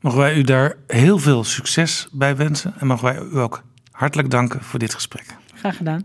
[0.00, 2.74] Mogen wij u daar heel veel succes bij wensen.
[2.78, 5.36] En mogen wij u ook hartelijk danken voor dit gesprek.
[5.54, 6.04] Graag gedaan.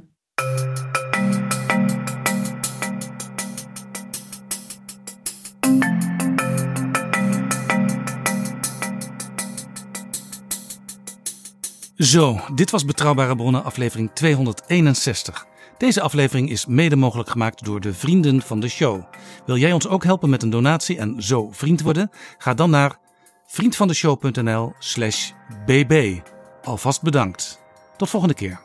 [11.98, 15.46] Zo, dit was Betrouwbare Bronnen aflevering 261.
[15.78, 19.04] Deze aflevering is mede mogelijk gemaakt door de vrienden van de show.
[19.46, 22.12] Wil jij ons ook helpen met een donatie en zo vriend worden?
[22.38, 22.98] Ga dan naar
[23.46, 25.32] vriendvandeshow.nl/slash
[25.66, 26.20] bb.
[26.64, 27.60] Alvast bedankt.
[27.98, 28.62] Tot volgende keer.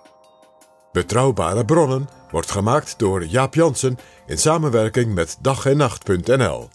[0.93, 6.69] Betrouwbare bronnen wordt gemaakt door Jaap Jansen in samenwerking met dag en nacht.nl.